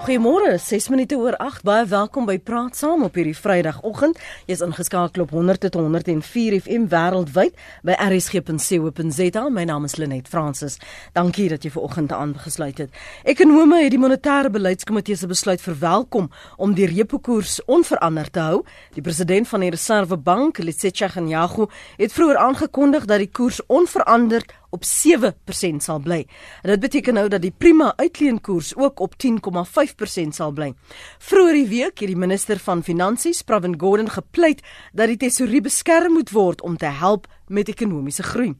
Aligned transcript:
Goeiemôre, 0.00 0.56
6 0.56 0.88
minute 0.88 1.12
oor 1.12 1.36
8. 1.36 1.60
Baie 1.60 1.84
welkom 1.84 2.24
by 2.24 2.38
Praat 2.40 2.78
Saam 2.78 3.02
op 3.04 3.18
hierdie 3.18 3.34
Vrydagoggend. 3.36 4.16
Jy's 4.48 4.62
ingeskakel 4.64 5.26
op 5.26 5.34
100 5.36 5.60
tot 5.66 5.74
104 5.76 6.54
FM 6.56 6.86
wêreldwyd 6.88 7.52
by 7.84 7.98
rsg.co.za. 8.00 9.42
My 9.52 9.66
naam 9.68 9.84
is 9.84 9.98
Lenet 10.00 10.30
Fransis. 10.32 10.78
Dankie 11.12 11.50
dat 11.52 11.66
jy 11.68 11.72
ver 11.74 11.84
oggend 11.84 12.14
aangesluit 12.16 12.80
het. 12.80 12.96
Ekonome 13.28 13.82
het 13.82 13.92
die 13.92 14.00
monetêre 14.00 14.48
beleidskomitee 14.48 15.20
se 15.20 15.28
besluit 15.28 15.60
verwelkom 15.60 16.30
om 16.56 16.72
die 16.72 16.88
repo 16.88 17.20
koers 17.20 17.58
onveranderd 17.68 18.32
te 18.32 18.46
hou. 18.46 18.62
Die 18.96 19.04
president 19.04 19.52
van 19.52 19.66
die 19.66 19.70
Reservebank, 19.76 20.62
Letsetja 20.64 21.10
Ganyago, 21.12 21.68
het 22.00 22.16
vroeër 22.16 22.40
aangekondig 22.40 23.04
dat 23.04 23.20
die 23.20 23.28
koers 23.28 23.60
onveranderd 23.68 24.56
op 24.70 24.84
7% 24.84 25.76
sal 25.76 25.98
bly. 25.98 26.26
En 26.62 26.70
dit 26.70 26.80
beteken 26.80 27.14
nou 27.14 27.28
dat 27.28 27.42
die 27.42 27.54
prima 27.56 27.92
uitleenkoers 27.96 28.76
ook 28.76 29.00
op 29.00 29.14
10,5% 29.26 30.28
sal 30.28 30.52
bly. 30.52 30.72
Vroeger 31.18 31.54
die 31.54 31.68
week 31.68 31.98
het 31.98 32.08
die 32.08 32.16
minister 32.16 32.58
van 32.58 32.82
Finansies, 32.82 33.42
Pravin 33.42 33.80
Gordhan, 33.80 34.10
gepleit 34.10 34.62
dat 34.92 35.06
die 35.06 35.16
tesourier 35.16 35.62
beskerm 35.62 36.12
moet 36.12 36.30
word 36.30 36.62
om 36.62 36.76
te 36.76 36.86
help 36.86 37.26
met 37.46 37.68
ekonomiese 37.68 38.22
groei. 38.22 38.54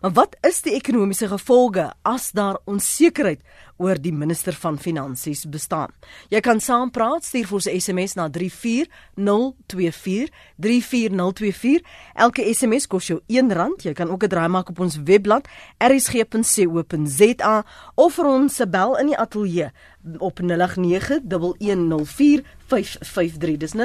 Maar 0.00 0.12
wat 0.12 0.36
is 0.46 0.62
die 0.62 0.74
ekonomiese 0.74 1.28
gevolge 1.28 1.92
as 2.02 2.32
daar 2.32 2.58
onsekerheid 2.64 3.40
oor 3.76 3.98
die 3.98 4.12
minister 4.12 4.52
van 4.52 4.78
finansies 4.78 5.48
bestaan? 5.50 5.90
Jy 6.30 6.40
kan 6.40 6.60
saampraat, 6.60 7.24
stuur 7.24 7.46
vir 7.46 7.54
ons 7.54 7.70
SMS 7.70 8.14
na 8.14 8.30
34024 8.30 10.30
34024. 10.56 11.82
Elke 12.14 12.54
SMS 12.54 12.86
kos 12.86 13.06
jou 13.10 13.20
R1. 13.28 13.82
Jy 13.82 13.92
kan 13.92 14.10
ook 14.10 14.24
'n 14.24 14.28
draai 14.28 14.48
maak 14.48 14.68
op 14.68 14.80
ons 14.80 14.96
webblad 14.96 15.48
rsg.co.za 15.78 17.64
of 17.94 18.14
vir 18.14 18.26
ons 18.26 18.54
se 18.54 18.66
bel 18.66 18.98
in 18.98 19.06
die 19.06 19.18
ateljee 19.18 19.70
op 20.18 20.40
0891104553. 20.40 20.46
Dis 23.58 23.74
0891104553. 23.74 23.78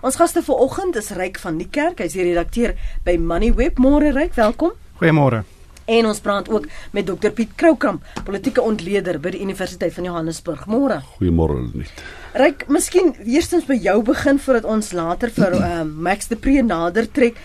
Ons 0.00 0.16
gaste 0.16 0.42
vanoggend 0.42 0.96
is 0.96 1.10
Ryk 1.10 1.38
van 1.38 1.56
die 1.56 1.68
Kerk. 1.70 1.98
Hy's 1.98 2.12
die 2.12 2.22
redakteur 2.28 2.74
by 3.04 3.16
Moneyweb. 3.16 3.78
Môre 3.78 4.12
Ryk, 4.12 4.34
welkom. 4.34 4.70
Goeiemôre. 5.00 5.44
En 5.84 6.06
ons 6.06 6.20
praat 6.20 6.48
ook 6.48 6.66
met 6.90 7.06
Dr 7.06 7.30
Piet 7.34 7.54
Kroukamp, 7.54 8.04
politieke 8.24 8.62
ontleder 8.62 9.18
by 9.20 9.30
die 9.34 9.40
Universiteit 9.42 9.94
van 9.96 10.04
Johannesburg. 10.06 10.66
Môre. 10.70 11.00
Goeiemôre 11.16 11.58
net. 11.74 12.04
Ryk, 12.38 12.68
miskien 12.72 13.10
eerstens 13.26 13.66
by 13.66 13.74
jou 13.82 13.98
begin 14.06 14.38
voordat 14.40 14.64
ons 14.64 14.92
later 14.96 15.32
vir 15.34 15.58
uh, 15.58 15.82
Max 15.82 16.30
de 16.30 16.38
Pre 16.38 16.62
nader 16.62 17.10
trek. 17.10 17.40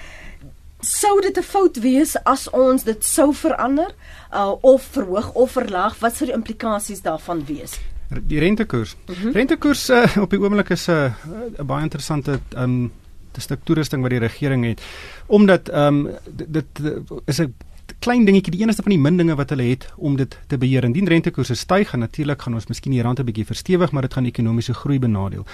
Sou 0.80 1.22
dit 1.22 1.38
'n 1.38 1.44
fout 1.44 1.80
wees 1.80 2.16
as 2.24 2.50
ons 2.50 2.84
dit 2.84 3.04
sou 3.06 3.34
verander 3.34 3.96
uh, 4.34 4.54
of 4.62 4.82
verhoog 4.92 5.34
of 5.34 5.52
verlaag? 5.52 6.00
Wat 6.00 6.16
sou 6.16 6.26
die 6.26 6.36
implikasies 6.36 7.02
daarvan 7.02 7.46
wees? 7.46 7.80
Die 8.10 8.40
rentekoers. 8.40 8.96
Mm 9.06 9.16
-hmm. 9.16 9.32
Rentekoers 9.32 9.90
uh, 9.90 10.18
op 10.22 10.30
die 10.30 10.40
oomblik 10.40 10.70
is 10.70 10.88
'n 10.88 10.92
uh, 10.92 11.12
'n 11.60 11.66
baie 11.66 11.84
interessante 11.84 12.40
um 12.56 12.92
stuk 13.38 13.60
toerusting 13.64 14.02
wat 14.02 14.10
die 14.10 14.20
regering 14.20 14.66
het 14.66 14.82
omdat 15.26 15.70
um 15.74 16.10
dit, 16.26 16.48
dit 16.54 16.66
is 17.26 17.40
'n 17.40 17.54
klein 18.00 18.26
dingetjie, 18.26 18.52
die 18.54 18.62
enigste 18.62 18.84
van 18.86 18.94
die 18.94 19.00
min 19.02 19.18
dinge 19.18 19.36
wat 19.36 19.50
hulle 19.50 19.64
het 19.70 19.88
om 19.98 20.16
dit 20.18 20.38
te 20.48 20.58
beheer. 20.58 20.86
Indien 20.86 21.08
rentekoerse 21.08 21.56
styg, 21.56 21.90
gaan 21.90 22.00
natuurlik 22.00 22.42
gaan 22.42 22.54
ons 22.54 22.68
miskien 22.70 22.94
die 22.94 23.02
rand 23.02 23.20
'n 23.20 23.26
bietjie 23.26 23.46
verstewig, 23.46 23.92
maar 23.92 24.02
dit 24.02 24.14
gaan 24.14 24.26
ekonomiese 24.26 24.74
groei 24.74 25.00
benadeel. 25.00 25.46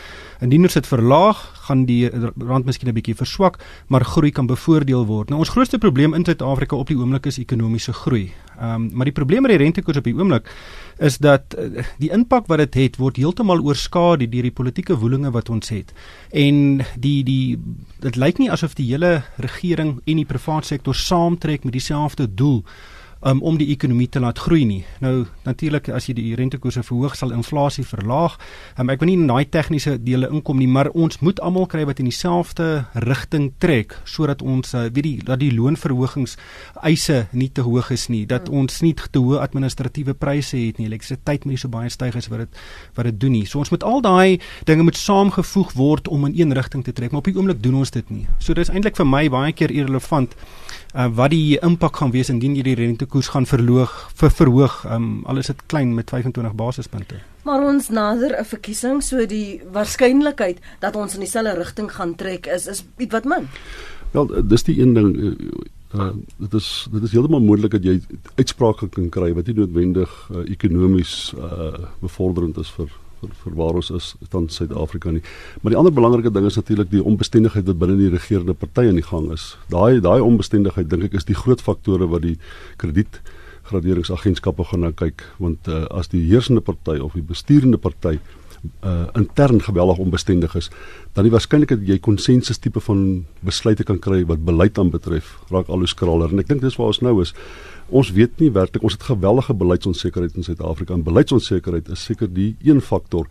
Indien 0.42 0.64
ons 0.64 0.74
dit 0.74 0.88
verlaag, 0.88 1.38
gaan 1.68 1.86
die 1.86 2.10
rand 2.38 2.66
miskien 2.66 2.90
'n 2.90 2.94
bietjie 2.94 3.16
verswak, 3.16 3.60
maar 3.88 4.06
groei 4.06 4.32
kan 4.32 4.46
bevoordeel 4.46 5.06
word. 5.06 5.30
Nou 5.30 5.40
ons 5.40 5.50
grootste 5.50 5.78
probleem 5.78 6.14
in 6.14 6.26
Suid-Afrika 6.26 6.76
op 6.76 6.88
die 6.88 6.98
oomblik 6.98 7.26
is 7.26 7.38
ekonomiese 7.38 7.94
groei. 7.94 8.32
Ehm 8.60 8.76
um, 8.76 8.90
maar 8.94 9.06
die 9.06 9.14
probleem 9.14 9.42
met 9.42 9.52
die 9.52 9.60
rentekoers 9.60 9.98
op 9.98 10.04
die 10.04 10.16
oomblik 10.16 10.50
is 10.98 11.18
dat 11.18 11.56
uh, 11.58 11.84
die 12.00 12.12
impak 12.12 12.48
wat 12.48 12.58
dit 12.58 12.74
het, 12.74 12.84
het 12.84 13.02
word 13.02 13.18
heeltemal 13.18 13.64
oorskadu 13.64 14.28
deur 14.30 14.48
die 14.50 14.54
politieke 14.54 14.98
woelinge 15.00 15.32
wat 15.32 15.50
ons 15.50 15.70
het. 15.74 15.94
En 16.32 16.84
die 16.96 17.24
die 17.24 17.58
dit 18.04 18.16
lyk 18.20 18.38
nie 18.38 18.52
asof 18.52 18.76
die 18.78 18.90
hele 18.92 19.24
regering 19.42 20.00
en 20.06 20.22
die 20.22 20.30
private 20.30 20.68
sektor 20.68 20.96
saamtrek 20.96 21.64
met 21.64 21.74
dieselfde 21.74 22.28
doel 22.28 22.64
um, 23.26 23.42
om 23.42 23.58
die 23.58 23.70
ekonomie 23.74 24.10
te 24.10 24.22
laat 24.24 24.40
groei 24.40 24.64
nie. 24.68 24.82
Nou 25.04 25.26
natuurlik 25.48 25.90
as 25.94 26.08
jy 26.10 26.16
die 26.18 26.36
rentekoerse 26.40 26.84
verhoog 26.86 27.16
sal 27.18 27.34
inflasie 27.36 27.86
verlaag. 27.88 28.38
Um, 28.80 28.92
ek 28.94 29.02
wil 29.04 29.12
nie 29.12 29.18
in 29.22 29.30
daai 29.30 29.46
tegniese 29.52 29.96
dele 30.04 30.30
inkom 30.34 30.60
nie, 30.62 30.70
maar 30.70 30.92
ons 30.94 31.22
moet 31.24 31.40
almal 31.44 31.68
kry 31.72 31.86
wat 31.90 32.02
in 32.04 32.10
dieselfde 32.10 32.86
rigting 33.06 33.52
trek 33.64 33.96
sodat 34.10 34.44
ons 34.44 34.74
uh, 34.76 34.88
weet 34.90 35.04
die 35.04 35.16
dat 35.24 35.42
die 35.42 35.52
loonverhogings 35.54 36.36
eise 36.84 37.24
nie 37.32 37.50
te 37.54 37.64
hoog 37.66 37.92
is 37.94 38.08
nie, 38.12 38.24
dat 38.30 38.50
hmm. 38.50 38.64
ons 38.64 38.82
nie 38.84 38.94
te 38.96 39.20
hoë 39.20 39.42
administratiewe 39.44 40.16
pryse 40.18 40.58
het 40.58 40.80
nie. 40.80 40.90
Elektrisiteit 40.90 41.46
moet 41.46 41.56
nie 41.56 41.62
so 41.62 41.72
baie 41.72 41.92
styg 41.94 42.18
as 42.20 42.30
wat 42.32 42.46
dit 42.46 42.62
wat 42.98 43.10
dit 43.10 43.20
doen 43.20 43.36
nie. 43.38 43.46
So 43.50 43.62
ons 43.64 43.72
moet 43.74 43.86
al 43.88 44.04
daai 44.04 44.40
dinge 44.68 44.88
moet 44.88 45.00
saamgevoeg 45.00 45.74
word 45.78 46.10
om 46.12 46.28
in 46.30 46.38
een 46.40 46.56
rigting 46.56 46.84
te 46.86 46.94
trek, 46.96 47.12
maar 47.12 47.24
op 47.24 47.30
die 47.30 47.38
oomblik 47.38 47.62
doen 47.64 47.82
ons 47.82 47.94
dit 47.94 48.10
nie. 48.14 48.28
So 48.40 48.56
dis 48.58 48.72
eintlik 48.72 48.98
vir 49.00 49.08
my 49.10 49.26
baie 49.32 49.54
keer 49.56 49.72
irrelevant 49.74 50.36
uh, 50.94 51.08
wat 51.16 51.34
die 51.34 51.60
impak 51.66 51.98
gaan 51.98 52.14
wees 52.14 52.30
indien 52.30 52.56
jy 52.56 52.64
die 52.64 52.78
rentekoers 52.80 53.32
gaan 53.34 53.48
verloog 53.50 53.94
vir 54.20 54.34
verhoog 54.40 54.80
um, 54.92 55.24
al 55.26 55.42
is 55.42 55.52
dit 55.52 55.66
klein 55.68 55.94
met 55.98 56.10
25 56.10 56.56
basispunte. 56.56 57.20
Maar 57.44 57.66
ons 57.68 57.90
nader 57.90 58.40
'n 58.40 58.46
verkiesing 58.46 59.04
so 59.04 59.26
die 59.26 59.62
waarskynlikheid 59.72 60.60
dat 60.80 60.96
ons 60.96 61.14
in 61.14 61.20
dieselfde 61.20 61.58
rigting 61.58 61.92
gaan 61.92 62.16
trek 62.16 62.48
is 62.48 62.68
is 62.68 62.86
ietwat 62.98 63.26
min. 63.26 63.48
Wel 64.12 64.48
dis 64.48 64.64
die 64.64 64.80
een 64.82 64.94
ding 64.94 65.12
uh, 65.94 66.10
dit 66.38 66.54
is 66.54 66.88
dit 66.92 67.04
is 67.04 67.12
heeltemal 67.12 67.42
moontlik 67.42 67.72
dat 67.72 67.84
jy 67.84 68.00
uitsprake 68.36 68.90
kan 68.90 69.10
kry 69.10 69.34
wat 69.34 69.48
nie 69.48 69.56
noodwendig 69.56 70.30
uh, 70.32 70.44
ekonomies 70.50 71.34
uh, 71.38 71.90
bevorderend 72.02 72.58
is 72.58 72.72
vir 72.78 72.90
vir, 73.24 73.36
vir 73.44 73.56
waar 73.60 73.80
ons 73.80 73.92
is 73.96 74.10
van 74.34 74.50
Suid-Afrika 74.52 75.14
nie. 75.16 75.24
Maar 75.62 75.76
die 75.76 75.80
ander 75.80 75.96
belangrike 75.96 76.32
ding 76.34 76.48
is 76.50 76.60
natuurlik 76.60 76.92
die 76.92 77.04
onbestendigheid 77.04 77.68
wat 77.70 77.80
binne 77.80 77.98
die 78.00 78.12
regerende 78.14 78.54
party 78.54 78.88
aan 78.90 79.00
die 79.00 79.08
gang 79.08 79.32
is. 79.34 79.54
Daai 79.72 80.02
daai 80.04 80.20
onbestendigheid 80.22 80.92
dink 80.92 81.10
ek 81.10 81.18
is 81.22 81.30
die 81.30 81.38
groot 81.38 81.64
faktore 81.64 82.10
wat 82.12 82.26
die 82.28 82.38
krediet 82.82 83.22
graderingsagentskappe 83.70 84.66
gaan 84.68 84.84
nou 84.84 84.92
kyk 84.92 85.24
want 85.40 85.70
uh, 85.72 85.86
as 85.96 86.12
die 86.12 86.26
heersende 86.28 86.62
party 86.62 86.98
of 87.00 87.16
die 87.16 87.24
bestuurende 87.24 87.80
party 87.80 88.18
uh 88.84 89.08
intern 89.20 89.60
geweldig 89.60 89.98
onbestendig 89.98 90.56
is, 90.56 90.70
dan 91.14 91.28
die 91.28 91.34
waarskynlikheid 91.34 91.82
dat 91.82 91.90
jy 91.90 91.98
konsensus 92.00 92.62
tipe 92.64 92.80
van 92.80 93.26
besluite 93.44 93.84
kan 93.84 94.00
kry 94.00 94.22
wat 94.30 94.46
beleid 94.48 94.80
aanbetref, 94.80 95.34
raak 95.52 95.68
al 95.68 95.84
hoe 95.84 95.90
skraler 95.92 96.32
en 96.32 96.40
ek 96.40 96.48
dink 96.48 96.64
dis 96.64 96.78
waar 96.80 96.94
ons 96.94 97.02
nou 97.04 97.18
is. 97.22 97.34
Ons 97.94 98.10
weet 98.16 98.40
nie 98.42 98.50
werklik 98.54 98.84
ons 98.84 98.96
het 98.98 99.06
geweldige 99.06 99.54
beleidsonsekerheid 99.54 100.38
in 100.40 100.46
Suid-Afrika 100.48 100.96
en 100.96 101.06
beleidsonsekerheid 101.06 101.92
is 101.94 102.06
seker 102.10 102.30
die 102.32 102.56
een 102.66 102.82
faktor 102.82 103.30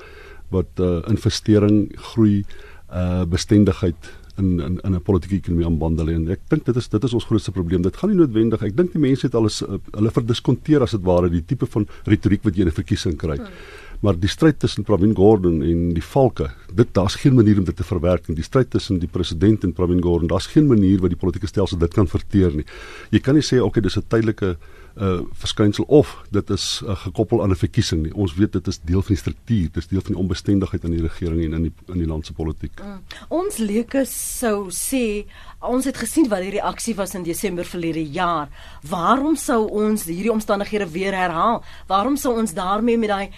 wat 0.55 0.79
uh 0.79 1.01
investering, 1.11 1.89
groei, 2.13 2.45
uh 2.93 3.25
bestendigheid 3.27 4.11
in 4.39 4.61
in 4.61 4.81
in 4.85 4.95
'n 4.95 5.03
politieke 5.03 5.37
ekonomie 5.37 5.67
aanbandel 5.67 6.09
en 6.09 6.29
ek 6.31 6.41
dink 6.49 6.65
dit 6.65 6.77
is 6.77 6.89
dit 6.89 7.05
is 7.05 7.15
ons 7.15 7.25
grootste 7.25 7.53
probleem. 7.53 7.83
Dit 7.83 7.97
gaan 7.97 8.11
nie 8.11 8.19
noodwendig. 8.19 8.63
Ek 8.63 8.77
dink 8.77 8.93
die 8.93 9.01
mense 9.01 9.27
het 9.27 9.35
alles 9.35 9.63
uh, 9.63 9.79
hulle 9.93 10.11
verdiskonteer 10.11 10.83
as 10.83 10.91
dit 10.91 11.03
ware 11.03 11.29
die 11.29 11.45
tipe 11.45 11.67
van 11.67 11.87
retoriek 12.05 12.45
wat 12.45 12.55
jy 12.57 12.63
in 12.63 12.69
'n 12.69 12.81
verkiesing 12.81 13.17
kry. 13.17 13.37
Hmm 13.37 13.82
maar 14.03 14.19
die 14.19 14.31
stryd 14.31 14.59
tussen 14.59 14.83
Pravin 14.83 15.15
Gordhan 15.15 15.61
en 15.63 15.83
die 15.95 16.03
valke 16.03 16.49
dit 16.75 16.89
daar's 16.97 17.15
geen 17.23 17.37
manier 17.39 17.59
om 17.61 17.67
dit 17.69 17.77
te 17.77 17.87
verwerk 17.87 18.27
nie. 18.27 18.35
Die 18.35 18.47
stryd 18.47 18.71
tussen 18.75 18.99
die 18.99 19.11
president 19.11 19.63
en 19.63 19.75
Pravin 19.77 20.03
Gordhan 20.03 20.31
daar's 20.33 20.51
geen 20.51 20.67
manier 20.67 20.99
wat 21.05 21.15
die 21.15 21.19
politieke 21.21 21.47
stelsel 21.47 21.79
dit 21.79 21.95
kan 21.95 22.11
verteer 22.11 22.55
nie. 22.57 22.67
Jy 23.15 23.21
kan 23.23 23.39
nie 23.39 23.47
sê 23.47 23.61
okay 23.63 23.83
dis 23.83 23.97
'n 23.97 24.09
tydelike 24.09 24.57
uh 24.97 25.21
verskynsel 25.33 25.85
of 25.89 26.23
dit 26.31 26.51
is 26.51 26.83
uh, 26.85 26.97
gekoppel 26.97 27.43
aan 27.43 27.51
'n 27.51 27.57
verkiesing 27.57 28.03
nie. 28.03 28.15
Ons 28.15 28.35
weet 28.35 28.53
dit 28.53 28.67
is 28.67 28.81
deel 28.81 29.03
van 29.03 29.15
die 29.15 29.23
struktuur, 29.23 29.69
dit 29.73 29.77
is 29.77 29.89
deel 29.89 30.01
van 30.01 30.13
die 30.13 30.23
onbestendigheid 30.23 30.85
in 30.85 30.91
die 30.91 31.03
regering 31.03 31.45
en 31.45 31.53
in 31.53 31.63
die 31.63 31.73
in 31.87 31.99
die 31.99 32.07
land 32.07 32.27
se 32.27 32.33
politiek. 32.33 32.81
Mm. 32.81 33.01
Ons 33.29 33.57
leuke 33.57 34.05
sou 34.05 34.71
sê 34.71 35.25
ons 35.61 35.85
het 35.85 35.97
gesien 35.97 36.29
wat 36.29 36.41
die 36.41 36.51
reaksie 36.51 36.95
was 36.95 37.15
in 37.15 37.23
Desember 37.23 37.65
verlede 37.65 38.05
jaar. 38.11 38.49
Waarom 38.83 39.37
sou 39.37 39.69
ons 39.71 40.05
hierdie 40.05 40.33
omstandighede 40.33 40.91
weer 40.91 41.15
herhaal? 41.15 41.65
Waarom 41.87 42.17
sou 42.17 42.39
ons 42.39 42.55
daarmee 42.55 42.99
met 42.99 43.09
daai 43.09 43.31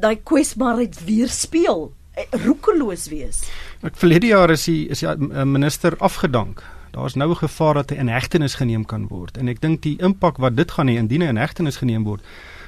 daai 0.00 0.16
kwesbaarheid 0.22 1.04
weer 1.04 1.28
speel? 1.28 1.92
Eh, 2.12 2.24
roekeloos 2.44 3.08
wees. 3.08 3.42
Ek 3.80 3.96
verlede 3.96 4.26
jaar 4.26 4.50
is 4.50 4.64
die 4.68 4.88
is 4.92 5.00
die 5.00 5.08
eh, 5.08 5.44
minister 5.48 5.96
afgedank 5.98 6.62
daar's 6.92 7.16
nou 7.16 7.30
'n 7.30 7.42
gevaar 7.44 7.74
dat 7.74 7.90
hy 7.90 7.96
in 7.96 8.08
hegtenis 8.08 8.54
geneem 8.54 8.84
kan 8.84 9.08
word 9.08 9.36
en 9.36 9.48
ek 9.48 9.60
dink 9.60 9.82
die 9.82 9.96
impak 9.98 10.38
wat 10.38 10.56
dit 10.56 10.70
gaan 10.70 10.88
hê 10.88 10.96
indien 10.96 11.22
hy 11.22 11.28
in 11.28 11.36
hegtenis 11.40 11.76
geneem 11.76 12.04
word 12.04 12.22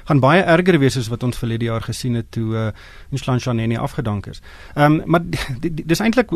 gaan 0.05 0.19
baie 0.21 0.41
erger 0.41 0.79
wees 0.79 0.97
as 0.97 1.09
wat 1.09 1.23
ons 1.23 1.37
verlede 1.37 1.65
jaar 1.65 1.81
gesien 1.81 2.13
het 2.13 2.31
toe 2.31 2.53
uh, 2.53 2.71
Nslan 3.11 3.39
Shaneni 3.39 3.77
afgedank 3.77 4.27
is. 4.27 4.41
Ehm 4.75 4.99
um, 4.99 5.01
maar 5.05 5.21
dis 5.61 5.99
eintlik 5.99 6.29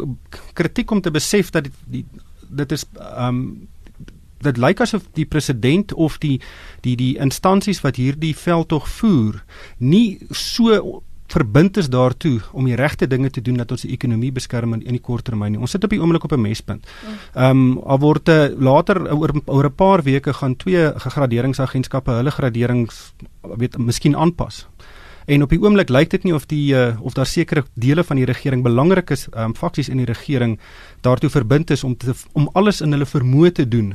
kritiek 0.53 0.91
om 0.91 1.01
te 1.01 1.11
besef 1.11 1.49
dat 1.49 1.63
die, 1.63 1.73
die 1.85 2.05
dit 2.49 2.71
is 2.71 2.85
ehm 2.93 3.27
um, 3.27 3.67
dit 4.39 4.57
lyk 4.57 4.79
asof 4.81 5.03
die 5.13 5.25
president 5.25 5.93
of 5.93 6.17
die 6.17 6.39
die 6.81 6.95
die 6.95 7.17
instansies 7.19 7.81
wat 7.83 7.99
hierdie 7.99 8.35
veldtog 8.35 8.87
voer 8.87 9.43
nie 9.77 10.19
so 10.31 11.01
verbind 11.31 11.77
is 11.77 11.89
daartoe 11.89 12.39
om 12.51 12.65
die 12.65 12.75
regte 12.75 13.07
dinge 13.07 13.29
te 13.29 13.41
doen 13.41 13.57
dat 13.57 13.71
ons 13.71 13.81
die 13.85 13.91
ekonomie 13.91 14.31
beskerm 14.31 14.73
in, 14.73 14.83
in 14.85 14.97
die 14.97 15.03
kort 15.03 15.25
termyn. 15.25 15.57
Ons 15.57 15.75
sit 15.75 15.83
op 15.83 15.93
die 15.93 15.99
oomblik 16.01 16.23
op 16.23 16.33
'n 16.33 16.41
mespunt. 16.41 16.87
Ehm 17.33 17.49
um, 17.49 17.77
al 17.85 17.99
word 17.99 18.29
uh, 18.29 18.47
later 18.57 19.01
oor 19.13 19.31
oor 19.45 19.65
'n 19.65 19.75
paar 19.75 20.03
weke 20.03 20.33
gaan 20.33 20.55
twee 20.55 20.91
graderingsagentskappe 20.95 22.11
hulle 22.11 22.31
graderings 22.31 23.13
weet 23.41 23.77
miskien 23.77 24.15
aanpas. 24.15 24.67
En 25.25 25.43
op 25.43 25.49
die 25.49 25.61
oomblik 25.61 25.89
lyk 25.89 26.09
dit 26.09 26.23
nie 26.23 26.33
of 26.33 26.45
die 26.45 26.73
uh, 26.73 26.97
of 27.01 27.13
daar 27.13 27.25
sekere 27.25 27.63
dele 27.73 28.03
van 28.03 28.15
die 28.15 28.25
regering 28.25 28.63
belangrik 28.63 29.09
is, 29.09 29.27
um, 29.37 29.55
faksies 29.55 29.89
in 29.89 29.97
die 29.97 30.05
regering 30.05 30.59
daartoe 31.01 31.29
verbind 31.29 31.69
is 31.69 31.83
om 31.83 31.97
te, 31.97 32.13
om 32.33 32.49
alles 32.53 32.81
in 32.81 32.91
hulle 32.91 33.05
vermoë 33.05 33.51
te 33.51 33.67
doen 33.67 33.93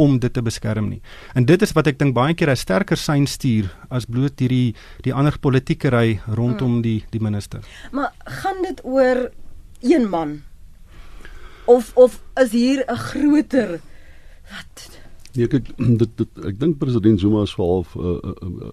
om 0.00 0.18
dit 0.22 0.32
te 0.32 0.42
beskerm 0.42 0.88
nie. 0.88 1.00
En 1.36 1.44
dit 1.48 1.62
is 1.62 1.74
wat 1.76 1.90
ek 1.90 1.98
dink 2.00 2.16
baie 2.16 2.34
keer 2.34 2.50
'n 2.50 2.56
sterker 2.56 2.96
sein 2.96 3.26
stuur 3.26 3.68
as 3.90 4.08
bloot 4.08 4.40
hierdie 4.40 4.74
die 5.04 5.14
ander 5.14 5.36
politieke 5.38 5.92
ry 5.92 6.20
rondom 6.26 6.80
hmm. 6.80 6.82
die 6.82 7.04
die 7.10 7.20
minister. 7.20 7.60
Maar 7.92 8.12
gaan 8.40 8.62
dit 8.62 8.80
oor 8.84 9.30
een 9.80 10.08
man? 10.08 10.40
Of 11.66 11.92
of 11.94 12.22
is 12.36 12.52
hier 12.52 12.84
'n 12.88 12.96
groter 12.96 13.80
wat 14.50 15.00
Nee, 15.38 15.46
kyk, 15.46 15.68
dit 16.02 16.10
dit 16.18 16.46
ek 16.48 16.56
dink 16.58 16.78
president 16.80 17.20
Zuma 17.22 17.44
is 17.46 17.52
veral 17.54 17.84
'n 17.94 18.32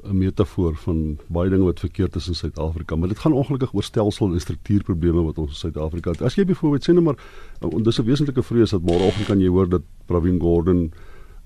'n 0.09 0.17
metafoor 0.17 0.73
van 0.85 1.19
baie 1.29 1.49
dinge 1.53 1.67
wat 1.69 1.83
verkeerd 1.85 2.15
is 2.15 2.27
in 2.27 2.37
Suid-Afrika, 2.39 2.95
maar 2.95 3.11
dit 3.13 3.19
gaan 3.19 3.33
ongelukkig 3.37 3.73
oor 3.73 3.83
stelsel 3.83 4.33
en 4.33 4.41
struktuurprobleme 4.41 5.21
wat 5.21 5.37
ons 5.37 5.53
in 5.53 5.61
Suid-Afrika 5.61 6.15
het. 6.15 6.21
As 6.21 6.35
jy 6.35 6.45
byvoorbeeld 6.45 6.87
sê 6.87 6.93
net 6.93 7.03
maar, 7.03 7.19
dis 7.61 7.99
'n 7.99 8.05
wesentlike 8.05 8.43
vrees 8.43 8.73
dat 8.73 8.81
môreoggend 8.81 9.27
kan 9.27 9.39
jy 9.39 9.49
hoor 9.49 9.69
dat 9.69 9.83
Pravin 10.07 10.39
Gordhan 10.39 10.91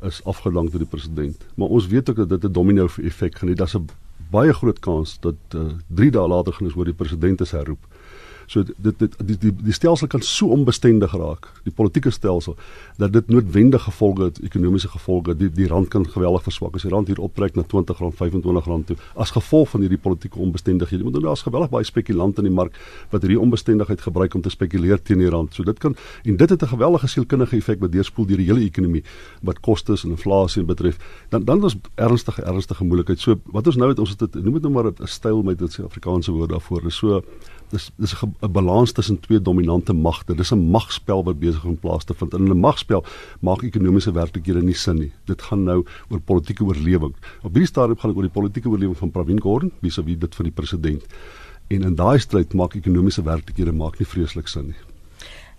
is 0.01 0.23
afgedank 0.23 0.71
deur 0.71 0.83
die 0.83 0.89
president. 0.89 1.45
Maar 1.55 1.67
ons 1.67 1.87
weet 1.87 2.09
ook 2.09 2.15
dat 2.15 2.29
dit 2.29 2.43
'n 2.43 2.51
domino 2.51 2.87
effek 3.01 3.37
gaan 3.37 3.49
hê. 3.49 3.53
Daar's 3.53 3.77
'n 3.77 3.89
baie 4.31 4.53
groot 4.53 4.79
kans 4.79 5.19
dat 5.19 5.35
3 5.87 6.07
uh, 6.07 6.13
dae 6.13 6.27
later 6.27 6.53
gaan 6.53 6.65
ons 6.65 6.75
hoor 6.75 6.85
die 6.85 6.93
president 6.93 7.41
is 7.41 7.51
herroep. 7.51 7.85
So 8.51 8.65
dit 8.67 8.99
dit 8.99 9.13
die 9.23 9.37
die 9.39 9.51
die 9.63 9.73
stelsel 9.73 10.09
kan 10.11 10.23
so 10.27 10.51
onbestendig 10.51 11.13
raak, 11.15 11.47
die 11.63 11.71
politieke 11.71 12.11
stelsel 12.11 12.57
dat 12.99 13.13
dit 13.15 13.29
noodwendige 13.31 13.85
gevolge 13.85 14.25
het, 14.27 14.41
ekonomiese 14.43 14.89
gevolge. 14.91 15.35
Die 15.39 15.47
die 15.55 15.67
rand 15.71 15.87
kan 15.93 16.03
geweldig 16.03 16.43
verswak 16.43 16.75
as 16.75 16.83
die 16.83 16.91
rand 16.91 17.07
hier 17.07 17.21
optrek 17.23 17.55
na 17.55 17.63
R20, 17.63 18.01
R25 18.09 18.83
toe 18.89 18.97
as 19.15 19.31
gevolg 19.31 19.69
van 19.71 19.85
hierdie 19.85 19.99
politieke 20.01 20.39
onbestendighede. 20.43 21.03
Want 21.07 21.21
daar's 21.23 21.45
geweldig 21.47 21.71
baie 21.71 21.87
spekulante 21.87 22.43
in 22.43 22.49
die 22.49 22.55
mark 22.55 22.75
wat 23.13 23.23
hierdie 23.23 23.39
onbestendigheid 23.39 24.03
gebruik 24.03 24.35
om 24.35 24.43
te 24.43 24.51
spekuleer 24.51 24.99
teen 24.99 25.23
die 25.23 25.31
rand. 25.31 25.55
So 25.55 25.63
dit 25.63 25.79
kan 25.79 25.95
en 26.25 26.37
dit 26.37 26.49
het 26.49 26.61
'n 26.61 26.73
geweldige 26.75 27.07
sielkundige 27.07 27.55
effek 27.55 27.79
wat 27.79 27.91
deurspoel 27.91 28.25
deur 28.25 28.37
die 28.37 28.49
hele 28.51 28.65
ekonomie 28.67 29.03
wat 29.41 29.59
kostes 29.59 30.03
en 30.03 30.09
inflasie 30.09 30.63
betref. 30.63 30.97
Dan 31.29 31.45
dan 31.45 31.65
is 31.65 31.75
ernstige 31.95 32.43
ernstige 32.43 32.83
moeilikheid. 32.83 33.19
So 33.19 33.39
wat 33.45 33.67
ons 33.67 33.75
nou 33.75 33.89
het 33.89 33.99
ons 33.99 34.09
het 34.09 34.19
dit 34.19 34.43
noem 34.43 34.53
dit 34.53 34.61
nou 34.61 34.73
maar 34.73 34.91
'n 34.91 35.07
styl 35.07 35.41
met 35.43 35.59
dit 35.59 35.71
Suid-Afrikaanse 35.71 36.31
woord 36.31 36.49
daarvoor. 36.49 36.81
Dis 36.81 36.95
so 36.95 37.23
dis 37.71 37.89
dis 37.97 38.13
'n 38.21 38.51
balans 38.51 38.91
tussen 38.91 39.19
twee 39.19 39.41
dominante 39.41 39.93
magte. 39.93 40.35
Dis 40.35 40.51
'n 40.51 40.69
magspel 40.71 41.23
wat 41.23 41.39
besig 41.39 41.65
om 41.65 41.77
plaas 41.77 42.03
te 42.03 42.13
vind. 42.13 42.33
In 42.33 42.49
'n 42.49 42.59
magspel 42.59 43.03
maak 43.39 43.63
ekonomiese 43.63 44.11
werklikhede 44.11 44.61
nie 44.61 44.73
sin 44.73 44.95
nie. 44.95 45.11
Dit 45.25 45.41
gaan 45.41 45.63
nou 45.63 45.85
oor 46.09 46.19
politieke 46.19 46.63
oorlewing. 46.63 47.15
Op 47.41 47.51
hierdie 47.53 47.67
stadium 47.67 47.97
gaan 47.97 48.09
dit 48.09 48.17
oor 48.17 48.29
die 48.29 48.39
politieke 48.39 48.69
oorlewing 48.69 48.97
van 48.97 49.11
Pravin 49.11 49.41
Gordhan, 49.41 49.71
wie 49.79 49.91
sou 49.91 50.05
wie 50.05 50.17
dit 50.17 50.35
van 50.35 50.45
die 50.45 50.53
president. 50.53 51.03
En 51.67 51.81
in 51.81 51.95
daai 51.95 52.19
stryd 52.19 52.53
maak 52.53 52.75
ekonomiese 52.75 53.23
werklikhede 53.23 53.71
maak 53.71 53.99
nie 53.99 54.07
vreeslik 54.07 54.47
sin 54.47 54.65
nie. 54.65 54.79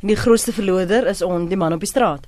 En 0.01 0.09
die 0.09 0.17
grootste 0.17 0.53
verloder 0.53 1.07
is 1.07 1.23
on 1.23 1.49
die 1.49 1.57
man 1.57 1.73
op 1.73 1.81
die 1.81 1.89
straat. 1.89 2.27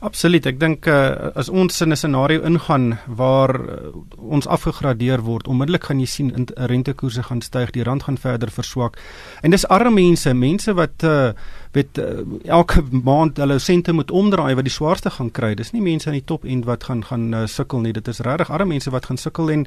Absoluut. 0.00 0.46
Ek 0.46 0.58
dink 0.60 0.86
uh, 0.90 1.30
as 1.38 1.48
ons 1.48 1.80
in 1.80 1.92
'n 1.92 1.96
scenario 1.96 2.42
ingaan 2.42 2.98
waar 3.06 3.54
uh, 3.54 3.92
ons 4.16 4.46
afgegradeer 4.46 5.22
word, 5.22 5.48
onmiddellik 5.48 5.84
gaan 5.84 6.00
jy 6.00 6.06
sien 6.06 6.30
in 6.34 6.46
rentekoerse 6.54 7.22
gaan 7.22 7.40
styg, 7.40 7.70
die 7.70 7.82
rand 7.82 8.02
gaan 8.02 8.18
verder 8.18 8.50
verswak. 8.50 8.98
En 9.42 9.50
dis 9.50 9.66
arme 9.66 9.90
mense, 9.90 10.34
mense 10.34 10.74
wat 10.74 11.02
uh, 11.04 11.32
weet 11.72 11.98
uh, 11.98 12.20
elke 12.44 12.82
maand 12.90 13.36
hulle 13.36 13.58
sente 13.58 13.92
moet 13.92 14.10
omdraai 14.10 14.54
wat 14.54 14.64
die 14.64 14.74
swaarste 14.74 15.10
gaan 15.10 15.30
kry. 15.30 15.54
Dis 15.54 15.72
nie 15.72 15.82
mense 15.82 16.08
aan 16.08 16.18
die 16.18 16.26
top 16.26 16.44
end 16.44 16.64
wat 16.64 16.84
gaan 16.84 17.04
gaan 17.04 17.32
uh, 17.34 17.46
sukkel 17.46 17.80
nie. 17.80 17.92
Dit 17.92 18.08
is 18.08 18.20
regtig 18.20 18.50
arme 18.50 18.74
mense 18.74 18.90
wat 18.90 19.06
gaan 19.06 19.16
sukkel 19.16 19.50
en 19.50 19.66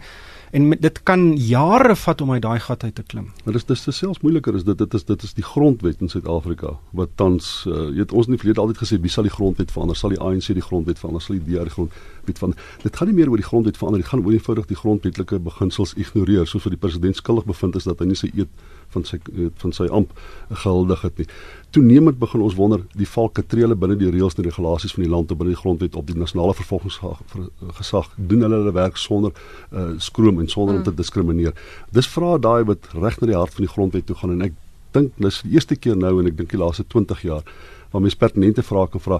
en 0.51 0.67
met, 0.67 0.81
dit 0.81 1.03
kan 1.03 1.37
jare 1.37 1.95
vat 1.95 2.21
om 2.21 2.31
uit 2.31 2.41
daai 2.41 2.59
gat 2.59 2.83
uit 2.83 2.95
te 2.95 3.03
klim. 3.03 3.31
Maar 3.43 3.57
dis 3.57 3.65
dis 3.65 3.85
selfs 3.97 4.21
moeiliker 4.21 4.55
is 4.55 4.63
dit 4.63 4.77
dit 4.77 4.93
is 4.93 5.05
dit 5.05 5.23
is 5.23 5.33
die 5.33 5.43
grondwet 5.43 6.01
in 6.01 6.09
Suid-Afrika 6.09 6.75
wat 6.91 7.09
tans 7.15 7.65
uh, 7.67 7.89
jy 7.93 8.03
het 8.05 8.11
ons 8.11 8.29
in 8.29 8.35
die 8.35 8.41
verlede 8.41 8.61
altyd 8.61 8.81
gesê 8.83 8.99
wie 9.01 9.11
sal 9.11 9.27
die 9.27 9.33
grondwet 9.33 9.71
verander? 9.71 9.97
Sal 9.97 10.15
die 10.15 10.21
ANC 10.21 10.51
die 10.53 10.65
grondwet 10.65 10.99
verander? 11.01 11.23
Sal 11.23 11.39
die 11.39 11.55
DA 11.55 11.65
die 11.67 11.75
grondwet 11.75 12.41
van 12.41 12.55
dit 12.83 12.95
gaan 12.95 13.11
nie 13.11 13.17
meer 13.17 13.29
oor 13.29 13.41
die 13.41 13.47
grondwet 13.47 13.77
verander, 13.77 14.01
dit 14.01 14.09
gaan 14.09 14.25
oor 14.25 14.33
eenvoudig 14.33 14.65
die 14.71 14.79
grondwetlike 14.79 15.39
beginsels 15.39 15.93
ignoreer 15.99 16.47
soos 16.49 16.65
wat 16.65 16.73
die 16.73 16.81
president 16.81 17.15
skuldig 17.21 17.45
bevind 17.45 17.75
is 17.75 17.87
dat 17.89 18.01
hy 18.01 18.09
nie 18.09 18.19
sy 18.19 18.31
eet 18.33 18.49
van 18.93 19.05
sy 19.07 19.19
van 19.61 19.73
sy 19.75 19.87
amp 19.91 20.11
gehuldig 20.49 21.01
het 21.01 21.21
nie. 21.21 21.27
Toenemend 21.75 22.19
begin 22.19 22.43
ons 22.45 22.55
wonder 22.55 22.83
die 22.95 23.07
valke 23.09 23.43
treele 23.43 23.75
binne 23.75 23.97
die 23.99 24.11
reëls 24.11 24.37
en 24.37 24.47
regulasies 24.47 24.95
van 24.95 25.03
die 25.03 25.11
land 25.11 25.31
op 25.31 25.41
binne 25.41 25.55
die 25.55 25.61
grondwet 25.61 25.95
op 25.99 26.07
die 26.07 26.17
nasionale 26.17 26.55
vervolgingsgesag 26.57 28.11
doen 28.15 28.45
hulle 28.47 28.61
hulle 28.61 28.75
werk 28.75 28.99
sonder 29.01 29.33
uh, 29.71 29.95
skroom 29.97 30.39
en 30.39 30.51
sonder 30.51 30.75
mm. 30.75 30.83
om 30.83 30.85
te 30.87 30.95
diskrimineer. 31.01 31.55
Dis 31.91 32.09
vra 32.11 32.37
daai 32.37 32.63
wat 32.71 32.91
reg 32.93 33.19
na 33.21 33.31
die 33.31 33.39
hart 33.39 33.57
van 33.57 33.67
die 33.67 33.73
grondwet 33.73 34.07
toe 34.07 34.19
gaan 34.21 34.37
en 34.37 34.47
ek 34.49 34.61
dink 34.95 35.17
dis 35.19 35.41
die 35.43 35.57
eerste 35.57 35.75
keer 35.75 35.97
nou 35.99 36.17
en 36.21 36.31
ek 36.31 36.37
dink 36.39 36.53
die 36.53 36.61
laaste 36.61 36.87
20 36.87 37.25
jaar 37.27 37.43
waar 37.91 38.03
mens 38.03 38.15
pertinente 38.19 38.63
vrae 38.63 38.87
kan 38.91 39.03
vra 39.03 39.19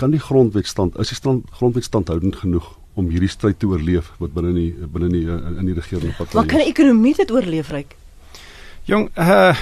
kan 0.00 0.14
die 0.14 0.22
grondwet 0.22 0.66
stand 0.66 0.98
is 1.02 1.12
die 1.12 1.18
stand, 1.18 1.46
grondwet 1.58 1.86
standhoudend 1.86 2.38
genoeg 2.42 2.66
om 2.98 3.10
hierdie 3.12 3.30
stryd 3.30 3.58
te 3.60 3.68
oorleef 3.70 4.10
wat 4.18 4.34
binne 4.34 4.52
die 4.56 4.70
binne 4.94 5.10
die 5.12 5.24
in 5.30 5.66
die 5.68 5.76
regering 5.76 6.12
op 6.12 6.22
pad 6.22 6.32
is. 6.32 6.38
Maar 6.38 6.50
kan 6.50 6.62
die 6.64 6.70
ekonomie 6.72 7.14
dit 7.16 7.32
oorleef 7.34 7.70
ryk? 7.74 7.94
Jong, 8.90 9.06
uh 9.14 9.54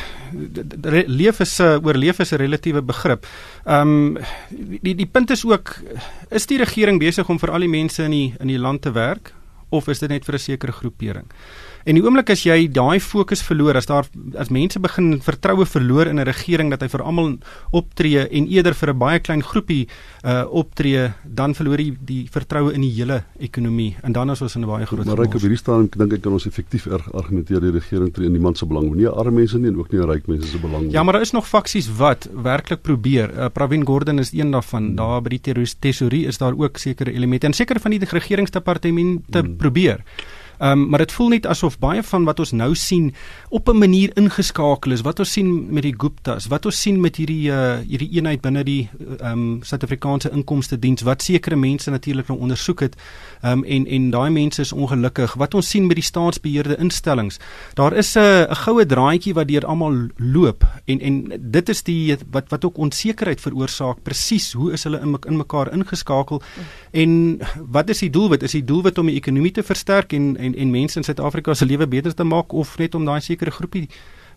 leef 1.07 1.41
is 1.41 1.59
'n 1.61 1.65
uh, 1.65 1.85
oorleef 1.85 2.19
is 2.19 2.33
'n 2.33 2.41
relatiewe 2.41 2.83
begrip. 2.83 3.27
Um 3.67 4.17
die 4.83 4.95
die 4.95 5.07
punt 5.07 5.31
is 5.31 5.45
ook 5.45 5.77
is 6.31 6.47
die 6.47 6.59
regering 6.59 6.99
besig 6.99 7.29
om 7.29 7.39
vir 7.39 7.51
al 7.51 7.61
die 7.61 7.69
mense 7.69 8.05
in 8.05 8.11
die 8.11 8.35
in 8.41 8.49
die 8.49 8.59
land 8.59 8.83
te 8.83 8.93
werk 8.93 9.35
of 9.69 9.89
is 9.89 9.99
dit 9.99 10.09
net 10.09 10.25
vir 10.25 10.35
'n 10.35 10.39
sekere 10.39 10.73
groepering? 10.73 11.29
En 11.89 11.97
die 11.97 12.03
oomblik 12.05 12.29
as 12.35 12.43
jy 12.45 12.67
daai 12.69 13.01
fokus 13.01 13.41
verloor, 13.41 13.79
as 13.81 13.87
daar 13.89 14.05
as 14.37 14.51
mense 14.53 14.77
begin 14.85 15.23
vertroue 15.25 15.65
verloor 15.65 16.11
in 16.11 16.21
'n 16.21 16.27
regering 16.29 16.69
dat 16.71 16.83
hy 16.83 16.89
vir 16.89 17.03
almal 17.03 17.39
optree 17.73 18.29
en 18.29 18.45
eerder 18.47 18.75
vir 18.75 18.91
'n 18.93 18.99
baie 18.99 19.19
klein 19.19 19.43
groepie 19.43 19.89
uh 20.25 20.45
optree, 20.53 21.13
dan 21.25 21.55
verloor 21.55 21.81
jy 21.81 21.97
die 22.01 22.29
vertroue 22.31 22.75
in 22.75 22.83
die 22.83 22.93
hele 22.93 23.25
ekonomie 23.41 23.97
en 24.03 24.13
dan 24.13 24.31
is 24.31 24.43
ons 24.43 24.57
in 24.57 24.65
'n 24.65 24.69
baie 24.69 24.85
groot 24.85 25.07
Maar 25.07 25.17
ryk 25.17 25.35
op 25.35 25.41
hierdie 25.41 25.57
staan 25.57 25.89
dink 25.97 26.13
ek 26.13 26.23
kan 26.23 26.33
ons 26.33 26.47
effektief 26.47 26.87
argumenteer 26.89 27.61
die 27.61 27.73
regering 27.73 28.13
tree 28.13 28.27
in 28.27 28.33
niemand 28.33 28.59
se 28.59 28.67
belang 28.67 28.95
nie, 28.95 29.09
arme 29.09 29.41
mense 29.41 29.59
nie 29.59 29.69
en 29.69 29.79
ook 29.79 29.91
nie 29.91 30.01
ryk 30.01 30.27
mense 30.27 30.49
se 30.49 30.59
belang 30.59 30.83
nie. 30.83 30.93
Ja, 30.93 31.03
maar 31.03 31.15
daar 31.15 31.23
is 31.23 31.33
nog 31.33 31.49
faksies 31.49 31.89
wat 31.97 32.29
werklik 32.35 32.83
probeer. 32.83 33.31
Uh, 33.33 33.49
Pravin 33.49 33.87
Gordhan 33.87 34.19
is 34.19 34.33
een 34.33 34.51
daarvan. 34.51 34.85
Hmm. 34.85 34.97
Daar 34.97 35.23
by 35.23 35.29
die 35.39 35.65
tesorie 35.81 36.27
is 36.27 36.39
daar 36.39 36.53
ook 36.53 36.77
sekere 36.77 37.13
elemente 37.13 37.47
en 37.47 37.53
sekere 37.53 37.81
van 37.81 37.91
die 37.91 38.05
regeringsdepartemente 38.05 39.39
hmm. 39.39 39.57
probeer. 39.57 40.05
Um, 40.59 40.89
maar 40.89 40.99
dit 40.99 41.13
voel 41.13 41.29
net 41.29 41.47
asof 41.47 41.79
baie 41.79 42.03
van 42.03 42.25
wat 42.27 42.41
ons 42.43 42.53
nou 42.53 42.75
sien 42.75 43.15
op 43.49 43.69
'n 43.69 43.79
manier 43.79 44.11
ingeskakel 44.17 44.93
is. 44.93 45.01
Wat 45.01 45.19
ons 45.19 45.33
sien 45.33 45.73
met 45.73 45.83
die 45.83 45.95
Guptas, 45.97 46.47
wat 46.47 46.67
ons 46.67 46.81
sien 46.81 47.01
met 47.01 47.17
hierdie 47.17 47.51
uh 47.51 47.79
hierdie 47.79 48.11
eenheid 48.11 48.41
binne 48.41 48.65
die 48.65 48.89
ehm 49.21 49.33
um, 49.33 49.63
Suid-Afrikaanse 49.63 50.31
Inkomste 50.31 50.79
Diens 50.79 51.03
wat 51.03 51.23
sekere 51.23 51.57
mense 51.57 51.91
natuurlik 51.91 52.29
nou 52.29 52.39
ondersoek 52.39 52.81
het. 52.81 52.97
Ehm 53.43 53.53
um, 53.53 53.65
en 53.65 53.87
en 53.87 54.11
daai 54.11 54.31
mense 54.31 54.61
is 54.61 54.73
ongelukkig. 54.73 55.35
Wat 55.35 55.55
ons 55.55 55.69
sien 55.69 55.87
met 55.87 55.97
die 55.97 56.05
staatsbeheerde 56.05 56.77
instellings. 56.77 57.39
Daar 57.75 57.93
is 57.93 58.17
'n 58.17 58.47
'n 58.51 58.55
goue 58.55 58.87
draadjie 58.87 59.35
wat 59.35 59.49
deur 59.49 59.67
almal 59.67 60.09
loop 60.17 60.65
en 60.85 61.01
en 61.01 61.33
dit 61.41 61.69
is 61.69 61.83
die 61.83 62.17
wat 62.31 62.49
wat 62.49 62.65
ook 62.65 62.77
onsekerheid 62.77 63.41
veroorsaak. 63.41 64.03
Presies, 64.03 64.53
hoe 64.53 64.73
is 64.73 64.85
hulle 64.85 65.01
in 65.01 65.19
in 65.27 65.37
mekaar 65.37 65.73
ingeskakel? 65.73 66.43
En 66.91 67.39
wat 67.71 67.89
is 67.89 67.99
die 67.99 68.11
doelwit? 68.11 68.43
Is 68.43 68.57
die 68.57 68.65
doelwit 68.65 68.99
om 68.99 69.07
die 69.07 69.17
ekonomie 69.17 69.53
te 69.53 69.63
versterk 69.63 70.13
en, 70.13 70.37
en 70.37 70.48
en 70.49 70.57
en 70.57 70.75
mense 70.75 70.99
in 70.99 71.07
Suid-Afrika 71.07 71.55
se 71.55 71.69
lewe 71.69 71.87
beter 71.87 72.15
te 72.15 72.25
maak 72.25 72.53
of 72.53 72.77
net 72.79 72.95
om 72.95 73.05
daai 73.05 73.21
sekere 73.21 73.55
groepie 73.55 73.89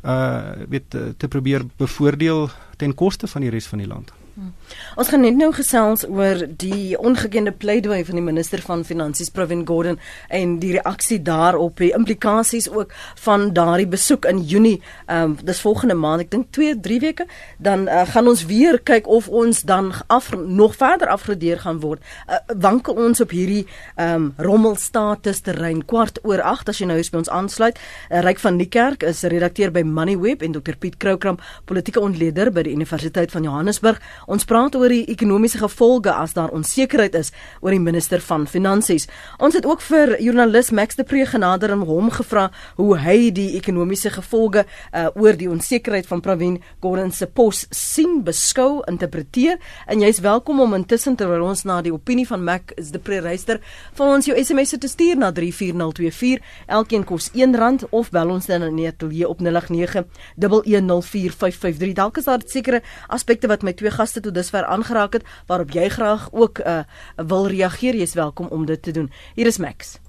uh 0.01 0.67
weet 0.69 0.97
te 1.17 1.27
probeer 1.27 1.65
bevoordeel 1.77 2.49
ten 2.77 2.93
koste 2.93 3.27
van 3.27 3.41
die 3.45 3.51
res 3.53 3.67
van 3.69 3.83
die 3.83 3.87
land. 3.87 4.13
Hmm. 4.31 4.53
Ons 4.95 5.09
gaan 5.11 5.25
net 5.25 5.35
nou 5.35 5.49
gesels 5.51 6.05
oor 6.07 6.45
die 6.59 6.95
ongekende 6.95 7.51
pleidooi 7.51 7.99
van 8.07 8.15
die 8.15 8.23
minister 8.23 8.61
van 8.63 8.85
Finansies 8.87 9.27
Pravin 9.33 9.65
Gordhan 9.67 9.97
en 10.31 10.53
die 10.61 10.69
reaksie 10.77 11.17
daarop, 11.19 11.81
die 11.83 11.91
implikasies 11.91 12.69
ook 12.71 12.93
van 13.25 13.49
daardie 13.51 13.89
besoek 13.91 14.29
in 14.31 14.39
Junie. 14.47 14.77
Ehm 15.07 15.33
um, 15.33 15.37
dis 15.43 15.59
volgende 15.59 15.97
maand, 15.99 16.23
ek 16.23 16.31
dink 16.31 16.47
2, 16.55 16.77
3 16.79 16.99
weke, 17.03 17.25
dan 17.59 17.83
uh, 17.89 18.05
gaan 18.07 18.29
ons 18.31 18.45
weer 18.47 18.79
kyk 18.79 19.09
of 19.11 19.27
ons 19.27 19.65
dan 19.67 19.91
af 20.07 20.31
nog 20.35 20.77
verder 20.79 21.11
afgradeer 21.11 21.59
gaan 21.59 21.83
word. 21.83 21.99
Uh, 22.29 22.39
wankel 22.55 22.95
ons 22.95 23.19
op 23.21 23.35
hierdie 23.35 23.65
ehm 23.97 24.15
um, 24.15 24.31
rommelstatus 24.37 25.43
terrein 25.43 25.83
kwart 25.85 26.23
oor 26.23 26.39
8 26.39 26.71
as 26.71 26.79
jy 26.79 26.87
nou 26.87 26.97
eens 27.01 27.11
by 27.11 27.19
ons 27.25 27.33
aansluit. 27.41 27.83
Uh, 28.07 28.23
Ryk 28.23 28.39
van 28.39 28.55
Niekerk 28.55 29.03
is 29.03 29.27
redakteur 29.27 29.75
by 29.75 29.83
Moneyweb 29.83 30.41
en 30.41 30.55
Dr 30.55 30.79
Piet 30.79 30.95
Kroukamp, 31.03 31.43
politieke 31.67 31.99
ontleder 31.99 32.55
by 32.55 32.63
die 32.63 32.79
Universiteit 32.79 33.35
van 33.35 33.43
Johannesburg 33.43 33.99
Ons 34.29 34.45
praat 34.45 34.75
oor 34.77 34.91
die 34.91 35.05
ekonomiese 35.09 35.57
gevolge 35.61 36.11
as 36.13 36.35
daar 36.37 36.51
onsekerheid 36.53 37.15
is 37.17 37.31
oor 37.61 37.73
die 37.73 37.81
minister 37.81 38.21
van 38.21 38.45
Finansies. 38.49 39.07
Ons 39.41 39.57
het 39.57 39.65
ook 39.65 39.81
vir 39.81 40.13
joernalis 40.21 40.71
Max 40.71 40.97
de 40.99 41.05
Pre 41.07 41.25
genader 41.25 41.73
en 41.73 41.85
hom 41.87 42.11
gevra 42.13 42.49
hoe 42.77 42.97
hy 43.01 43.31
die 43.33 43.55
ekonomiese 43.57 44.11
gevolge 44.13 44.65
uh, 44.65 45.07
oor 45.15 45.37
die 45.37 45.49
onsekerheid 45.49 46.05
van 46.09 46.21
Pravin 46.21 46.59
Gordhan 46.81 47.11
se 47.11 47.25
pos 47.27 47.65
sien, 47.73 48.21
beskou, 48.25 48.81
interpreteer 48.89 49.57
en 49.87 50.03
jy's 50.05 50.21
welkom 50.21 50.61
om 50.61 50.77
intussen 50.77 51.17
terwyl 51.17 51.47
ons 51.49 51.65
na 51.65 51.79
die 51.81 51.93
opinie 51.93 52.27
van 52.29 52.43
Max 52.45 52.91
de 52.93 53.01
Pre 53.01 53.21
luister, 53.21 53.61
van 53.97 54.15
ons 54.17 54.27
jou 54.29 54.37
SMS'e 54.37 54.77
te 54.81 54.89
stuur 54.91 55.17
na 55.17 55.31
34024. 55.33 56.41
Elkeen 56.67 57.05
kos 57.07 57.31
R1 57.33 57.87
of 57.89 58.11
bel 58.13 58.33
ons 58.33 58.47
dan 58.49 58.65
in 58.67 58.77
die 58.79 58.87
ateljee 58.89 59.27
op 59.27 59.41
089 59.41 60.05
1104553. 60.41 61.95
Dalk 61.97 62.21
is 62.21 62.29
daar 62.29 62.43
sekere 62.45 62.81
aspekte 63.07 63.49
wat 63.51 63.63
my 63.65 63.73
twee 63.77 63.91
gaste 63.91 64.10
tot 64.19 64.33
dusver 64.33 64.65
aangeraak 64.65 65.13
het 65.13 65.43
waarop 65.47 65.69
jy 65.71 65.89
graag 65.89 66.27
ook 66.31 66.59
uh, 66.59 66.83
wil 67.15 67.47
reageer. 67.47 67.95
Jy's 67.95 68.15
welkom 68.15 68.47
om 68.47 68.65
dit 68.65 68.83
te 68.83 68.91
doen. 68.91 69.09
Hier 69.35 69.47
is 69.47 69.57
Max. 69.57 70.01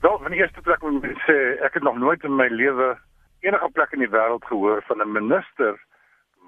Wel, 0.00 0.18
van 0.18 0.30
die 0.30 0.40
eerste 0.40 0.60
plek 0.60 0.82
moet 0.82 1.04
ek 1.04 1.22
sê 1.26 1.38
ek 1.64 1.74
het 1.74 1.82
nog 1.82 1.96
nooit 1.98 2.22
in 2.24 2.36
my 2.36 2.48
lewe 2.48 2.98
enige 3.40 3.68
plek 3.72 3.92
in 3.92 4.02
die 4.04 4.10
wêreld 4.10 4.44
gehoor 4.44 4.82
van 4.86 5.00
'n 5.02 5.12
minister 5.12 5.78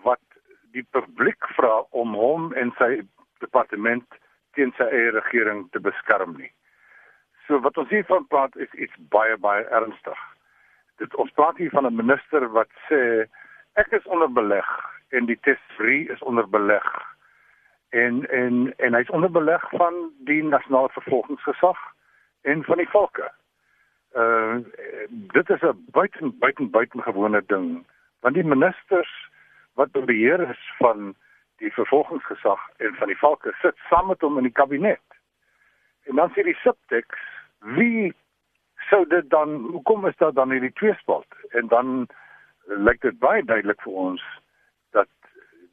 wat 0.03 0.23
die 0.73 0.87
publiek 0.91 1.47
vra 1.57 1.85
om 1.91 2.15
hom 2.15 2.53
en 2.53 2.73
sy 2.79 3.03
departement 3.39 4.07
teen 4.55 4.73
sy 4.77 4.83
eie 4.85 5.11
regering 5.11 5.69
te 5.71 5.81
beskerm 5.81 6.37
nie. 6.37 6.53
So 7.47 7.61
wat 7.61 7.77
ons 7.77 7.91
hier 7.91 8.05
van 8.05 8.27
praat 8.27 8.57
is 8.57 8.73
iets 8.73 8.95
baie 9.11 9.37
baie 9.37 9.65
ernstig. 9.65 10.19
Dit 10.99 11.15
ons 11.15 11.33
praat 11.33 11.57
hier 11.57 11.71
van 11.71 11.87
'n 11.87 11.97
minister 11.97 12.49
wat 12.49 12.71
sê 12.89 13.27
ek 13.75 13.93
is 13.93 14.07
onder 14.07 14.33
beleg 14.33 14.69
en 15.11 15.27
die 15.27 15.39
tesvree 15.41 16.09
is 16.09 16.23
onder 16.23 16.49
beleg. 16.49 16.89
En 17.89 18.29
en 18.31 18.75
en 18.77 18.95
hy's 18.95 19.11
onder 19.11 19.31
beleg 19.31 19.69
van 19.71 19.95
die 20.25 20.43
nasionale 20.43 20.89
vervolgingsgesag 20.89 21.79
en 22.43 22.65
van 22.65 22.77
die 22.77 22.89
volke. 22.89 23.33
Uh 24.15 24.59
dit 25.11 25.51
is 25.51 25.63
'n 25.63 25.85
buiten 25.91 26.39
buiten 26.39 26.71
buitengewone 26.71 27.43
ding 27.47 27.87
want 28.21 28.35
die 28.35 28.45
ministers 28.45 29.31
wat 29.75 29.93
beheer 29.93 30.51
is 30.51 30.73
van 30.79 31.15
die 31.57 31.73
vervolgingsgesag 31.73 32.61
en 32.77 32.95
van 32.95 33.07
die 33.07 33.19
volke 33.19 33.55
sit 33.61 33.77
saam 33.89 34.07
met 34.07 34.21
hom 34.21 34.37
in 34.37 34.49
die 34.49 34.59
kabinet. 34.61 35.07
En 36.03 36.17
dan 36.17 36.31
sê 36.31 36.43
die 36.43 36.59
subteks 36.63 37.19
wie 37.77 38.15
sou 38.89 39.07
dit 39.07 39.31
dan 39.31 39.57
hoekom 39.71 40.07
is 40.07 40.17
daar 40.17 40.33
dan 40.33 40.51
hierdie 40.51 40.73
tweespalt 40.73 41.35
en 41.51 41.67
dan 41.67 42.07
lyk 42.67 43.01
dit 43.01 43.19
baie 43.19 43.45
duidelik 43.45 43.83
vir 43.83 43.93
ons 43.93 44.25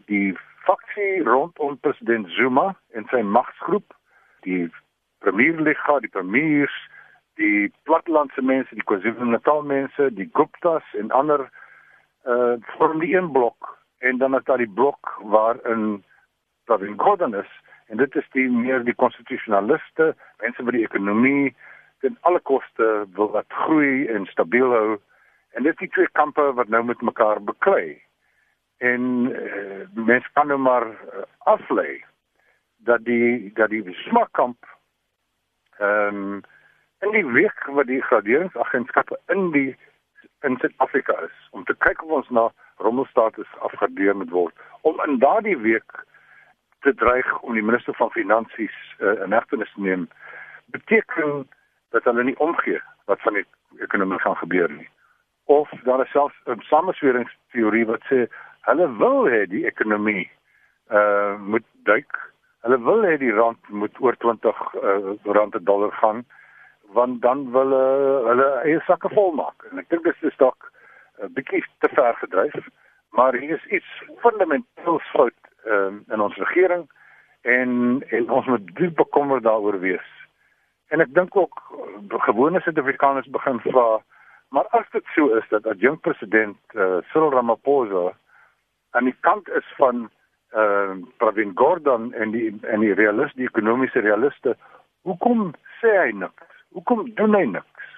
die 0.08 0.36
faksie 0.66 1.24
rondom 1.24 1.78
president 1.80 2.28
Zuma 2.36 2.74
en 2.96 3.08
sy 3.12 3.22
magsgroep 3.24 3.96
die 4.48 4.68
premierliga 5.24 6.00
die 6.04 6.12
premiers 6.12 6.76
die 7.42 7.70
platlandse 7.90 8.42
mense 8.42 8.76
die 8.76 8.86
KwaZulu-Natal 8.90 9.64
mense 9.68 10.10
die 10.18 10.30
Guptas 10.40 10.86
en 11.00 11.12
ander 11.12 11.48
uh 12.28 12.56
vorm 12.76 13.00
die 13.04 13.14
een 13.16 13.32
blok 13.32 13.76
en 14.04 14.18
dan 14.18 14.36
is 14.36 14.44
daar 14.50 14.64
die 14.64 14.74
blok 14.80 15.14
waarin 15.36 16.04
Pravin 16.68 17.00
Gordhan 17.00 17.36
is 17.36 17.52
en 17.88 17.98
dit 17.98 18.16
is 18.16 18.28
die 18.36 18.50
meer 18.52 18.84
die 18.84 18.96
konstitusionaliste 19.04 20.14
mense 20.44 20.64
wat 20.64 20.76
die 20.76 20.84
ekonomie 20.88 21.54
ten 22.04 22.18
alle 22.30 22.40
koste 22.40 22.90
wil 23.16 23.32
wat 23.36 23.60
groei 23.64 24.08
en 24.12 24.28
stabiel 24.34 24.74
hou 24.76 24.98
en 25.56 25.64
dit 25.64 25.74
is 25.74 25.86
die 25.86 25.94
twee 25.96 26.12
kampe 26.20 26.52
wat 26.60 26.68
nou 26.74 26.84
met 26.84 27.02
mekaar 27.02 27.40
beklei 27.44 27.96
en 28.78 29.02
uh, 29.32 30.06
mens 30.06 30.28
kan 30.34 30.48
nou 30.48 30.60
maar 30.60 30.88
uh, 30.88 31.24
aflei 31.38 32.04
dat 32.78 33.04
die 33.06 33.52
dat 33.54 33.70
die 33.70 33.94
smakkamp 33.94 34.66
ehm 35.78 36.16
um, 36.16 36.42
in 37.00 37.12
die 37.12 37.26
week 37.26 37.66
wat 37.66 37.86
die 37.86 38.02
graderingsagentskappe 38.02 39.20
in 39.28 39.52
die 39.52 39.78
in 40.42 40.58
Suid-Afrika 40.58 41.14
is 41.26 41.50
om 41.52 41.64
te 41.64 41.76
kyk 41.78 42.04
of 42.04 42.10
ons 42.10 42.30
na 42.30 42.50
rommelstatus 42.76 43.58
afgradeer 43.60 44.16
moet 44.16 44.30
word 44.30 44.56
om 44.82 45.02
in 45.06 45.20
daardie 45.20 45.58
week 45.58 46.06
te 46.80 46.94
dreig 46.94 47.40
om 47.40 47.54
die 47.54 47.64
minister 47.64 47.94
van 47.94 48.12
finansies 48.12 48.78
uh, 49.00 49.22
in 49.24 49.32
hegtenis 49.32 49.74
te 49.74 49.82
neem 49.82 50.08
beteken 50.66 51.48
dat 51.90 52.04
hulle 52.04 52.24
nie 52.24 52.38
omgee 52.38 52.82
wat 53.06 53.22
van 53.22 53.34
die 53.34 53.46
ekonomie 53.80 54.20
gaan 54.20 54.36
gebeur 54.36 54.72
nie. 54.72 54.90
Of 55.44 55.70
daar 55.84 56.02
is 56.02 56.12
selfs 56.12 56.36
'n 56.46 56.62
samesweringsteorie 56.70 57.86
wat 57.86 58.04
sê 58.12 58.28
hulle 58.68 58.88
wil 59.02 59.28
hê 59.32 59.46
die 59.52 59.66
ekonomie 59.70 60.26
uh 60.92 61.36
moet 61.54 61.66
duik. 61.90 62.20
Hulle 62.66 62.80
wil 62.84 63.06
hê 63.08 63.18
die 63.20 63.34
rand 63.36 63.70
moet 63.70 63.96
oor 64.04 64.16
20 64.24 64.60
uh, 64.82 65.14
rand 65.38 65.56
per 65.56 65.64
dollar 65.64 65.92
gaan 66.02 66.26
want 66.96 67.22
dan 67.22 67.52
wil 67.52 67.74
uh, 67.76 68.28
hulle 68.30 68.48
eie 68.64 68.80
sakke 68.88 69.10
vol 69.12 69.34
maak. 69.36 69.66
En 69.72 69.82
ek 69.84 69.90
dink 69.92 70.06
dit 70.08 70.28
is 70.30 70.38
dalk 70.44 70.70
'n 71.20 71.26
uh, 71.26 71.32
bietjie 71.36 71.64
te 71.84 71.90
ver 71.96 72.16
gedryf, 72.20 72.70
maar 73.12 73.36
hier 73.36 73.56
is 73.56 73.66
iets 73.80 73.90
fundamenteel 74.24 75.00
fout 75.12 75.40
uh, 75.66 75.92
in 76.14 76.22
ons 76.22 76.38
regering 76.44 76.88
en 77.42 78.04
en 78.10 78.30
ons 78.30 78.46
moet 78.46 78.76
diep 78.80 78.96
bekommerd 78.96 79.44
daaroor 79.44 79.80
wees. 79.80 80.08
En 80.88 81.04
ek 81.04 81.14
dink 81.14 81.36
ook 81.36 81.60
gewone 82.30 82.62
Suid-Afrikaners 82.64 83.28
begin 83.28 83.60
vra, 83.60 84.00
maar 84.50 84.68
as 84.80 84.88
dit 84.92 85.04
so 85.16 85.36
is 85.36 85.48
dat 85.50 85.68
adjunkt 85.68 86.02
president 86.02 86.58
uh, 86.76 86.98
Cyril 87.12 87.32
Ramaphosa 87.32 88.14
aan 88.92 89.10
die 89.10 89.16
kant 89.20 89.50
is 89.50 89.68
van 89.78 90.10
eh 90.56 90.62
uh, 90.62 90.96
Pravin 91.18 91.52
Gordhan 91.56 92.14
en 92.14 92.32
die 92.32 92.60
en 92.62 92.80
die 92.80 92.94
realiste, 92.94 93.38
die 93.38 93.50
ekonomiese 93.50 94.00
realiste, 94.00 94.56
hoekom 95.04 95.54
sê 95.82 95.92
hy 95.98 96.12
niks? 96.12 96.46
Hoekom 96.76 97.10
doen 97.16 97.36
hy 97.36 97.46
niks? 97.46 97.90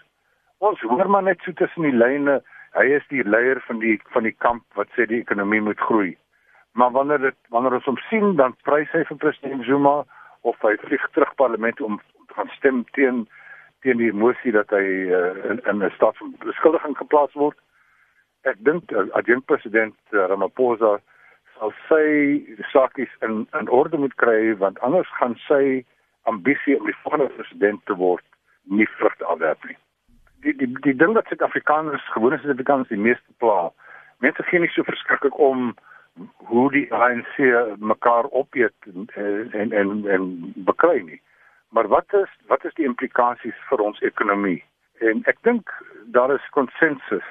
Ons 0.57 0.81
hoor 0.81 1.09
maar 1.09 1.23
net 1.23 1.41
so 1.45 1.53
tussen 1.53 1.85
die 1.87 1.95
lyne, 1.95 2.39
hy 2.77 2.85
is 2.97 3.05
die 3.13 3.23
leier 3.23 3.61
van 3.67 3.79
die 3.79 3.99
van 4.13 4.23
die 4.23 4.35
kamp 4.45 4.63
wat 4.79 4.89
sê 4.97 5.05
die 5.05 5.21
ekonomie 5.21 5.61
moet 5.61 5.79
groei. 5.79 6.17
Maar 6.73 6.91
wanneer 6.91 7.21
dit 7.29 7.37
wanneer 7.49 7.77
ons 7.79 7.85
hom 7.85 7.97
sien, 8.09 8.35
dan 8.35 8.55
prys 8.63 8.91
hy 8.91 9.03
vir 9.09 9.17
president 9.17 9.65
Zuma 9.65 10.03
of 10.41 10.59
hy 10.65 10.75
vlieg 10.83 11.05
terug 11.13 11.35
parlement 11.35 11.81
om 11.81 11.99
gaan 12.35 12.51
stem 12.57 12.83
teen 12.97 13.27
teen 13.83 13.97
die 14.01 14.11
mosie 14.13 14.51
dat 14.51 14.71
hy 14.75 14.85
uh, 15.07 15.31
in, 15.49 15.61
in 15.71 15.83
'n 15.83 15.91
staat 15.95 16.17
van 16.17 16.35
beskuldiging 16.43 16.97
geplaas 16.97 17.33
word. 17.33 17.57
Ek 18.47 18.59
dink 18.63 18.91
adjunkt 19.17 19.47
president 19.47 19.95
uh, 20.13 20.27
Ramaphosa 20.31 20.99
sal 21.57 21.73
sy 21.89 22.05
sakies 22.71 23.11
in 23.25 23.45
in 23.59 23.69
orde 23.69 23.97
moet 23.97 24.15
kry 24.15 24.55
want 24.63 24.79
anders 24.85 25.09
gaan 25.19 25.35
sy 25.47 25.83
ambisie 26.31 26.77
om 26.79 26.87
die 26.87 26.97
volgende 27.03 27.27
president 27.35 27.83
te 27.85 27.97
word 27.99 28.25
nie 28.63 28.87
vrugte 28.97 29.25
afwerp 29.25 29.65
nie. 29.67 29.77
Die 30.45 30.55
die 30.55 30.69
die 30.85 30.95
ding 30.95 31.15
wat 31.17 31.27
Suid-Afrikaners, 31.27 32.05
gewone 32.15 32.39
Suid-Afrikaners 32.39 32.91
die 32.93 33.03
meeste 33.07 33.35
pla. 33.43 33.71
Mense 34.23 34.43
gee 34.47 34.59
nie 34.63 34.71
so 34.75 34.87
verskriklik 34.87 35.35
om 35.39 35.73
hoe 36.51 36.67
die 36.71 36.87
ANC 36.93 37.35
mekaar 37.91 38.29
opeet 38.31 38.75
en 38.91 39.09
en 39.51 39.75
en, 39.81 40.07
en 40.07 40.29
beklei 40.69 41.01
nie. 41.03 41.21
Maar 41.75 41.87
wat 41.87 42.13
is 42.23 42.31
wat 42.47 42.65
is 42.65 42.73
die 42.79 42.87
implikasies 42.87 43.59
vir 43.69 43.83
ons 43.87 43.99
ekonomie? 44.11 44.61
En 44.99 45.23
ek 45.31 45.43
dink 45.47 45.71
daar 46.15 46.31
is 46.35 46.49
konsensus 46.55 47.27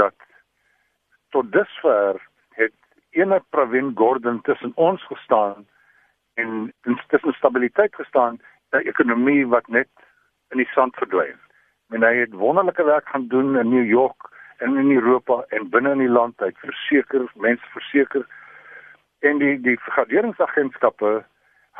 dat 0.00 0.16
tot 1.30 1.52
dusver 1.52 2.20
het 2.58 2.74
ene 3.10 3.42
Pravin 3.50 3.92
Gordhan 3.94 4.40
tussen 4.40 4.72
ons 4.74 5.06
gestaan 5.06 5.66
en 6.34 6.72
tussen 7.08 7.32
stabiliteit 7.32 7.94
gestaan, 7.94 8.40
'n 8.72 8.86
ekonomie 8.86 9.46
wat 9.46 9.66
net 9.68 9.88
in 10.50 10.58
die 10.58 10.70
sand 10.74 10.94
verdwyn. 10.94 11.38
En 11.90 12.02
hy 12.02 12.14
het 12.16 12.32
wonderlike 12.32 12.84
werk 12.84 13.08
gaan 13.08 13.28
doen 13.28 13.58
in 13.58 13.68
New 13.68 13.86
York 13.86 14.30
en 14.58 14.76
in 14.76 14.90
Europa 14.90 15.44
en 15.48 15.70
binne 15.70 15.90
in 15.90 15.98
die 15.98 16.08
land, 16.18 16.40
het 16.40 16.58
verseker, 16.58 17.30
mense 17.34 17.66
verseker 17.72 18.26
en 19.18 19.38
die 19.38 19.60
die 19.60 19.78
vergaderingsagentskappe 19.80 21.24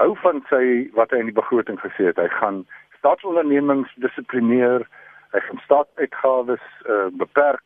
hou 0.00 0.16
van 0.22 0.42
sy 0.48 0.90
wat 0.96 1.10
hy 1.10 1.22
in 1.24 1.30
die 1.30 1.40
begroting 1.40 1.80
gesê 1.80 2.10
het. 2.10 2.20
Hy 2.20 2.28
gaan 2.28 2.64
staatsondernemings 2.98 3.92
dissiplineer, 4.04 4.86
hy 5.32 5.40
gaan 5.48 5.62
staatsuitgawes 5.64 6.64
uh, 6.88 7.06
beperk, 7.20 7.62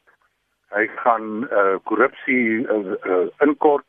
hy 0.74 0.86
gaan 1.02 1.46
uh, 1.50 1.76
korrupsie 1.84 2.66
uh, 2.66 2.94
uh, 3.06 3.26
inkort. 3.46 3.86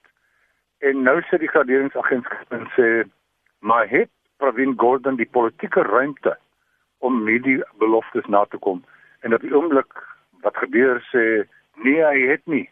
En 0.82 1.04
nou 1.06 1.20
sê 1.30 1.38
die 1.42 1.52
graderingsagentskap 1.52 2.56
en 2.58 2.66
sê 2.78 2.88
maar 3.62 3.86
het 3.90 4.10
Pravin 4.42 4.74
Gordhan 4.82 5.20
die 5.20 5.30
politieke 5.30 5.84
ruimte 5.86 6.34
om 7.06 7.20
hierdie 7.28 7.60
beloftes 7.78 8.26
na 8.26 8.46
te 8.50 8.58
kom? 8.58 8.82
En 9.22 9.36
op 9.38 9.46
die 9.46 9.54
oomblik 9.54 9.94
wat 10.42 10.58
gebeur 10.58 10.98
sê 11.12 11.44
nee 11.86 12.02
hy 12.02 12.26
het 12.32 12.42
nie. 12.50 12.66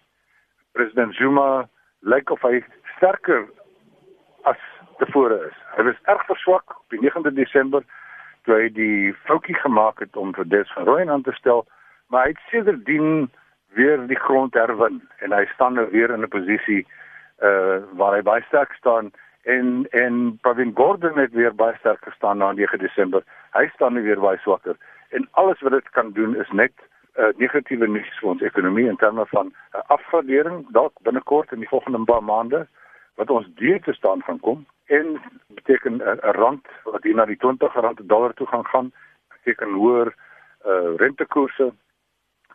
President 0.74 1.14
Zuma 1.18 1.68
lyk 2.02 2.32
of 2.34 2.42
hy 2.42 2.64
sterker 2.96 3.46
as 4.50 4.60
tevore 4.98 5.38
is. 5.48 5.58
Hy 5.78 5.86
was 5.90 6.02
erg 6.12 6.26
verswak 6.28 6.74
op 6.76 6.94
die 6.94 7.02
9de 7.06 7.36
Desember 7.38 7.86
toe 8.48 8.56
hy 8.56 8.70
die 8.74 9.14
foutjie 9.28 9.58
gemaak 9.62 10.02
het 10.04 10.18
om 10.18 10.34
vir 10.34 10.48
Des 10.50 10.72
van 10.74 10.88
Rooyen 10.88 11.12
aan 11.14 11.26
te 11.28 11.36
stel, 11.38 11.66
maar 12.10 12.26
hy 12.26 12.34
het 12.34 12.46
sedertdien 12.50 13.30
weer 13.74 14.08
die 14.08 14.20
grond 14.20 14.54
herwin 14.54 15.02
en 15.20 15.32
hy 15.32 15.46
staan 15.54 15.74
nou 15.74 15.88
weer 15.92 16.10
in 16.10 16.22
'n 16.22 16.28
posisie 16.28 16.86
uh 17.42 17.80
waar 17.92 18.16
hy 18.16 18.22
baie 18.22 18.44
sterk 18.48 18.74
staan 18.74 19.12
en 19.44 19.88
en 19.90 20.38
Pravin 20.42 20.72
Gordhan 20.76 21.18
het 21.18 21.32
weer 21.32 21.56
baie 21.56 21.76
sterk 21.80 22.04
gestaan 22.04 22.38
na 22.38 22.52
9 22.52 22.80
Desember. 22.80 23.24
Hy 23.52 23.70
staan 23.74 23.94
nu 23.94 24.04
weer 24.04 24.20
baie 24.20 24.38
swakker 24.38 24.76
en 25.10 25.28
alles 25.32 25.62
wat 25.62 25.72
dit 25.72 25.90
kan 25.90 26.12
doen 26.12 26.36
is 26.36 26.50
net 26.52 26.74
uh, 27.20 27.26
negatiewe 27.38 27.88
nuus 27.88 28.20
vir 28.20 28.30
ons 28.30 28.42
ekonomie 28.42 28.88
in 28.90 29.00
terme 29.02 29.26
van 29.26 29.48
'n 29.48 29.78
uh, 29.78 29.82
afgradering 29.96 30.66
dalk 30.72 30.94
binnekort 31.02 31.52
in 31.52 31.60
die 31.60 31.68
volgende 31.68 32.04
paar 32.04 32.24
maande 32.24 32.68
wat 33.16 33.30
ons 33.30 33.48
deur 33.56 33.82
te 33.82 33.94
staan 33.94 34.22
gaan 34.24 34.40
kom 34.40 34.66
en 34.86 35.22
beteken 35.48 35.96
'n 35.98 36.02
uh, 36.02 36.32
rand 36.42 36.66
wat 36.84 37.04
hier 37.04 37.16
na 37.16 37.26
die 37.26 37.38
20 37.38 37.74
rand 37.74 37.96
per 37.96 38.08
dollar 38.08 38.34
toe 38.34 38.48
gaan 38.48 38.66
gaan 38.66 38.92
beteken 39.36 39.74
hoër 39.74 40.08
uh, 40.66 40.96
rentekoerse 40.96 41.74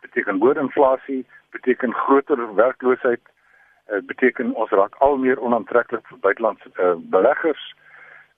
beteken 0.05 0.39
hoër 0.43 0.61
inflasie 0.63 1.23
beteken 1.57 1.93
groter 2.05 2.41
werkloosheid 2.55 3.21
uh, 3.25 4.01
beteken 4.11 4.53
ons 4.53 4.71
raak 4.79 4.95
al 5.07 5.17
meer 5.17 5.41
onaantreklik 5.41 6.07
vir 6.13 6.23
buitelandse 6.29 6.71
uh, 6.77 6.95
beleggers 7.17 7.67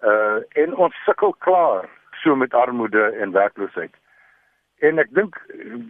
uh, 0.02 0.40
en 0.64 0.76
ons 0.88 1.06
sukkel 1.06 1.36
klaar 1.46 1.88
so 2.24 2.36
met 2.36 2.54
armoede 2.54 3.10
en 3.22 3.36
werkloosheid 3.36 3.96
En 4.86 5.02
ek 5.02 5.10
dink 5.18 5.38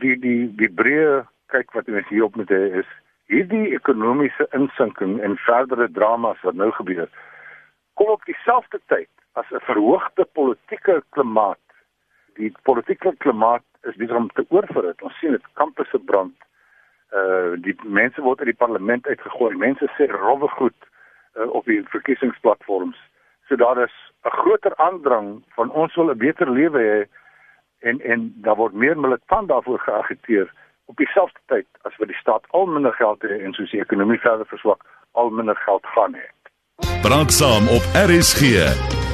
die 0.02 0.16
die 0.24 0.48
die 0.60 0.70
breë 0.72 1.26
kyk 1.52 1.74
wat 1.76 1.90
ons 1.92 2.08
hier 2.08 2.28
op 2.28 2.38
moet 2.40 2.52
hê 2.54 2.62
is 2.82 2.92
hierdie 3.32 3.74
ekonomiese 3.76 4.48
insinking 4.56 5.18
en 5.24 5.36
verdere 5.44 5.90
dramas 5.98 6.40
wat 6.48 6.56
nou 6.56 6.70
gebeur 6.78 7.10
kom 8.00 8.14
op 8.14 8.24
dieselfde 8.30 8.80
tyd 8.94 9.10
as 9.40 9.50
'n 9.52 9.64
verhoogde 9.68 10.26
politieke 10.40 11.02
klimaat. 11.16 11.64
Die 12.40 12.52
politieke 12.64 13.12
klimaat 13.24 13.67
is 13.84 13.96
besig 13.96 14.16
om 14.16 14.30
te 14.34 14.46
oorverhit. 14.50 15.02
Ons 15.02 15.18
sien 15.20 15.32
dit 15.32 15.54
kampusse 15.54 16.00
brand. 16.00 16.36
Uh 17.14 17.56
die 17.64 17.76
mense 17.84 18.22
word 18.22 18.40
uit 18.40 18.52
die 18.52 18.62
parlement 18.66 19.08
uitgegooi. 19.08 19.56
Mense 19.56 19.90
sê 19.98 20.10
rowwe 20.12 20.48
goed 20.48 20.78
uh, 21.38 21.50
op 21.50 21.66
die 21.66 21.82
verkiesingsplatforms. 21.94 22.98
So 23.48 23.56
daar 23.56 23.84
is 23.84 23.96
'n 24.24 24.30
groter 24.30 24.76
aandrang 24.76 25.44
van 25.56 25.72
ons 25.72 25.96
wil 25.96 26.12
'n 26.12 26.18
beter 26.18 26.52
lewe 26.52 26.80
hê 26.80 27.02
en 27.80 28.02
en 28.02 28.34
daar 28.36 28.56
word 28.56 28.74
meer 28.74 29.00
militant 29.00 29.48
daarvoor 29.48 29.80
geagiteer 29.80 30.54
op 30.86 30.98
dieselfde 30.98 31.40
tyd 31.46 31.68
as 31.82 31.96
wat 31.98 32.08
die 32.08 32.18
staat 32.18 32.44
al 32.50 32.66
minder 32.66 32.94
geld 32.94 33.22
het 33.22 33.32
en 33.32 33.54
soos 33.54 33.72
die 33.72 33.82
ekonomie 33.82 34.20
verder 34.20 34.46
verswak 34.46 34.82
al 35.12 35.30
minder 35.30 35.56
geld 35.56 35.86
gaan 35.86 36.16
hê. 36.16 36.28
Praat 37.02 37.32
saam 37.32 37.68
op 37.78 37.84
RSG. 38.08 39.07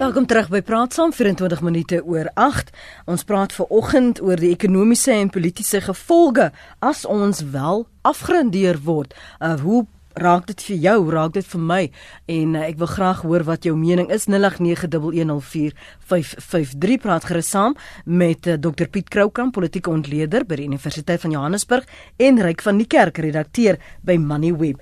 Welkom 0.00 0.24
terug 0.24 0.48
by 0.48 0.62
Praat 0.64 0.96
saam 0.96 1.12
24 1.12 1.60
minute 1.60 2.00
oor 2.08 2.24
8. 2.40 2.72
Ons 3.12 3.20
praat 3.28 3.52
ver 3.52 3.68
oggend 3.68 4.16
oor 4.24 4.40
die 4.40 4.48
ekonomiese 4.54 5.12
en 5.12 5.28
politieke 5.28 5.76
gevolge 5.84 6.56
as 6.80 7.04
ons 7.04 7.44
wel 7.52 7.84
afgerandeer 8.08 8.80
word. 8.86 9.12
Uh, 9.44 9.60
hoe 9.60 9.84
raak 10.16 10.48
dit 10.48 10.56
vir 10.70 10.78
jou, 10.86 11.04
raak 11.12 11.36
dit 11.36 11.44
vir 11.52 11.62
my 11.74 11.92
en 12.32 12.56
uh, 12.56 12.64
ek 12.70 12.80
wil 12.80 12.88
graag 12.94 13.20
hoor 13.28 13.44
wat 13.50 13.68
jou 13.68 13.74
mening 13.76 14.08
is 14.08 14.24
0891104553 14.32 16.96
praat 17.04 17.28
gerus 17.28 17.52
saam 17.52 17.76
met 18.08 18.48
uh, 18.48 18.56
Dr 18.56 18.88
Piet 18.88 19.12
Kroukamp, 19.12 19.52
politieke 19.52 19.92
ontleder 19.92 20.48
by 20.48 20.64
die 20.64 20.72
Universiteit 20.72 21.20
van 21.28 21.36
Johannesburg 21.36 21.84
en 22.16 22.40
Ryk 22.40 22.64
van 22.64 22.80
die 22.80 22.88
Kerk, 22.88 23.20
redakteur 23.20 23.76
by 24.00 24.16
Moneyweb. 24.16 24.80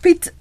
Piet, 0.00 0.32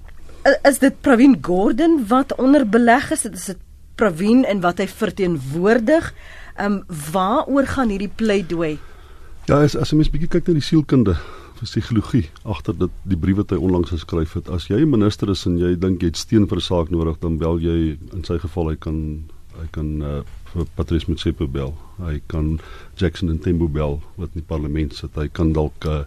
is 0.64 0.80
dit 0.80 0.96
Pravin 1.04 1.36
Gordhan 1.44 2.08
wat 2.08 2.32
onder 2.40 2.64
beleg 2.64 3.12
is? 3.12 3.28
Dit 3.28 3.36
is 3.36 3.52
dit 3.52 3.60
Pravin 4.00 4.46
en 4.48 4.62
wat 4.64 4.80
hy 4.80 4.88
verteenwoordig? 4.88 6.14
Ehm 6.56 6.80
um, 6.80 7.02
waaroor 7.12 7.68
gaan 7.68 7.92
hierdie 7.92 8.12
pleidooi? 8.16 8.78
Ja, 9.48 9.60
as 9.64 9.76
as 9.76 9.92
'n 9.92 10.00
mens 10.00 10.12
bietjie 10.14 10.30
kyk 10.30 10.48
na 10.48 10.54
die 10.54 10.64
sielkunde 10.64 11.18
psigologie 11.60 12.30
agter 12.44 12.78
dit 12.78 12.92
die 13.04 13.18
brief 13.18 13.40
wat 13.42 13.52
hy 13.52 13.58
onlangs 13.58 13.92
geskryf 13.92 14.34
het. 14.38 14.50
As 14.50 14.68
jy 14.70 14.80
'n 14.82 14.90
minister 14.90 15.30
is 15.30 15.46
en 15.46 15.58
jy 15.58 15.76
dink 15.76 16.02
jy 16.02 16.08
het 16.08 16.18
steun 16.18 16.48
vir 16.48 16.58
'n 16.58 16.62
saak 16.62 16.90
nodig, 16.90 17.20
dan 17.20 17.38
bel 17.38 17.60
jy 17.60 17.98
in 18.14 18.24
sy 18.24 18.38
geval 18.38 18.70
hy 18.70 18.76
kan 18.76 19.24
hy 19.60 19.68
kan 19.72 20.02
uh, 20.02 20.22
vir 20.54 20.66
Patrice 20.76 21.10
Motsepe 21.10 21.48
bel. 21.48 21.74
Hy 21.98 22.22
kan 22.28 22.60
Jackson 22.96 23.30
en 23.30 23.40
Tembo 23.40 23.68
bel 23.68 24.02
wat 24.16 24.30
in 24.34 24.42
die 24.42 24.48
parlement 24.48 24.94
sit. 24.94 25.16
Hy 25.16 25.28
kan 25.28 25.54
dalk 25.54 25.86
uh, 25.86 26.04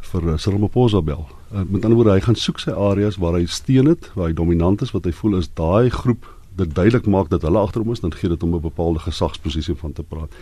vir 0.00 0.22
uh, 0.22 0.38
Cyril 0.38 0.58
Ramaphosa 0.58 1.02
bel. 1.02 1.28
Uh, 1.52 1.64
met 1.68 1.84
ander 1.84 1.96
woorde, 1.96 2.12
hy 2.12 2.20
gaan 2.20 2.36
soek 2.36 2.58
sy 2.58 2.70
areas 2.70 3.16
waar 3.16 3.34
hy 3.34 3.46
steun 3.46 3.86
het, 3.86 4.10
waar 4.14 4.28
hy 4.28 4.32
dominant 4.32 4.82
is, 4.82 4.92
wat 4.92 5.04
hy 5.04 5.12
voel 5.12 5.38
is 5.38 5.48
daai 5.48 5.90
groep 5.90 6.24
dit 6.58 6.74
duidelik 6.74 7.06
maak 7.06 7.30
dat 7.30 7.44
hulle 7.46 7.60
agter 7.60 7.84
hom 7.84 7.94
is, 7.94 8.02
dan 8.02 8.14
gee 8.14 8.30
dit 8.30 8.42
hom 8.42 8.54
'n 8.54 8.60
bepaalde 8.60 8.98
gesagsposisie 9.04 9.74
van 9.74 9.92
te 9.92 10.02
praat. 10.02 10.32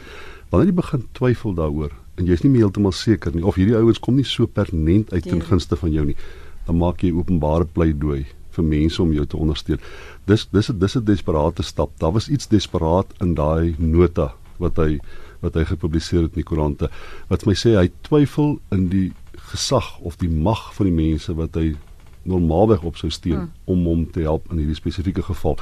Wanneer 0.51 0.69
jy 0.69 0.75
begin 0.75 1.09
twyfel 1.13 1.55
daaroor 1.55 1.93
en 2.17 2.27
jy's 2.27 2.43
nie 2.43 2.51
meer 2.51 2.67
heeltemal 2.67 2.93
seker 2.93 3.35
nie 3.35 3.45
of 3.45 3.55
hierdie 3.55 3.77
ouens 3.77 3.99
kom 3.99 4.17
nie 4.17 4.25
so 4.25 4.47
pertinent 4.47 5.13
uit 5.13 5.23
ten 5.23 5.39
ja. 5.39 5.45
gunste 5.45 5.77
van 5.77 5.93
jou 5.93 6.05
nie, 6.07 6.17
dan 6.67 6.79
maak 6.79 7.03
jy 7.03 7.13
openbare 7.13 7.65
pleidooi 7.65 8.27
vir 8.51 8.65
mense 8.65 9.03
om 9.03 9.13
jou 9.13 9.27
te 9.27 9.37
ondersteun. 9.37 9.81
Dis 10.27 10.49
dis 10.53 10.67
dis 10.67 10.97
'n 10.97 11.05
desperate 11.05 11.63
stap. 11.63 11.91
Daar 11.99 12.13
was 12.13 12.29
iets 12.29 12.49
desperaat 12.49 13.07
in 13.21 13.35
daai 13.35 13.75
nota 13.79 14.35
wat 14.59 14.77
hy 14.77 15.01
wat 15.41 15.55
hy 15.55 15.65
gepubliseer 15.65 16.23
het 16.27 16.37
in 16.37 16.43
die 16.43 16.49
koerante 16.49 16.89
wat 17.29 17.45
my 17.47 17.55
sê 17.55 17.77
hy 17.77 17.91
twyfel 18.09 18.59
in 18.75 18.89
die 18.89 19.13
gesag 19.53 19.99
of 20.01 20.17
die 20.17 20.31
mag 20.31 20.75
van 20.75 20.87
die 20.87 20.97
mense 20.97 21.35
wat 21.35 21.59
hy 21.61 21.75
normaalweg 22.27 22.83
op 22.83 22.97
sou 22.97 23.11
steun 23.11 23.45
hmm. 23.45 23.53
om 23.71 23.85
hom 23.87 24.07
te 24.11 24.25
help 24.27 24.49
in 24.51 24.63
hierdie 24.63 24.79
spesifieke 24.79 25.23
geval 25.23 25.59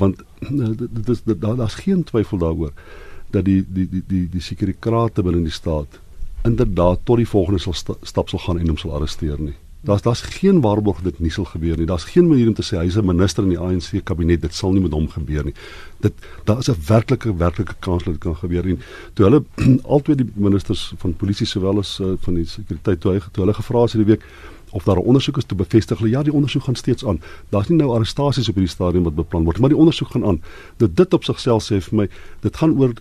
want 0.00 0.20
eh, 0.48 0.74
dit 0.76 1.08
is 1.14 1.22
daar's 1.24 1.80
geen 1.84 2.04
twyfel 2.08 2.38
daaroor 2.38 2.72
dat 3.30 3.44
die 3.44 3.60
die 3.68 3.88
die 3.88 4.04
die 4.06 4.28
die 4.28 4.42
sekuriteitskrate 4.42 5.22
binne 5.26 5.42
die 5.46 5.54
staat 5.54 6.00
inderdaad 6.48 7.04
tot 7.04 7.20
die 7.20 7.28
volgende 7.28 7.60
sal 7.60 7.76
sta, 7.76 7.96
stap 8.02 8.30
sal 8.32 8.40
gaan 8.46 8.60
en 8.60 8.72
hom 8.72 8.78
sal 8.80 8.94
arresteer 8.96 9.40
nie. 9.40 9.56
Daar's 9.84 10.02
daar's 10.04 10.20
geen 10.20 10.60
waarborg 10.60 11.00
dit 11.04 11.20
nie 11.24 11.30
sal 11.32 11.46
gebeur 11.48 11.76
nie. 11.76 11.86
Daar's 11.88 12.04
geen 12.04 12.28
manier 12.28 12.48
om 12.48 12.54
te 12.54 12.64
sê 12.64 12.76
hy's 12.76 12.96
'n 12.96 13.06
minister 13.06 13.44
in 13.44 13.50
die 13.50 13.58
ANC 13.58 14.04
kabinet 14.04 14.40
dit 14.40 14.54
sal 14.54 14.72
nie 14.72 14.80
met 14.80 14.92
hom 14.92 15.08
gebeur 15.08 15.44
nie. 15.44 15.54
Dit 16.00 16.12
daar 16.44 16.58
is 16.58 16.68
'n 16.68 16.76
werklike 16.86 17.36
werklike 17.36 17.74
kans 17.80 18.04
dat 18.04 18.12
dit 18.12 18.22
kan 18.22 18.36
gebeur 18.36 18.68
en 18.68 18.80
toe 19.14 19.24
hulle 19.24 19.44
albei 19.94 20.16
die 20.16 20.30
ministers 20.34 20.92
van 20.96 21.16
polisie 21.16 21.46
sowel 21.46 21.78
as 21.78 21.98
uh, 22.00 22.12
van 22.20 22.34
die 22.34 22.44
sekuriteit 22.44 23.00
toe, 23.00 23.20
toe 23.32 23.44
hulle 23.44 23.54
gevra 23.54 23.82
het 23.82 23.92
hierdie 23.92 24.12
week 24.12 24.24
of 24.70 24.84
daar 24.84 24.96
'n 24.96 25.06
ondersoek 25.10 25.36
is 25.36 25.44
te 25.44 25.54
bevestig 25.54 25.98
hulle 25.98 26.10
ja 26.10 26.22
die 26.22 26.32
ondersoek 26.32 26.62
gaan 26.62 26.74
steeds 26.74 27.04
aan. 27.04 27.20
Daar's 27.48 27.68
nie 27.68 27.78
nou 27.78 27.90
arrestasies 27.94 28.48
op 28.48 28.54
hierdie 28.54 28.74
stadium 28.74 29.04
wat 29.04 29.14
beplan 29.14 29.44
word, 29.44 29.58
maar 29.58 29.68
die 29.68 29.78
ondersoek 29.78 30.10
gaan 30.10 30.24
aan. 30.24 30.42
Dit 30.76 30.96
dit 30.96 31.14
op 31.14 31.24
sigself 31.24 31.62
sê 31.64 31.80
vir 31.80 31.96
my 31.96 32.08
dit 32.40 32.56
gaan 32.56 32.78
oor 32.78 32.92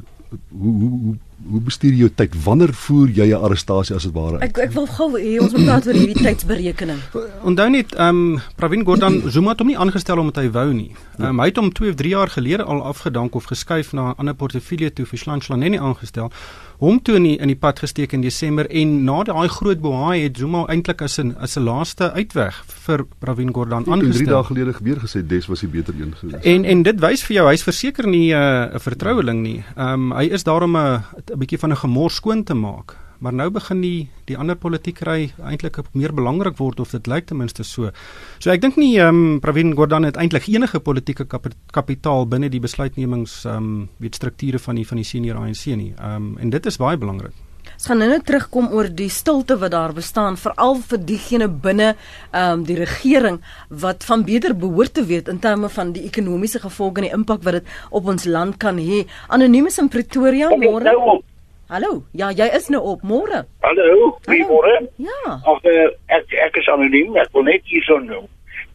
hoe 0.49 0.73
hoe 0.79 1.15
hoe 1.49 1.61
bestuur 1.63 1.93
jy 1.95 2.03
jou 2.03 2.09
tyd? 2.19 2.33
Wanneer 2.43 2.73
voer 2.75 3.09
jy 3.15 3.27
'n 3.31 3.41
arrestasie 3.47 3.95
as 3.95 4.03
dit 4.03 4.13
ware? 4.13 4.39
Ek 4.39 4.57
ek 4.57 4.71
wil 4.71 4.85
gou 4.85 5.09
hê 5.15 5.39
ons 5.41 5.53
moet 5.53 5.65
praat 5.65 5.87
oor 5.87 5.93
hierdie 5.93 6.23
tydsberekening. 6.23 6.99
Onthou 7.43 7.69
net, 7.69 7.95
ehm 7.95 8.33
um, 8.35 8.39
Pravin 8.55 8.85
Gordhan 8.85 9.21
Zuma 9.33 9.51
het 9.51 9.59
hom 9.59 9.67
nie 9.67 9.77
aangestel 9.77 10.19
omdat 10.19 10.35
hy 10.43 10.49
wou 10.51 10.73
nie. 10.73 10.91
Ehm 11.17 11.29
um, 11.29 11.39
hy 11.39 11.47
het 11.47 11.57
hom 11.57 11.71
2 11.71 11.89
of 11.89 11.95
3 11.95 12.09
jaar 12.09 12.27
gelede 12.29 12.63
al 12.63 12.83
afgedank 12.83 13.35
of 13.35 13.45
geskuif 13.45 13.93
na 13.93 14.11
'n 14.11 14.15
ander 14.17 14.35
portefeulje 14.35 14.93
toe 14.93 15.05
vir 15.05 15.19
Shlanshlaneni 15.19 15.77
aangestel 15.77 16.31
hom 16.79 17.01
toe 17.03 17.17
in 17.19 17.25
die, 17.27 17.35
in 17.37 17.51
die 17.51 17.57
pad 17.59 17.81
gesteek 17.83 18.13
in 18.15 18.21
Desember 18.23 18.67
en 18.69 19.03
na 19.07 19.23
daai 19.27 19.47
groot 19.51 19.81
bohaai 19.83 20.23
het 20.23 20.37
Zuma 20.39 20.65
eintlik 20.71 21.01
as 21.01 21.19
'n 21.19 21.35
as 21.39 21.57
'n 21.57 21.63
laaste 21.63 22.11
uitweg 22.13 22.63
vir 22.85 23.05
Pravin 23.19 23.53
Gordhan 23.53 23.85
aangestel. 23.87 24.25
3 24.25 24.35
dae 24.35 24.43
gelede 24.43 24.73
gebeur 24.73 24.99
gesê 24.99 25.25
Des 25.27 25.47
was 25.47 25.59
die 25.59 25.69
beter 25.69 25.93
een 25.99 26.15
geweest. 26.15 26.45
En 26.45 26.63
en 26.65 26.83
dit 26.83 26.99
wys 26.99 27.23
vir 27.23 27.35
jou 27.35 27.47
hy's 27.49 27.63
verseker 27.63 28.07
nie 28.07 28.31
uh, 28.31 28.39
'n 28.39 28.75
uh, 28.75 28.79
vertroueling 28.79 29.41
nie. 29.41 29.63
Ehm 29.75 30.11
um, 30.11 30.11
hy 30.11 30.25
is 30.31 30.43
daarom 30.43 30.77
'n 30.77 31.03
'n 31.33 31.37
bietjie 31.37 31.59
van 31.59 31.71
'n 31.71 31.77
gemors 31.77 32.15
skoon 32.15 32.43
te 32.43 32.53
maak 32.53 32.95
maar 33.19 33.33
nou 33.35 33.49
begin 33.51 33.81
die 33.83 34.07
die 34.29 34.37
ander 34.37 34.55
politiek 34.55 35.01
ry 35.07 35.31
eintlik 35.43 35.79
meer 35.93 36.13
belangrik 36.15 36.57
word 36.59 36.79
of 36.79 36.93
dit 36.95 37.07
lyk 37.07 37.27
ten 37.27 37.39
minste 37.39 37.63
so. 37.63 37.91
So 38.39 38.51
ek 38.53 38.63
dink 38.63 38.79
nie 38.79 38.95
ehm 38.99 39.09
um, 39.09 39.39
Pravin 39.43 39.75
Gordhan 39.75 40.07
het 40.07 40.17
eintlik 40.17 40.47
enige 40.47 40.79
politieke 40.79 41.25
kap 41.25 41.47
kapitaal 41.75 42.27
binne 42.27 42.49
die 42.49 42.63
besluitnemings 42.63 43.43
ehm 43.45 43.57
um, 43.57 43.85
weet 43.99 44.15
strukture 44.15 44.59
van 44.59 44.79
die 44.79 44.87
van 44.87 45.01
die 45.01 45.07
senior 45.07 45.37
ANC 45.41 45.65
nie. 45.75 45.93
Ehm 45.97 46.15
um, 46.15 46.33
en 46.39 46.49
dit 46.49 46.65
is 46.65 46.77
baie 46.77 46.97
belangrik. 46.97 47.35
Ons 47.79 47.87
gaan 47.87 47.99
nou 48.01 48.09
net 48.09 48.25
terugkom 48.27 48.71
oor 48.75 48.89
die 48.91 49.09
stilte 49.13 49.55
wat 49.59 49.71
daar 49.71 49.93
bestaan 49.95 50.37
veral 50.39 50.79
vir 50.89 50.99
diegene 51.11 51.47
binne 51.47 51.89
ehm 51.93 52.59
um, 52.59 52.63
die 52.67 52.77
regering 52.79 53.41
wat 53.83 54.03
van 54.07 54.23
beter 54.27 54.55
behoort 54.55 54.93
te 54.93 55.05
weet 55.05 55.27
in 55.27 55.39
terme 55.39 55.69
van 55.69 55.91
die 55.95 56.05
ekonomiese 56.07 56.59
gevolge 56.59 57.03
en 57.03 57.09
die 57.09 57.17
impak 57.19 57.43
wat 57.43 57.59
dit 57.59 57.75
op 57.89 58.07
ons 58.07 58.25
land 58.25 58.57
kan 58.57 58.79
hê. 58.79 59.05
Anoniem 59.27 59.67
in 59.71 59.89
Pretoria 59.89 60.49
môre. 60.55 61.21
Hallo. 61.69 62.01
Ja, 62.17 62.31
jy 62.33 62.47
is 62.57 62.65
nou 62.73 62.79
op 62.95 63.03
môre. 63.05 63.43
Hallo. 63.61 64.15
Goeiemôre. 64.25 64.87
Ja. 64.97 65.35
Of 65.51 65.61
uh, 65.69 65.83
ek 66.09 66.31
ek 66.47 66.55
is 66.57 66.69
anoniem, 66.73 67.13
ek 67.21 67.29
wil 67.37 67.45
net 67.45 67.61
hierso 67.69 67.99
nou 68.01 68.23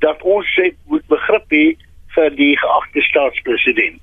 dat 0.04 0.22
ons 0.22 0.46
sê 0.54 0.68
moet 0.92 1.02
begrip 1.10 1.56
hê 1.56 1.64
vir 2.14 2.36
die 2.38 2.52
geagte 2.62 3.02
staatspresident. 3.08 3.98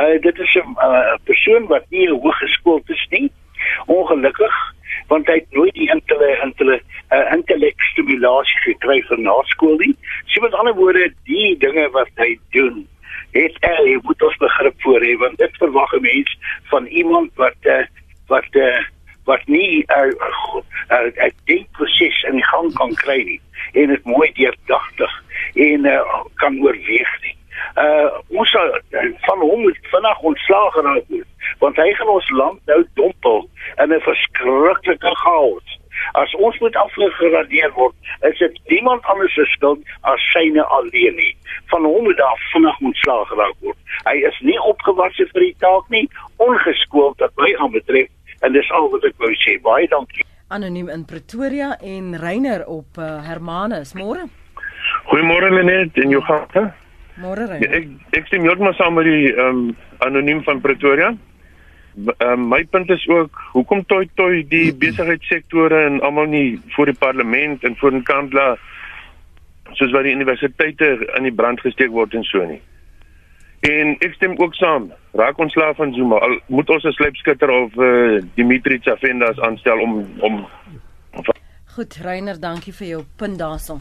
Uh 0.00 0.16
dit 0.24 0.40
is 0.46 0.56
'n 0.62 0.72
uh, 0.80 1.12
persoon 1.28 1.68
wat 1.74 1.84
nie 1.92 2.08
hoog 2.08 2.40
geskoold 2.40 2.88
is 2.96 3.04
nie. 3.12 3.28
Ongelukkig 3.92 4.56
want 5.12 5.28
hy 5.28 5.36
het 5.42 5.52
nooit 5.52 5.76
die 5.76 5.92
intelle 5.92 6.32
intelle 6.40 6.80
uh, 7.12 7.26
intellek 7.36 7.84
stimulasie 7.92 8.60
gekry 8.64 9.02
vir 9.12 9.20
naskool 9.28 9.76
nie. 9.76 9.92
So 10.32 10.40
met 10.40 10.56
ander 10.56 10.72
woorde, 10.80 11.12
die 11.28 11.52
dinge 11.60 11.84
wat 11.92 12.08
hy 12.16 12.38
doen 12.56 12.88
het 13.36 13.56
hy 13.64 13.96
moet 14.04 14.22
ons 14.22 14.36
begrip 14.40 14.80
voor 14.84 15.04
hê 15.04 15.16
want 15.20 15.38
dit 15.38 15.60
verwag 15.60 15.92
'n 15.96 16.08
mens 16.08 16.38
van 16.72 16.86
iemand 16.86 17.30
wat 17.36 17.60
uh, 17.68 17.84
wat 18.26 18.54
uh, 18.54 18.82
wat 19.24 19.46
nie 19.46 19.84
'n 19.86 19.92
uh, 19.98 20.62
uh, 20.90 21.06
uh, 21.06 21.30
denkproses 21.44 22.22
in 22.22 22.32
die 22.32 22.48
gang 22.52 22.72
kan 22.74 22.94
kry 22.94 23.22
nie 23.22 23.40
en 23.72 23.86
dit 23.88 24.04
mooi 24.04 24.32
deurdagtig 24.32 25.22
en 25.54 25.86
uh, 25.86 26.24
kan 26.34 26.58
oorweeg 26.62 27.12
nie. 27.22 27.36
Uh 27.76 28.10
ons 28.28 28.50
sal 28.50 28.80
van 29.26 29.38
hom 29.38 29.60
moet 29.60 29.78
vinnig 29.82 30.18
ontslaag 30.20 30.72
geraak 30.72 31.06
word 31.08 31.28
want 31.58 31.76
hy 31.76 31.92
gaan 31.94 32.08
ons 32.08 32.30
land 32.30 32.60
nou 32.66 32.80
dompel 32.94 33.48
in 33.82 33.92
'n 33.92 34.00
verskriklike 34.00 35.14
chaos. 35.24 35.78
As 36.12 36.34
ons 36.34 36.58
moet 36.58 36.76
afgeradeer 36.76 37.72
word, 37.72 37.94
is 38.20 38.38
dit 38.38 38.60
niemand 38.66 39.04
anders 39.04 39.34
se 39.34 39.44
skuld 39.44 39.80
as 40.00 40.30
syne 40.32 40.64
alleen 40.64 41.14
nie. 41.16 41.36
Van 41.72 41.84
hom 41.88 42.04
moet 42.04 42.18
daar 42.20 42.40
vinnig 42.52 42.80
ontslaag 42.88 43.28
geraak 43.32 43.54
word. 43.64 43.78
Hy 44.04 44.16
is 44.28 44.38
nie 44.44 44.58
opgewasse 44.68 45.24
vir 45.32 45.40
die 45.46 45.54
taak 45.64 45.88
nie, 45.94 46.04
ongeskoold 46.36 47.20
wat 47.24 47.32
my 47.40 47.50
aanbetref 47.64 48.08
en 48.44 48.52
dis 48.52 48.70
al 48.76 48.90
wat 48.92 49.04
ek 49.08 49.16
wou 49.22 49.32
sê. 49.44 49.56
Baie 49.64 49.88
dankie. 49.88 50.24
Anoniem 50.52 50.88
in 50.92 51.04
Pretoria 51.08 51.72
en 51.80 52.12
Reiner 52.20 52.66
op 52.68 52.98
uh, 53.00 53.22
Hermanus. 53.24 53.94
Môre. 53.96 54.26
Goeiemôre 55.08 55.48
Lenet 55.54 55.96
en 56.02 56.10
jou 56.12 56.20
gaste. 56.28 56.66
Môre 57.22 57.46
Ja, 57.46 57.52
Reiner. 57.54 57.76
ek 57.78 58.18
ek 58.20 58.26
stem 58.28 58.44
heeltemal 58.48 58.74
saam 58.76 58.98
met 59.00 59.08
die 59.08 59.32
ehm 59.32 59.48
um, 59.48 59.76
anoniem 60.04 60.42
van 60.44 60.60
Pretoria. 60.60 61.12
Ehm 61.96 62.28
um, 62.32 62.48
my 62.48 62.64
punt 62.72 62.90
is 62.90 63.04
ook 63.08 63.40
hoekom 63.54 63.84
toi 63.86 64.04
toi 64.16 64.42
die 64.48 64.72
besigheidssektore 64.84 65.84
en 65.86 66.00
almal 66.02 66.28
nie 66.32 66.60
voor 66.76 66.92
die 66.92 66.98
parlement 67.06 67.64
en 67.64 67.76
voor 67.80 67.92
'n 67.96 68.02
kandla 68.02 68.56
soos 69.78 69.92
wat 69.92 70.04
die 70.04 70.14
universiteite 70.14 70.92
in 71.16 71.22
die 71.28 71.34
brand 71.34 71.60
gesteek 71.60 71.90
word 71.90 72.14
en 72.14 72.24
so 72.24 72.44
nie. 72.44 72.60
En 73.62 73.94
ek 74.02 74.16
stem 74.18 74.34
ook 74.42 74.54
saam. 74.58 74.90
Raak 75.14 75.38
ons 75.38 75.52
slaaf 75.54 75.76
van 75.78 75.92
Zuma. 75.94 76.18
Al 76.18 76.40
moet 76.46 76.70
ons 76.70 76.84
'n 76.84 76.92
slypskutter 76.92 77.50
of 77.50 77.76
uh, 77.76 78.18
Dimitri 78.34 78.80
Tsafendas 78.80 79.38
aanstel 79.38 79.78
om 79.80 80.06
om 80.20 80.46
Goed, 81.72 81.94
Reiner, 82.04 82.40
dankie 82.40 82.72
vir 82.72 82.86
jou 82.86 83.04
punt 83.16 83.38
daarson. 83.38 83.80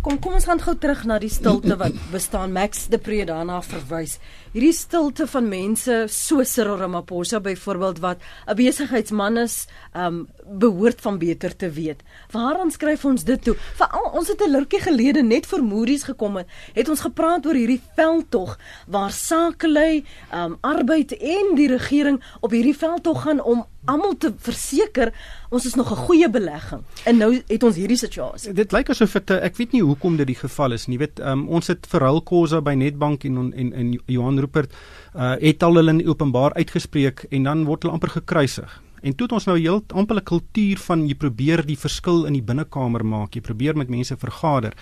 Kom 0.00 0.18
kom 0.18 0.32
ons 0.38 0.46
gaan 0.46 0.60
gou 0.62 0.72
terug 0.78 1.02
na 1.04 1.18
die 1.18 1.28
stilte 1.28 1.76
wat 1.76 1.96
bestaan. 2.12 2.52
Max 2.52 2.86
de 2.88 2.98
Pre 2.98 3.24
daarna 3.24 3.58
verwys. 3.62 4.18
Hierdie 4.52 4.72
stilte 4.72 5.26
van 5.28 5.48
mense 5.48 6.06
so 6.08 6.44
Cyril 6.44 6.78
Ramaphosa 6.80 7.40
byvoorbeeld 7.40 7.98
wat 8.00 8.18
'n 8.46 8.56
besigheidsman 8.56 9.36
is, 9.36 9.66
um 9.94 10.28
behoort 10.48 11.00
van 11.00 11.18
beter 11.18 11.56
te 11.56 11.70
weet. 11.70 12.02
Waaraan 12.30 12.70
skryf 12.70 13.04
ons 13.04 13.24
dit 13.24 13.42
toe? 13.42 13.56
Veral 13.74 14.10
ons 14.12 14.28
het 14.28 14.40
'n 14.40 14.50
lurkie 14.50 14.80
gelede 14.80 15.22
net 15.22 15.46
vir 15.46 15.62
Moody's 15.62 16.02
gekom 16.02 16.36
het, 16.36 16.46
het 16.72 16.88
ons 16.88 17.00
gepraat 17.00 17.46
oor 17.46 17.54
hierdie 17.54 17.82
veldtog 17.96 18.58
waar 18.86 19.10
sakelei, 19.10 20.04
um 20.32 20.56
arbeid 20.60 21.12
en 21.12 21.54
die 21.54 21.68
regering 21.68 22.22
op 22.40 22.50
hierdie 22.50 22.76
veldtog 22.76 23.22
gaan 23.22 23.42
om 23.42 23.66
almal 23.88 24.16
te 24.20 24.32
verseker 24.36 25.12
ons 25.48 25.64
is 25.66 25.74
nog 25.74 25.90
'n 25.90 25.96
goeie 25.96 26.30
belegging. 26.30 26.82
En 27.04 27.16
nou 27.16 27.42
het 27.46 27.62
ons 27.62 27.76
hierdie 27.76 27.96
situasie. 27.96 28.52
Dit 28.52 28.72
lyk 28.72 28.88
asof 28.88 29.12
dit 29.12 29.30
ek 29.30 29.56
weet 29.56 29.72
nie 29.72 29.82
hoekom 29.82 30.16
dit 30.16 30.26
die 30.26 30.36
geval 30.36 30.72
is 30.72 30.86
nie. 30.86 30.98
Weet, 30.98 31.20
um, 31.20 31.48
ons 31.48 31.66
het 31.66 31.86
vir 31.86 32.00
Hulkosa 32.00 32.60
by 32.60 32.74
Nedbank 32.74 33.24
en 33.24 33.52
en 33.52 33.72
en 33.72 34.00
Johan 34.06 34.37
Rupert 34.40 34.74
uh 35.14 35.36
het 35.40 35.62
al 35.62 35.74
hulle 35.74 35.90
in 35.90 36.06
openbaar 36.06 36.54
uitgespreek 36.54 37.26
en 37.30 37.42
dan 37.42 37.64
word 37.64 37.82
hulle 37.82 37.94
amper 37.94 38.10
gekruisig. 38.10 38.82
En 39.00 39.14
toe 39.14 39.26
het 39.28 39.34
ons 39.36 39.46
nou 39.46 39.58
heel 39.58 39.82
amper 39.94 40.16
'n 40.16 40.24
kultuur 40.24 40.78
van 40.78 41.06
jy 41.06 41.14
probeer 41.14 41.66
die 41.66 41.78
verskil 41.78 42.24
in 42.26 42.32
die 42.32 42.42
binnekamer 42.42 43.04
maak. 43.04 43.34
Jy 43.34 43.40
probeer 43.40 43.76
met 43.76 43.88
mense 43.88 44.16
vergader. 44.16 44.72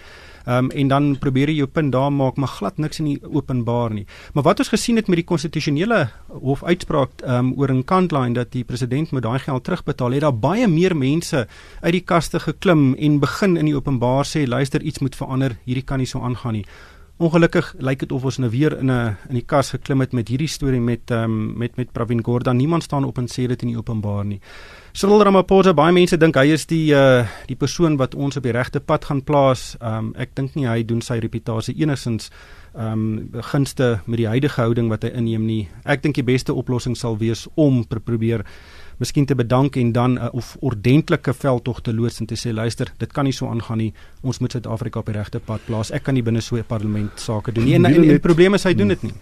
Ehm 0.47 0.65
um, 0.65 0.71
en 0.71 0.89
dan 0.89 1.19
probeer 1.19 1.49
jy 1.49 1.57
jou 1.57 1.67
punt 1.67 1.93
daar 1.93 2.13
maak, 2.13 2.37
maar 2.37 2.49
glad 2.49 2.79
niks 2.79 2.99
in 2.99 3.05
die 3.05 3.21
openbaar 3.23 3.91
nie. 3.91 4.07
Maar 4.35 4.43
wat 4.43 4.59
ons 4.59 4.69
gesien 4.69 4.97
het 4.97 5.09
met 5.09 5.17
die 5.17 5.25
konstitusionele 5.25 6.09
hof 6.29 6.65
uitspraak 6.65 7.11
ehm 7.23 7.39
um, 7.39 7.53
oor 7.57 7.73
'n 7.73 7.85
kantline 7.85 8.35
dat 8.35 8.53
die 8.53 8.65
president 8.65 9.11
moet 9.11 9.23
daai 9.23 9.39
geld 9.39 9.65
terugbetaal, 9.65 10.13
het 10.13 10.21
daar 10.21 10.39
baie 10.39 10.69
meer 10.69 10.97
mense 10.97 11.47
uit 11.81 11.93
die 11.93 12.05
kaste 12.05 12.39
geklim 12.41 12.95
en 12.95 13.19
begin 13.21 13.57
in 13.57 13.65
die 13.65 13.77
openbaar 13.77 14.25
sê 14.25 14.47
luister 14.47 14.83
iets 14.83 14.99
moet 14.99 15.17
verander, 15.17 15.57
hierdie 15.65 15.85
kan 15.85 15.99
nie 15.99 16.07
so 16.07 16.21
aangaan 16.21 16.53
nie. 16.53 16.67
Ongelukkig 17.17 17.71
lyk 17.81 18.03
dit 18.05 18.11
of 18.13 18.25
ons 18.29 18.37
nou 18.43 18.51
weer 18.53 18.75
in 18.77 18.91
'n 18.93 19.17
in 19.29 19.37
die 19.39 19.45
kas 19.47 19.71
geklim 19.71 20.01
het 20.01 20.13
met 20.13 20.29
hierdie 20.29 20.49
storie 20.49 20.81
met 20.81 21.11
ehm 21.11 21.25
um, 21.25 21.59
met 21.59 21.77
met 21.77 21.93
Pravin 21.93 22.25
Gordhan. 22.25 22.57
Niemand 22.57 22.83
staan 22.83 23.05
op 23.05 23.19
en 23.19 23.27
sê 23.27 23.47
dit 23.47 23.63
in 23.63 23.69
die 23.69 23.77
openbaar 23.79 24.25
nie. 24.25 24.41
Cyril 24.93 25.23
Ramaphosa, 25.23 25.73
baie 25.73 25.93
mense 25.93 26.17
dink 26.17 26.35
hy 26.37 26.53
is 26.53 26.67
die 26.67 26.93
uh 26.93 27.25
die 27.47 27.57
persoon 27.57 27.97
wat 27.97 28.15
ons 28.15 28.37
op 28.37 28.43
die 28.43 28.53
regte 28.53 28.81
pad 28.81 29.05
gaan 29.05 29.23
plaas. 29.25 29.77
Ehm 29.81 29.99
um, 29.99 30.13
ek 30.17 30.35
dink 30.35 30.55
nie 30.55 30.67
hy 30.67 30.85
doen 30.85 31.01
sy 31.01 31.19
reputasie 31.19 31.75
enigsins 31.75 32.31
ehm 32.75 32.93
um, 32.93 33.29
gunste 33.33 34.01
met 34.07 34.17
die 34.17 34.29
huidige 34.29 34.61
houding 34.61 34.89
wat 34.89 35.03
hy 35.03 35.09
inneem 35.09 35.47
nie. 35.47 35.69
Ek 35.85 36.03
dink 36.03 36.15
die 36.15 36.25
beste 36.25 36.53
oplossing 36.53 36.97
sal 36.97 37.17
wees 37.17 37.49
om 37.55 37.85
te 37.85 38.01
probeer 38.01 38.45
miskien 38.99 39.27
te 39.27 39.35
bedank 39.35 39.77
en 39.77 39.93
dan 39.93 40.13
'n 40.13 40.17
uh, 40.17 40.29
of 40.33 40.57
ordentlike 40.61 41.35
veldtog 41.35 41.81
te 41.81 41.95
loods 41.95 42.21
en 42.21 42.27
te 42.27 42.35
sê 42.35 42.53
luister, 42.53 42.93
dit 42.97 43.13
kan 43.13 43.25
nie 43.25 43.33
so 43.33 43.49
aangaan 43.49 43.79
nie. 43.79 43.93
Ons 44.23 44.39
moet 44.39 44.53
Suid-Afrika 44.53 44.99
op 44.99 45.07
die 45.07 45.15
regte 45.15 45.39
pad 45.39 45.61
plaas. 45.65 45.91
Ek 45.91 46.03
kan 46.03 46.15
nie 46.15 46.23
binne 46.23 46.41
so 46.41 46.57
'n 46.57 46.65
parlement 46.65 47.21
sake 47.21 47.53
doen 47.53 47.65
nie. 47.65 47.75
En, 47.75 47.85
en, 47.85 47.95
en, 47.95 48.03
en 48.03 48.09
die 48.09 48.19
probleem 48.19 48.55
is 48.55 48.65
hy 48.65 48.75
doen 48.75 48.89
dit 48.89 49.03
nie. 49.03 49.15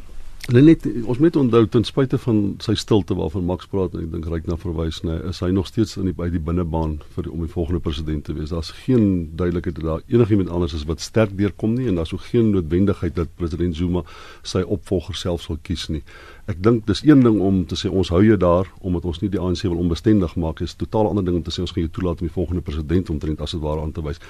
Net 0.52 0.84
ons 1.08 1.18
moet 1.18 1.36
onthou 1.40 1.62
ten 1.72 1.86
spyte 1.88 2.18
van 2.20 2.40
sy 2.60 2.74
stilte 2.76 3.14
waarvan 3.16 3.46
Max 3.48 3.64
praat 3.72 3.94
en 3.96 4.02
ek 4.02 4.10
dink 4.12 4.26
ryk 4.28 4.44
na 4.44 4.58
verwys 4.60 4.98
nê, 5.00 5.14
is 5.30 5.38
hy 5.40 5.48
nog 5.56 5.70
steeds 5.70 5.96
in 5.96 6.10
die 6.10 6.12
by 6.12 6.26
die 6.28 6.42
binnebaan 6.42 6.98
vir 7.14 7.24
die, 7.24 7.32
om 7.32 7.46
die 7.46 7.48
volgende 7.48 7.80
president 7.80 8.26
te 8.26 8.34
wees. 8.36 8.52
Daar's 8.52 8.68
geen 8.84 9.30
duidelikheid 9.40 9.78
dat 9.78 9.86
daar 9.88 10.04
enigiemand 10.12 10.52
anders 10.52 10.74
is 10.76 10.84
wat 10.84 11.00
sterk 11.00 11.32
deurkom 11.38 11.78
nie 11.78 11.88
en 11.88 11.96
daar's 11.96 12.12
ook 12.12 12.28
geen 12.28 12.50
noodwendigheid 12.52 13.16
dat 13.16 13.32
president 13.40 13.76
Zuma 13.76 14.04
sy 14.42 14.60
opvolger 14.60 15.16
self 15.16 15.46
sal 15.46 15.56
kies 15.64 15.88
nie. 15.88 16.02
Ek 16.44 16.58
dink 16.60 16.82
dis 16.84 17.00
een 17.06 17.22
ding 17.24 17.38
om 17.40 17.62
te 17.64 17.76
sê 17.80 17.88
ons 17.88 18.10
hou 18.12 18.18
jou 18.20 18.34
daar 18.36 18.68
omdat 18.84 19.06
ons 19.08 19.20
nie 19.22 19.30
die 19.32 19.40
ANC 19.40 19.62
wil 19.64 19.78
onbestendig 19.80 20.34
maak 20.36 20.58
is 20.60 20.74
totaal 20.76 21.08
ander 21.08 21.24
ding 21.24 21.38
om 21.38 21.44
te 21.46 21.54
sê 21.54 21.62
ons 21.64 21.72
gaan 21.72 21.86
jou 21.86 21.92
toelaat 21.96 22.20
om 22.20 22.28
die 22.28 22.34
volgende 22.34 22.60
president 22.66 23.12
omtrent 23.14 23.40
as 23.40 23.54
dit 23.56 23.62
ware 23.62 23.80
aan 23.80 23.94
te 23.96 24.04
wys. 24.04 24.20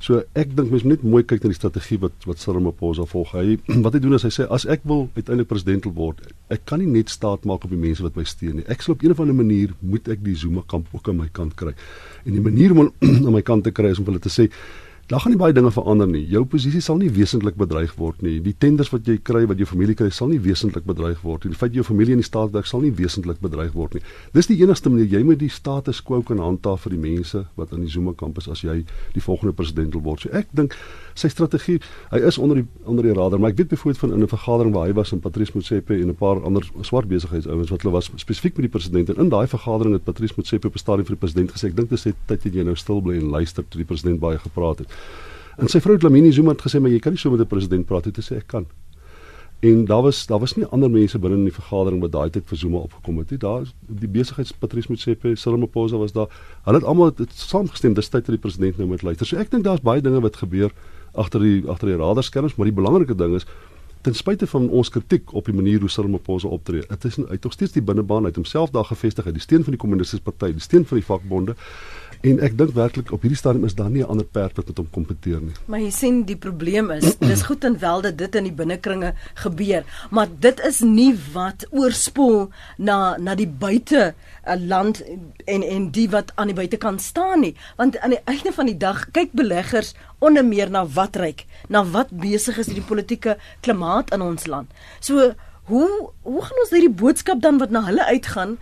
So 0.00 0.22
ek 0.32 0.54
dink 0.56 0.72
mens 0.72 0.86
moet 0.86 0.96
net 0.96 1.04
mooi 1.04 1.20
kyk 1.28 1.44
na 1.44 1.52
die 1.52 1.58
strategie 1.58 1.98
wat 2.00 2.24
wat 2.24 2.46
Ramaphosa 2.48 3.04
volg. 3.10 3.34
Hy 3.36 3.58
wat 3.84 3.98
hy 3.98 4.00
doen 4.00 4.16
is 4.16 4.24
hy 4.24 4.32
sê 4.32 4.48
as 4.48 4.64
ek 4.64 4.88
wil 4.88 5.10
uiteindelik 5.18 5.52
president 5.52 5.90
wil 5.90 5.96
word, 6.00 6.24
ek 6.48 6.64
kan 6.64 6.80
nie 6.80 6.88
net 6.88 7.12
staat 7.12 7.44
maak 7.44 7.68
op 7.68 7.76
die 7.76 7.82
mense 7.84 8.06
wat 8.06 8.16
my 8.16 8.24
steun 8.24 8.62
nie. 8.62 8.66
Ek 8.72 8.80
sal 8.80 8.96
op 8.96 9.04
'n 9.04 9.12
of 9.12 9.20
ander 9.20 9.36
manier 9.36 9.76
moet 9.80 10.08
ek 10.08 10.24
die 10.24 10.38
Zuma 10.40 10.64
kamp 10.64 10.88
ook 10.96 11.12
aan 11.12 11.20
my 11.20 11.28
kant 11.28 11.52
kry. 11.52 11.76
En 12.24 12.32
die 12.32 12.40
manier 12.40 12.72
om 12.72 12.88
aan 12.88 13.32
my 13.38 13.44
kant 13.44 13.68
te 13.68 13.76
kry 13.76 13.92
is 13.92 14.00
om 14.00 14.08
hulle 14.08 14.24
te 14.24 14.32
sê 14.32 14.48
Daar 15.08 15.20
gaan 15.20 15.32
nie 15.32 15.38
baie 15.40 15.54
dinge 15.56 15.70
verander 15.72 16.04
nie. 16.04 16.26
Jou 16.28 16.42
posisie 16.44 16.82
sal 16.84 16.98
nie 17.00 17.08
wesentlik 17.08 17.54
bedreig 17.56 17.94
word 17.96 18.18
nie. 18.20 18.34
Die 18.44 18.52
tenders 18.52 18.90
wat 18.92 19.06
jy 19.08 19.14
kry, 19.24 19.46
wat 19.48 19.56
jou 19.56 19.64
familie 19.64 19.94
kry, 19.96 20.10
sal 20.12 20.28
nie 20.28 20.40
wesentlik 20.44 20.84
bedreig 20.84 21.22
word 21.24 21.46
nie. 21.46 21.54
Die 21.54 21.56
feit 21.56 21.72
jy 21.72 21.80
jou 21.80 21.86
familie 21.88 22.12
in 22.12 22.20
die 22.20 22.26
staat 22.26 22.52
werk 22.52 22.68
sal 22.68 22.84
nie 22.84 22.90
wesentlik 22.92 23.40
bedreig 23.40 23.72
word 23.72 23.96
nie. 23.96 24.02
Dis 24.36 24.50
die 24.50 24.58
enigste 24.60 24.92
manier 24.92 25.08
jy 25.08 25.22
moet 25.24 25.40
die 25.40 25.48
status 25.48 26.02
quo 26.04 26.20
kan 26.28 26.42
handhaaf 26.44 26.84
vir 26.84 26.92
die 26.92 27.00
mense 27.00 27.40
wat 27.56 27.72
in 27.72 27.86
die 27.86 27.88
Zuma 27.94 28.12
kampus 28.20 28.50
as 28.52 28.60
jy 28.60 28.82
die 29.14 29.24
volgende 29.24 29.56
president 29.56 29.96
wil 29.96 30.04
word. 30.10 30.26
So 30.26 30.34
ek 30.36 30.52
dink 30.52 30.76
sy 31.18 31.28
strategie, 31.32 31.78
hy 32.12 32.20
is 32.28 32.38
onder 32.38 32.60
die 32.60 32.66
onder 32.84 33.04
die 33.04 33.14
radar, 33.16 33.40
maar 33.40 33.50
ek 33.50 33.60
weet 33.62 33.72
byvoorbeeld 33.74 34.02
van 34.02 34.12
in 34.12 34.22
'n 34.22 34.28
vergadering 34.28 34.74
waar 34.74 34.86
hy 34.86 34.94
was 34.94 35.12
in 35.12 35.20
Patrice 35.20 35.52
Motsepe 35.54 35.94
en 35.94 36.08
'n 36.08 36.14
paar 36.14 36.42
ander 36.44 36.64
swart 36.80 37.08
besigheidsouens 37.08 37.70
wat 37.70 37.82
hulle 37.82 37.94
was 37.94 38.10
spesifiek 38.16 38.56
met 38.56 38.70
die 38.70 38.74
president 38.78 39.08
en 39.08 39.16
in 39.24 39.28
daai 39.28 39.46
vergadering 39.46 39.94
het 39.94 40.04
Patrice 40.04 40.34
Motsepe 40.36 40.66
op 40.66 40.74
'n 40.74 40.78
stadium 40.78 41.06
vir 41.06 41.16
die 41.16 41.24
president 41.26 41.52
gesê 41.52 41.68
ek 41.68 41.76
dink 41.76 41.90
dis 41.90 42.02
tyd 42.02 42.14
dat 42.26 42.42
jy 42.42 42.62
nou 42.62 42.76
stil 42.76 43.00
bly 43.00 43.16
en 43.16 43.30
luister 43.30 43.64
toe 43.68 43.78
die 43.78 43.86
president 43.86 44.20
baie 44.20 44.38
gepraat 44.38 44.78
het. 44.78 44.88
En 45.58 45.68
sy 45.68 45.80
vrou 45.80 45.96
Dlamini 45.98 46.32
Zuma 46.32 46.50
het 46.50 46.62
gesê 46.62 46.80
maar 46.80 46.90
jy 46.90 47.00
kan 47.00 47.12
nie 47.12 47.18
so 47.18 47.30
met 47.30 47.40
'n 47.40 47.46
president 47.46 47.86
praat 47.86 48.04
nie. 48.04 48.12
Het 48.14 48.24
gesê 48.24 48.36
ek 48.36 48.46
kan. 48.46 48.66
En 49.60 49.84
daar 49.84 50.02
was 50.02 50.26
daar 50.26 50.38
was 50.38 50.54
nie 50.54 50.66
ander 50.66 50.90
mense 50.90 51.18
binne 51.18 51.36
in 51.36 51.48
die 51.48 51.52
vergadering 51.52 52.00
wat 52.00 52.12
daai 52.12 52.30
tyd 52.30 52.44
vir 52.46 52.58
Zuma 52.58 52.78
opgekom 52.78 53.16
het 53.18 53.30
nie. 53.30 53.38
Daar 53.42 53.64
die 54.02 54.08
besigheidspatrice 54.08 54.92
Motsepe, 54.92 55.32
Cyril 55.34 55.56
Ramaphosa 55.58 55.98
was 55.98 56.12
daar. 56.14 56.28
Hulle 56.62 56.78
het 56.78 56.86
almal 56.86 57.10
het 57.18 57.32
saamgestem 57.34 57.96
dis 57.98 58.08
tyd 58.08 58.28
dat 58.28 58.36
die 58.36 58.42
president 58.44 58.78
nou 58.78 58.86
moet 58.88 59.02
luister. 59.02 59.26
So 59.26 59.36
ek 59.36 59.50
dink 59.50 59.66
daar's 59.66 59.82
baie 59.82 60.00
dinge 60.00 60.20
wat 60.22 60.38
gebeur 60.38 60.70
agter 61.12 61.42
die 61.42 61.64
agter 61.66 61.90
die 61.90 61.98
radarskerms, 61.98 62.54
maar 62.54 62.70
die 62.70 62.76
belangrike 62.76 63.18
ding 63.18 63.34
is 63.34 63.48
ten 64.06 64.14
spyte 64.14 64.46
van 64.46 64.68
ons 64.70 64.92
kritiek 64.94 65.34
op 65.34 65.50
die 65.50 65.54
manier 65.54 65.82
hoe 65.82 65.90
Cyril 65.90 66.12
Ramaphosa 66.12 66.54
optree. 66.54 66.86
Dit 66.86 67.08
is 67.10 67.18
hy 67.18 67.26
het 67.32 67.50
nog 67.50 67.58
steeds 67.58 67.74
die 67.74 67.82
binnebaan 67.82 68.30
uit 68.30 68.38
homself 68.38 68.70
daar 68.70 68.86
gevestig, 68.86 69.26
hy 69.26 69.34
die 69.34 69.42
steun 69.42 69.66
van 69.66 69.74
die 69.74 69.82
kommunistiese 69.82 70.22
party, 70.22 70.52
die 70.54 70.62
steun 70.62 70.86
van 70.86 71.02
die 71.02 71.06
vakbonde. 71.08 71.58
En 72.26 72.40
ek 72.42 72.56
dink 72.58 72.72
werklik 72.74 73.12
op 73.14 73.22
hierdie 73.22 73.38
stadium 73.38 73.66
is 73.68 73.76
daar 73.78 73.90
nie 73.90 74.02
'n 74.02 74.10
ander 74.10 74.26
perd 74.26 74.56
wat 74.56 74.66
met 74.66 74.76
hom 74.76 74.90
kompeteer 74.90 75.40
nie. 75.40 75.54
Maar 75.66 75.80
jy 75.80 75.90
sien 75.90 76.24
die 76.24 76.36
probleem 76.36 76.90
is, 76.90 77.16
dis 77.30 77.42
goed 77.42 77.64
en 77.64 77.78
wel 77.78 78.00
dat 78.00 78.18
dit 78.18 78.34
in 78.34 78.44
die 78.44 78.52
binnekringe 78.52 79.14
gebeur, 79.34 79.84
maar 80.10 80.26
dit 80.38 80.60
is 80.60 80.80
nie 80.80 81.14
wat 81.32 81.66
oorspoel 81.70 82.50
na 82.76 83.16
na 83.16 83.34
die 83.34 83.46
buite 83.46 84.14
'n 84.46 84.66
land 84.66 85.02
en 85.44 85.62
en 85.62 85.90
die 85.90 86.08
wat 86.10 86.32
aan 86.34 86.46
die 86.46 86.56
buitekant 86.56 87.00
staan 87.00 87.40
nie, 87.40 87.54
want 87.76 87.98
aan 87.98 88.10
die 88.10 88.24
einde 88.24 88.52
van 88.52 88.66
die 88.66 88.76
dag 88.76 89.10
kyk 89.10 89.32
beleggers 89.32 89.94
onder 90.18 90.44
meer 90.44 90.70
na 90.70 90.86
wat 90.86 91.16
ryk, 91.16 91.46
na 91.68 91.84
wat 91.84 92.10
besig 92.10 92.58
is 92.58 92.66
die 92.66 92.82
politieke 92.82 93.38
klimaat 93.60 94.10
in 94.10 94.22
ons 94.22 94.46
land. 94.46 94.70
So 95.00 95.34
hoe 95.62 96.10
hoe 96.22 96.42
gaan 96.42 96.58
ons 96.64 96.70
hierdie 96.70 96.98
boodskap 97.02 97.40
dan 97.40 97.58
wat 97.58 97.70
na 97.70 97.84
hulle 97.84 98.04
uitgaan 98.04 98.58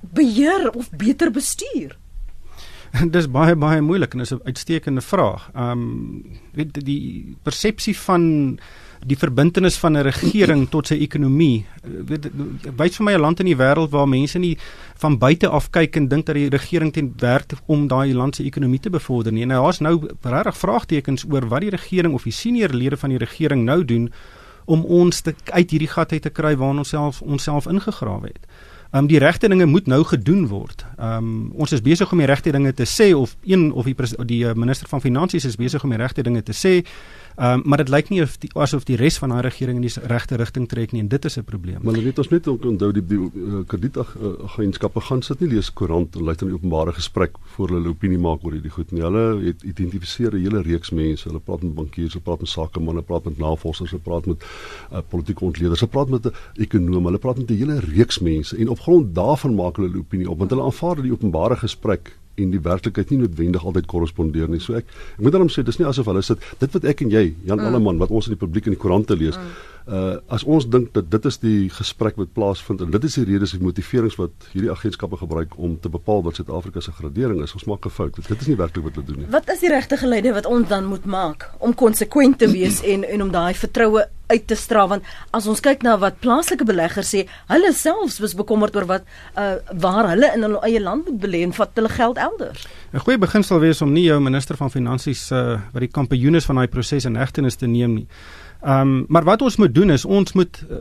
beheer 0.00 0.72
of 0.74 0.90
beter 0.90 1.30
bestuur? 1.30 1.96
Dis 3.14 3.28
baie 3.30 3.56
baie 3.56 3.80
moeilik 3.80 4.14
en 4.14 4.20
is 4.20 4.32
'n 4.32 4.40
uitstekende 4.44 5.00
vraag. 5.00 5.50
Ehm 5.54 5.70
um, 5.70 6.24
weet 6.52 6.84
die 6.84 7.36
persepsie 7.42 7.96
van 7.96 8.58
die 9.06 9.16
verbintenis 9.16 9.76
van 9.76 9.92
'n 9.92 10.02
regering 10.02 10.68
tot 10.74 10.86
sy 10.86 10.94
ekonomie. 10.94 11.66
Weet 11.82 12.30
wys 12.76 12.96
vir 12.96 13.04
my 13.04 13.12
'n 13.14 13.20
land 13.20 13.40
in 13.40 13.46
die 13.46 13.56
wêreld 13.56 13.90
waar 13.90 14.08
mense 14.08 14.38
nie 14.38 14.58
van 14.96 15.18
buite 15.18 15.48
af 15.48 15.70
kyk 15.70 15.96
en 15.96 16.08
dink 16.08 16.26
dat 16.26 16.34
die 16.34 16.48
regering 16.48 16.92
ten 16.92 17.12
werk 17.18 17.52
om 17.66 17.88
daai 17.88 18.14
land 18.14 18.36
se 18.36 18.44
ekonomie 18.44 18.80
te 18.80 18.90
bevorder 18.90 19.32
nie. 19.32 19.42
En 19.42 19.48
nou 19.48 19.62
daar's 19.62 19.80
nou 19.80 20.08
regtig 20.22 20.56
vraagtekens 20.56 21.24
oor 21.30 21.48
wat 21.48 21.60
die 21.60 21.70
regering 21.70 22.14
of 22.14 22.22
die 22.22 22.32
senior 22.32 22.70
lede 22.70 22.96
van 22.96 23.10
die 23.10 23.18
regering 23.18 23.64
nou 23.64 23.84
doen 23.84 24.12
om 24.64 24.84
ons 24.84 25.20
te, 25.20 25.34
uit 25.44 25.70
hierdie 25.70 25.88
gat 25.88 26.12
uit 26.12 26.22
te 26.22 26.30
kry 26.30 26.56
waar 26.56 26.74
ons 26.74 26.88
self 26.88 27.22
onsself 27.22 27.66
ingegrawe 27.66 28.26
het. 28.26 28.46
Ehm 28.90 29.02
um, 29.02 29.06
die 29.06 29.18
regte 29.18 29.48
dinge 29.48 29.66
moet 29.66 29.86
nou 29.86 30.04
gedoen 30.04 30.46
word. 30.46 30.84
Ehm 30.96 31.16
um, 31.16 31.52
ons 31.54 31.72
is 31.72 31.82
besig 31.82 32.12
om 32.12 32.18
die 32.18 32.26
regte 32.26 32.52
dinge 32.52 32.72
te 32.74 32.86
sê 32.86 33.12
of 33.14 33.36
een 33.44 33.72
of 33.72 33.84
die 33.84 33.96
die 34.26 34.46
eh, 34.48 34.54
minister 34.54 34.88
van 34.88 35.00
finansies 35.00 35.44
is 35.44 35.56
besig 35.56 35.84
om 35.84 35.90
die 35.90 35.98
regte 35.98 36.22
dinge 36.22 36.42
te 36.42 36.52
sê. 36.52 36.86
Um, 37.36 37.60
maar 37.64 37.76
dit 37.76 37.88
lyk 37.88 38.08
nie 38.08 38.22
of 38.24 38.38
die, 38.40 38.48
asof 38.56 38.86
die 38.88 38.96
res 38.96 39.18
van 39.20 39.30
haar 39.30 39.44
regering 39.44 39.76
in 39.76 39.84
die 39.84 40.08
regte 40.08 40.38
rigting 40.40 40.64
trek 40.72 40.94
nie 40.96 41.02
en 41.02 41.08
dit 41.12 41.24
is 41.28 41.36
'n 41.36 41.44
probleem. 41.44 41.82
Maar 41.82 42.00
weet 42.00 42.18
ons 42.18 42.28
net 42.28 42.48
onthou 42.48 42.92
die, 42.92 43.04
die 43.04 43.18
uh, 43.18 43.60
kredietagentskappe 43.66 45.00
gaan 45.00 45.22
sit 45.22 45.40
nie 45.40 45.50
lees 45.50 45.72
koerant 45.72 46.16
en 46.16 46.22
luister 46.22 46.46
in 46.46 46.54
openbare 46.54 46.92
gesprek 46.92 47.36
voor 47.56 47.68
hulle 47.68 47.88
opinie 47.88 48.18
maak 48.18 48.44
oor 48.44 48.52
hierdie 48.52 48.70
goed 48.70 48.90
nie. 48.90 49.02
Hulle 49.02 49.44
het 49.44 49.62
identifiseer 49.62 50.32
'n 50.32 50.40
hele 50.40 50.62
reeks 50.62 50.90
mense. 50.90 51.28
Hulle 51.28 51.40
praat 51.40 51.62
met 51.62 51.74
bankiers, 51.74 52.12
hulle 52.12 52.24
praat 52.24 52.40
met 52.40 52.48
sakemanne, 52.48 53.02
praat 53.02 53.24
met 53.24 53.38
navorsers, 53.38 53.90
hulle 53.90 54.02
praat 54.02 54.26
met 54.26 54.42
uh, 54.92 54.98
politieke 55.08 55.44
ontleeders, 55.44 55.80
hulle 55.80 55.92
praat 55.92 56.08
met 56.08 56.26
'n 56.26 56.32
ekonom, 56.54 57.04
hulle 57.04 57.18
praat 57.18 57.38
met 57.38 57.50
'n 57.50 57.56
hele 57.56 57.80
reeks 57.80 58.18
mense 58.18 58.56
en 58.56 58.68
op 58.68 58.80
grond 58.80 59.14
daarvan 59.14 59.54
maak 59.54 59.76
hulle 59.76 59.88
'n 59.88 59.98
opinie 59.98 60.30
op 60.30 60.38
want 60.38 60.50
hulle 60.50 60.62
aanvaar 60.62 61.02
die 61.02 61.12
openbare 61.12 61.56
gesprek 61.56 62.16
en 62.36 62.50
die 62.50 62.62
werklikheid 62.62 63.10
nie 63.10 63.22
noodwendig 63.24 63.64
altyd 63.64 63.86
korrespondeer 63.86 64.48
nie. 64.48 64.60
So 64.60 64.74
ek 64.74 64.86
ek 65.16 65.22
moet 65.22 65.32
dan 65.32 65.48
sê 65.52 65.64
dis 65.66 65.78
nie 65.78 65.88
asof 65.88 66.06
hulle 66.06 66.22
sit 66.22 66.42
dit 66.60 66.76
wat 66.78 66.84
ek 66.84 67.02
en 67.02 67.10
jy 67.10 67.24
Jan 67.44 67.60
mm. 67.60 67.66
Alleman 67.70 67.98
wat 67.98 68.10
ons 68.10 68.28
in 68.28 68.36
die 68.36 68.42
publiek 68.44 68.66
in 68.66 68.76
die 68.76 68.82
koerante 68.82 69.16
lees. 69.16 69.36
Mm 69.36 69.74
uh 69.86 70.18
as 70.34 70.42
ons 70.42 70.64
dink 70.66 70.88
dat 70.96 71.06
dit 71.10 71.26
is 71.30 71.36
die 71.38 71.68
gesprek 71.70 72.16
wat 72.18 72.32
plaasvind 72.34 72.80
en 72.82 72.90
dit 72.90 73.04
is 73.06 73.16
die 73.20 73.26
redes 73.28 73.52
en 73.54 73.62
motiverings 73.62 74.16
wat 74.18 74.48
hierdie 74.50 74.72
agentskappe 74.72 75.20
gebruik 75.20 75.54
om 75.62 75.76
te 75.78 75.90
bepaal 75.92 76.24
wat 76.26 76.40
Suid-Afrika 76.40 76.82
se 76.82 76.94
gradering 76.96 77.38
is, 77.44 77.54
ons 77.54 77.68
maak 77.70 77.86
'n 77.86 77.90
fout. 77.90 78.16
Dit 78.16 78.40
is 78.40 78.48
nie 78.48 78.56
werklik 78.56 78.84
wat 78.84 78.94
hulle 78.96 79.06
doen 79.06 79.18
nie. 79.18 79.30
Wat 79.30 79.48
is 79.48 79.60
die 79.60 79.70
regte 79.70 79.96
geleide 79.96 80.32
wat 80.32 80.46
ons 80.46 80.68
dan 80.68 80.84
moet 80.86 81.04
maak 81.04 81.50
om 81.58 81.74
konsekwent 81.74 82.38
te 82.38 82.50
wees 82.50 82.82
en 82.92 83.04
en 83.04 83.22
om 83.22 83.30
daai 83.30 83.54
vertroue 83.54 84.08
uit 84.26 84.46
te 84.46 84.54
straal 84.58 84.88
want 84.88 85.04
as 85.36 85.46
ons 85.46 85.62
kyk 85.64 85.84
na 85.86 85.96
wat 86.02 86.18
plaaslike 86.24 86.66
beleggers 86.66 87.12
sê, 87.14 87.24
hulle 87.52 87.72
selfs 87.72 88.18
was 88.22 88.34
bekommerd 88.38 88.76
oor 88.76 88.88
wat 88.90 89.06
uh 89.38 89.56
waar 89.86 90.10
hulle 90.10 90.30
in 90.34 90.46
hulle 90.46 90.62
eie 90.66 90.80
land 90.82 91.06
moet 91.06 91.20
belê 91.22 91.42
en 91.46 91.54
vat 91.56 91.70
hulle 91.78 91.92
geld 91.92 92.18
elders. 92.18 92.66
'n 92.92 93.04
Goeie 93.04 93.18
begin 93.18 93.42
sal 93.42 93.60
wees 93.60 93.82
om 93.82 93.92
nie 93.92 94.06
jou 94.08 94.20
minister 94.20 94.56
van 94.56 94.70
finansies 94.70 95.30
uh 95.30 95.60
wat 95.72 95.80
die 95.80 95.92
kampioen 95.92 96.34
is 96.34 96.44
van 96.44 96.56
daai 96.56 96.68
proses 96.68 97.04
in 97.04 97.16
hegtenis 97.16 97.56
te 97.56 97.66
neem 97.66 97.94
nie. 97.94 98.06
Ehm 98.62 98.80
um, 98.80 99.04
maar 99.08 99.24
wat 99.24 99.42
ons 99.42 99.56
moet 99.56 99.74
doen 99.74 99.90
is 99.90 100.04
ons 100.04 100.32
moet 100.32 100.62
uh, 100.70 100.76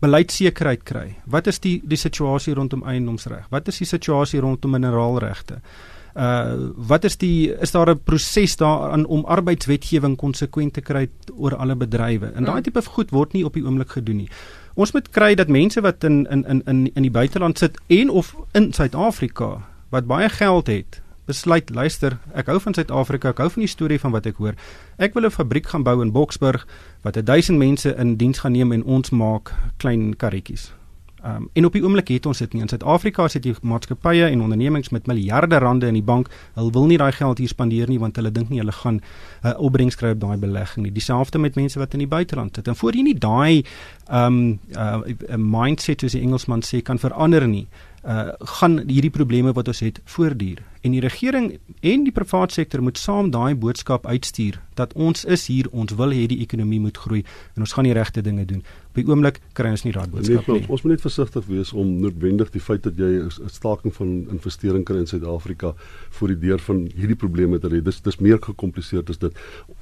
beleidsekerheid 0.00 0.82
kry. 0.82 1.16
Wat 1.24 1.46
is 1.46 1.60
die 1.60 1.80
die 1.84 1.98
situasie 2.00 2.54
rondom 2.54 2.84
eiendomsreg? 2.88 3.46
Wat 3.50 3.68
is 3.68 3.78
die 3.78 3.86
situasie 3.86 4.40
rondom 4.40 4.70
mineraalregte? 4.70 5.60
Uh 6.14 6.70
wat 6.76 7.04
is 7.04 7.16
die 7.16 7.50
is 7.60 7.70
daar 7.70 7.90
'n 7.90 8.00
proses 8.04 8.56
daarin 8.56 9.06
om 9.06 9.24
arbeidswetgewing 9.24 10.16
konsekwent 10.16 10.72
te 10.72 10.80
kry 10.80 11.08
oor 11.36 11.56
alle 11.56 11.76
bedrywe? 11.76 12.26
En 12.26 12.44
daai 12.44 12.56
mm. 12.56 12.62
tipe 12.62 12.82
goed 12.82 13.10
word 13.10 13.32
nie 13.32 13.44
op 13.44 13.54
die 13.54 13.64
oomblik 13.64 13.90
gedoen 13.90 14.16
nie. 14.16 14.28
Ons 14.74 14.92
moet 14.92 15.10
kry 15.10 15.34
dat 15.34 15.48
mense 15.48 15.80
wat 15.80 16.04
in 16.04 16.26
in 16.30 16.44
in 16.46 16.62
in 16.66 16.90
in 16.94 17.02
die 17.02 17.10
buiteland 17.10 17.58
sit 17.58 17.80
en 17.86 18.10
of 18.10 18.36
in 18.52 18.72
Suid-Afrika 18.72 19.62
wat 19.90 20.06
baie 20.06 20.28
geld 20.28 20.66
het, 20.66 21.02
besluit 21.26 21.70
luister 21.70 22.18
ek 22.36 22.50
hou 22.52 22.58
van 22.60 22.76
Suid-Afrika 22.76 23.32
ek 23.32 23.42
hou 23.42 23.48
van 23.56 23.64
die 23.64 23.70
storie 23.70 24.00
van 24.00 24.12
wat 24.12 24.28
ek 24.28 24.40
hoor 24.42 24.56
ek 25.00 25.16
wil 25.16 25.26
'n 25.26 25.32
fabriek 25.32 25.66
gaan 25.72 25.84
bou 25.84 26.00
in 26.02 26.12
Boksburg 26.12 26.66
wat 27.02 27.16
1000 27.16 27.58
mense 27.58 27.94
in 27.96 28.16
diens 28.16 28.38
gaan 28.38 28.52
neem 28.52 28.72
en 28.72 28.84
ons 28.84 29.10
maak 29.10 29.52
klein 29.78 30.16
karretjies 30.16 30.72
um, 31.24 31.48
en 31.52 31.64
op 31.64 31.72
die 31.72 31.82
oomblik 31.84 32.08
het 32.08 32.26
ons 32.26 32.38
dit 32.38 32.52
nie. 32.54 32.62
In 32.62 32.68
Suid-Afrika 32.68 33.28
sit 33.28 33.46
jy 33.48 33.54
maatskappye 33.62 34.28
en 34.30 34.42
ondernemings 34.44 34.92
met 34.94 35.06
miljarde 35.10 35.58
rande 35.62 35.88
in 35.90 35.98
die 35.98 36.04
bank. 36.04 36.28
Hulle 36.54 36.72
wil 36.74 36.86
nie 36.90 36.98
daai 37.00 37.12
geld 37.12 37.38
hier 37.42 37.48
spandeer 37.48 37.88
nie 37.88 37.98
want 38.02 38.16
hulle 38.20 38.32
dink 38.34 38.52
nie 38.52 38.60
hulle 38.62 38.72
gaan 38.72 39.00
'n 39.00 39.48
uh, 39.48 39.54
opbrengs 39.58 39.96
kry 39.96 40.10
op 40.10 40.20
daai 40.20 40.36
belegging 40.36 40.86
nie. 40.86 40.92
Dieselfde 40.92 41.38
met 41.38 41.54
mense 41.54 41.78
wat 41.78 41.92
in 41.92 42.04
die 42.04 42.08
buiteland 42.08 42.54
sit. 42.54 42.68
En 42.68 42.76
voor 42.76 42.94
jy 42.94 43.02
nie 43.02 43.18
daai 43.18 43.64
um 44.10 44.60
uh, 44.76 45.00
mindset 45.36 46.00
soos 46.00 46.12
die 46.12 46.22
Engelsman 46.22 46.62
sê 46.62 46.82
kan 46.82 46.98
verander 46.98 47.48
nie 47.48 47.66
uh, 48.04 48.28
gaan 48.38 48.82
hierdie 48.86 49.10
probleme 49.10 49.52
wat 49.52 49.68
ons 49.68 49.80
het 49.80 50.00
voortduur 50.04 50.73
en 50.84 50.92
die 50.92 51.00
regering 51.00 51.46
en 51.80 52.04
die 52.04 52.12
private 52.12 52.52
sektor 52.52 52.82
moet 52.84 53.00
saam 53.00 53.30
daai 53.32 53.54
boodskap 53.56 54.06
uitstuur 54.06 54.60
dat 54.78 54.92
ons 54.98 55.24
is 55.24 55.46
hier 55.46 55.68
ons 55.70 55.94
wil 55.98 56.12
hê 56.12 56.24
die 56.30 56.40
ekonomie 56.44 56.80
moet 56.82 56.98
groei 56.98 57.22
en 57.54 57.64
ons 57.64 57.74
gaan 57.76 57.86
die 57.86 57.94
regte 57.96 58.22
dinge 58.26 58.44
doen. 58.50 58.62
Op 58.90 58.98
die 58.98 59.04
oomblik 59.08 59.40
kry 59.58 59.70
ons 59.74 59.84
nie 59.86 59.94
daai 59.94 60.06
boodskap 60.10 60.48
nie. 60.50 60.64
ons 60.68 60.84
moet 60.84 60.94
net 60.94 61.04
versigtig 61.04 61.46
wees 61.50 61.72
om 61.72 61.94
noodwendig 62.02 62.50
die 62.54 62.62
feit 62.62 62.82
dat 62.86 62.98
jy 63.00 63.10
'n 63.22 63.50
staking 63.50 63.94
van 63.94 64.10
investering 64.34 64.84
kry 64.84 64.98
in 64.98 65.06
Suid-Afrika 65.06 65.74
voor 66.18 66.28
die 66.34 66.40
deur 66.48 66.58
van 66.58 66.84
hierdie 66.94 67.16
probleme 67.16 67.58
te 67.58 67.68
hê 67.68 67.80
dis 67.82 68.00
dis 68.00 68.18
meer 68.18 68.38
gekompliseerd 68.38 69.10
as 69.10 69.18
dit. 69.18 69.32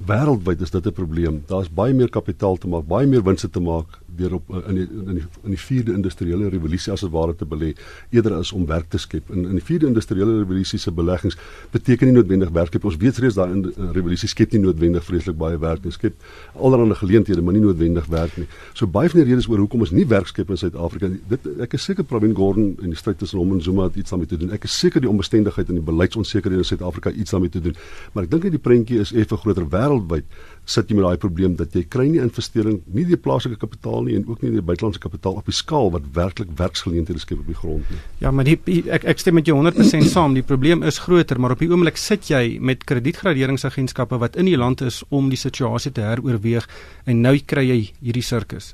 Wêreldwyd 0.07 0.61
is 0.61 0.71
dit 0.71 0.85
'n 0.85 0.91
probleem. 0.91 1.43
Daar's 1.47 1.69
baie 1.69 1.93
meer 1.93 2.09
kapitaal 2.09 2.57
te 2.57 2.67
maak 2.67 2.87
baie 2.87 3.07
meer 3.07 3.23
winste 3.23 3.49
te 3.49 3.59
maak 3.59 3.99
deur 4.15 4.33
op 4.33 4.49
in 4.67 4.75
die 4.75 4.87
in 4.87 5.15
die 5.15 5.25
in 5.43 5.49
die 5.49 5.59
vierde 5.59 5.93
industriële 5.93 6.49
revolusie 6.49 6.93
as 6.93 7.01
dit 7.01 7.11
ware 7.11 7.35
te 7.35 7.45
belê 7.45 7.73
eerder 8.11 8.33
as 8.33 8.51
om 8.51 8.65
werk 8.65 8.89
te 8.89 8.97
skep. 8.97 9.29
In 9.29 9.45
in 9.45 9.57
die 9.57 9.65
vierde 9.65 9.87
industriële 9.87 10.39
revolusie 10.39 10.79
se 10.79 10.92
beleggings 10.95 11.37
beteken 11.71 12.09
nie 12.09 12.17
noodwendig 12.17 12.53
werk 12.55 12.71
skep 12.71 12.85
ons 12.89 12.97
weet 13.01 13.19
reeds 13.23 13.37
daai 13.39 13.51
in 13.51 13.65
revolusie 13.95 14.29
skep 14.31 14.53
nie 14.53 14.61
noodwendig 14.63 15.03
vreeslik 15.03 15.37
baie 15.37 15.57
werk 15.59 15.83
nie. 15.83 15.93
Skep 15.95 16.15
allerlei 16.53 16.97
geleenthede 16.99 17.41
maar 17.41 17.57
nie 17.57 17.63
noodwendig 17.63 18.07
werk 18.11 18.37
nie. 18.37 18.47
So 18.73 18.87
baie 18.87 19.09
van 19.09 19.23
die 19.23 19.29
redes 19.31 19.49
oor 19.51 19.63
hoekom 19.63 19.85
ons 19.85 19.93
nie 19.95 20.05
werk 20.09 20.29
skep 20.31 20.49
in 20.53 20.59
Suid-Afrika 20.59 21.09
dit 21.29 21.49
ek 21.63 21.75
is 21.77 21.85
seker 21.87 22.07
Pravin 22.07 22.35
Gordhan 22.37 22.73
en 22.81 22.93
die 22.93 22.99
stryd 22.99 23.19
tussen 23.21 23.39
hom 23.41 23.55
en 23.55 23.61
Zuma 23.63 23.87
het 23.89 23.99
iets 23.99 24.13
daarmee 24.13 24.29
te 24.29 24.39
doen. 24.39 24.53
Ek 24.55 24.67
is 24.67 24.77
seker 24.79 25.03
die 25.03 25.09
onbestendigheid 25.09 25.69
en 25.69 25.79
die 25.79 25.85
beleidsonsekerheid 25.85 26.63
in 26.63 26.69
Suid-Afrika 26.71 27.11
iets 27.11 27.35
daarmee 27.35 27.53
te 27.53 27.61
doen. 27.63 27.77
Maar 28.13 28.27
ek 28.27 28.33
dink 28.33 28.47
dat 28.47 28.55
die 28.57 28.63
prentjie 28.63 28.99
is 29.03 29.13
effe 29.13 29.39
groter 29.43 29.67
wêreldwyd 29.69 30.27
sit 30.65 30.89
jy 30.89 30.95
met 30.95 31.05
daai 31.05 31.19
probleem 31.19 31.55
dat 31.59 31.73
jy 31.75 31.83
kry 31.91 32.05
nie 32.07 32.21
investering 32.23 32.79
nie 32.95 33.03
die 33.07 33.19
plaaslike 33.19 33.59
kapitaal 33.59 34.05
nie 34.07 34.15
en 34.15 34.23
ook 34.29 34.43
nie 34.43 34.53
die 34.53 34.63
buitelandse 34.63 35.01
kapitaal 35.03 35.39
op 35.41 35.49
die 35.49 35.55
skaal 35.55 35.91
wat 35.91 36.05
werklik 36.15 36.53
werksgeleenthede 36.59 37.19
skep 37.19 37.41
op 37.43 37.49
die 37.49 37.57
grond 37.57 37.89
nie. 37.91 37.99
Ja, 38.23 38.31
maar 38.31 38.47
die 38.47 38.57
ek 38.87 39.03
ek 39.13 39.19
stem 39.19 39.35
met 39.39 39.49
jou 39.49 39.57
100% 39.59 40.07
saam. 40.11 40.37
Die 40.37 40.45
probleem 40.45 40.83
is 40.87 41.01
groter, 41.03 41.39
maar 41.39 41.55
op 41.55 41.63
die 41.63 41.71
oomblik 41.71 41.99
sit 41.99 42.29
jy 42.31 42.59
met 42.63 42.85
kredietgraderingsagentskappe 42.87 44.21
wat 44.21 44.39
in 44.39 44.47
die 44.47 44.59
land 44.59 44.81
is 44.81 45.01
om 45.09 45.27
die 45.33 45.39
situasie 45.39 45.91
te 45.91 46.05
heroorweeg 46.05 46.69
en 47.05 47.21
nou 47.25 47.35
kry 47.45 47.67
jy 47.67 47.81
hierdie 47.99 48.23
sirkus. 48.23 48.73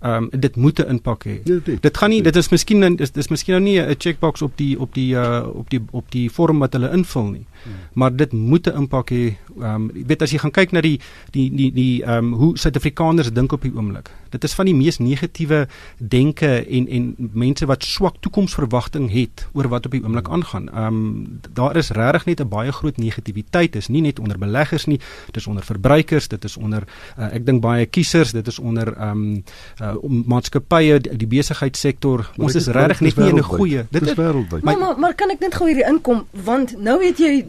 Ehm 0.00 0.28
um, 0.32 0.40
dit 0.40 0.56
moet 0.56 0.78
'n 0.78 0.88
impak 0.88 1.24
hê. 1.24 1.40
Ja, 1.44 1.58
dit, 1.80 1.96
gaan 1.96 2.10
nie 2.10 2.22
dit 2.22 2.36
is 2.36 2.48
miskien 2.48 2.96
dis 2.96 3.10
dis 3.12 3.28
miskien 3.28 3.54
nou 3.54 3.64
nie 3.64 3.80
'n 3.80 3.94
checkbox 3.98 4.42
op 4.42 4.56
die 4.56 4.80
op 4.80 4.94
die 4.94 5.14
uh 5.14 5.46
op 5.54 5.70
die 5.70 5.80
op 5.90 6.10
die 6.10 6.30
vorm 6.30 6.58
wat 6.58 6.72
hulle 6.72 6.90
invul 6.90 7.30
nie. 7.30 7.46
Hmm. 7.62 7.72
Maar 7.92 8.16
dit 8.16 8.32
moet 8.32 8.66
'n 8.66 8.76
impak 8.76 9.10
hê. 9.10 9.36
Ehm 9.60 9.74
um, 9.74 9.90
jy 9.94 10.04
weet 10.06 10.22
as 10.22 10.30
jy 10.30 10.38
gaan 10.38 10.50
kyk 10.50 10.72
na 10.72 10.80
die 10.80 11.00
die 11.30 11.50
die 11.54 11.72
die 11.72 12.02
ehm 12.04 12.16
um, 12.16 12.32
hoe 12.32 12.58
Suid-Afrikaners 12.58 13.32
dink 13.32 13.52
op 13.52 13.62
die 13.62 13.72
oomblik. 13.74 14.10
Dit 14.30 14.44
is 14.44 14.54
van 14.54 14.64
die 14.64 14.74
mees 14.74 14.98
negatiewe 14.98 15.68
denke 15.98 16.66
en 16.66 16.88
en 16.88 17.14
mense 17.32 17.66
wat 17.66 17.84
swak 17.84 18.16
toekomsverwagting 18.20 19.10
het 19.12 19.48
oor 19.52 19.68
wat 19.68 19.86
op 19.86 19.92
die 19.92 20.02
oomblik 20.02 20.28
aangaan. 20.28 20.68
Ehm 20.68 20.86
um, 20.86 21.40
daar 21.52 21.76
is 21.76 21.90
regtig 21.90 22.24
net 22.24 22.40
'n 22.40 22.48
baie 22.48 22.72
groot 22.72 22.96
negativiteit. 22.96 23.72
Dit 23.72 23.82
is 23.82 23.88
nie 23.88 24.02
net 24.02 24.18
onder 24.18 24.38
beleggers 24.38 24.84
nie, 24.84 25.00
dit 25.26 25.36
is 25.36 25.46
onder 25.46 25.64
verbruikers, 25.64 26.28
dit 26.28 26.44
is 26.44 26.56
onder 26.56 26.82
uh, 27.18 27.34
ek 27.34 27.46
dink 27.46 27.60
baie 27.60 27.86
kiesers, 27.86 28.32
dit 28.32 28.46
is 28.46 28.58
onder 28.58 28.96
ehm 28.96 29.10
um, 29.10 29.44
uh, 29.82 29.89
uh, 29.92 30.20
maatskappye 30.26 30.98
die, 31.04 31.16
die 31.22 31.28
besigheidsektor 31.30 32.24
ons 32.38 32.56
is 32.58 32.68
regtig 32.68 33.00
net 33.00 33.16
nie 33.16 33.28
in 33.34 33.38
'n 33.38 33.48
goeie 33.48 33.86
dit 33.90 34.02
is 34.02 34.16
wêreldwyd. 34.18 34.62
Maar, 34.62 34.78
maar 34.78 34.98
maar 34.98 35.14
kan 35.14 35.30
ek 35.30 35.40
net 35.40 35.54
gou 35.54 35.66
hierdie 35.68 35.86
inkom? 35.86 36.26
Want 36.32 36.78
nou 36.78 36.98
weet 36.98 37.18
jy, 37.18 37.46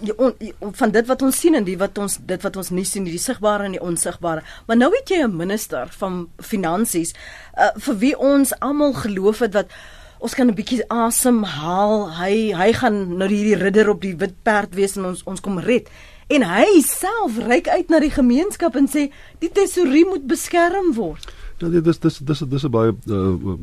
jy, 0.00 0.14
on, 0.16 0.34
jy 0.38 0.52
van 0.72 0.90
dit 0.90 1.06
wat 1.06 1.22
ons 1.22 1.38
sien 1.38 1.54
en 1.54 1.64
die 1.64 1.78
wat 1.78 1.98
ons 1.98 2.18
dit 2.26 2.42
wat 2.42 2.56
ons 2.56 2.70
nie 2.70 2.84
sien 2.84 3.04
die 3.04 3.18
sigbare 3.18 3.64
en 3.64 3.76
die 3.76 3.82
onsigbare. 3.82 4.42
Maar 4.66 4.76
nou 4.76 4.90
weet 4.90 5.08
jy 5.08 5.22
'n 5.22 5.36
minister 5.36 5.88
van 5.98 6.28
finansies 6.38 7.14
uh, 7.58 7.70
vir 7.76 7.98
wie 7.98 8.18
ons 8.18 8.52
almal 8.60 8.92
geloof 8.92 9.38
het 9.38 9.54
wat 9.54 9.70
Ons 10.18 10.34
kan 10.34 10.48
'n 10.50 10.54
bietjie 10.54 10.82
asemhaal. 10.90 12.10
Hy 12.18 12.50
hy 12.50 12.72
gaan 12.72 13.16
nou 13.16 13.28
hierdie 13.28 13.54
ridder 13.54 13.88
op 13.88 14.00
die 14.02 14.16
wit 14.16 14.34
perd 14.42 14.74
wees 14.74 14.96
en 14.96 15.04
ons 15.04 15.22
ons 15.24 15.40
kom 15.40 15.58
red. 15.58 15.86
En 16.28 16.42
hy 16.42 16.80
self 16.84 17.38
reik 17.38 17.68
uit 17.68 17.88
na 17.88 18.00
die 18.00 18.12
gemeenskap 18.12 18.76
en 18.76 18.88
sê 18.88 19.08
die 19.38 19.52
tesorie 19.52 20.04
moet 20.04 20.26
beskerm 20.26 20.92
word. 20.94 21.24
Ja, 21.58 21.68
dit 21.68 21.86
is 21.86 21.98
dis 21.98 22.18
dis 22.18 22.38
dis 22.38 22.64
'n 22.64 22.70
baie 22.70 22.92
uh, 23.10 23.54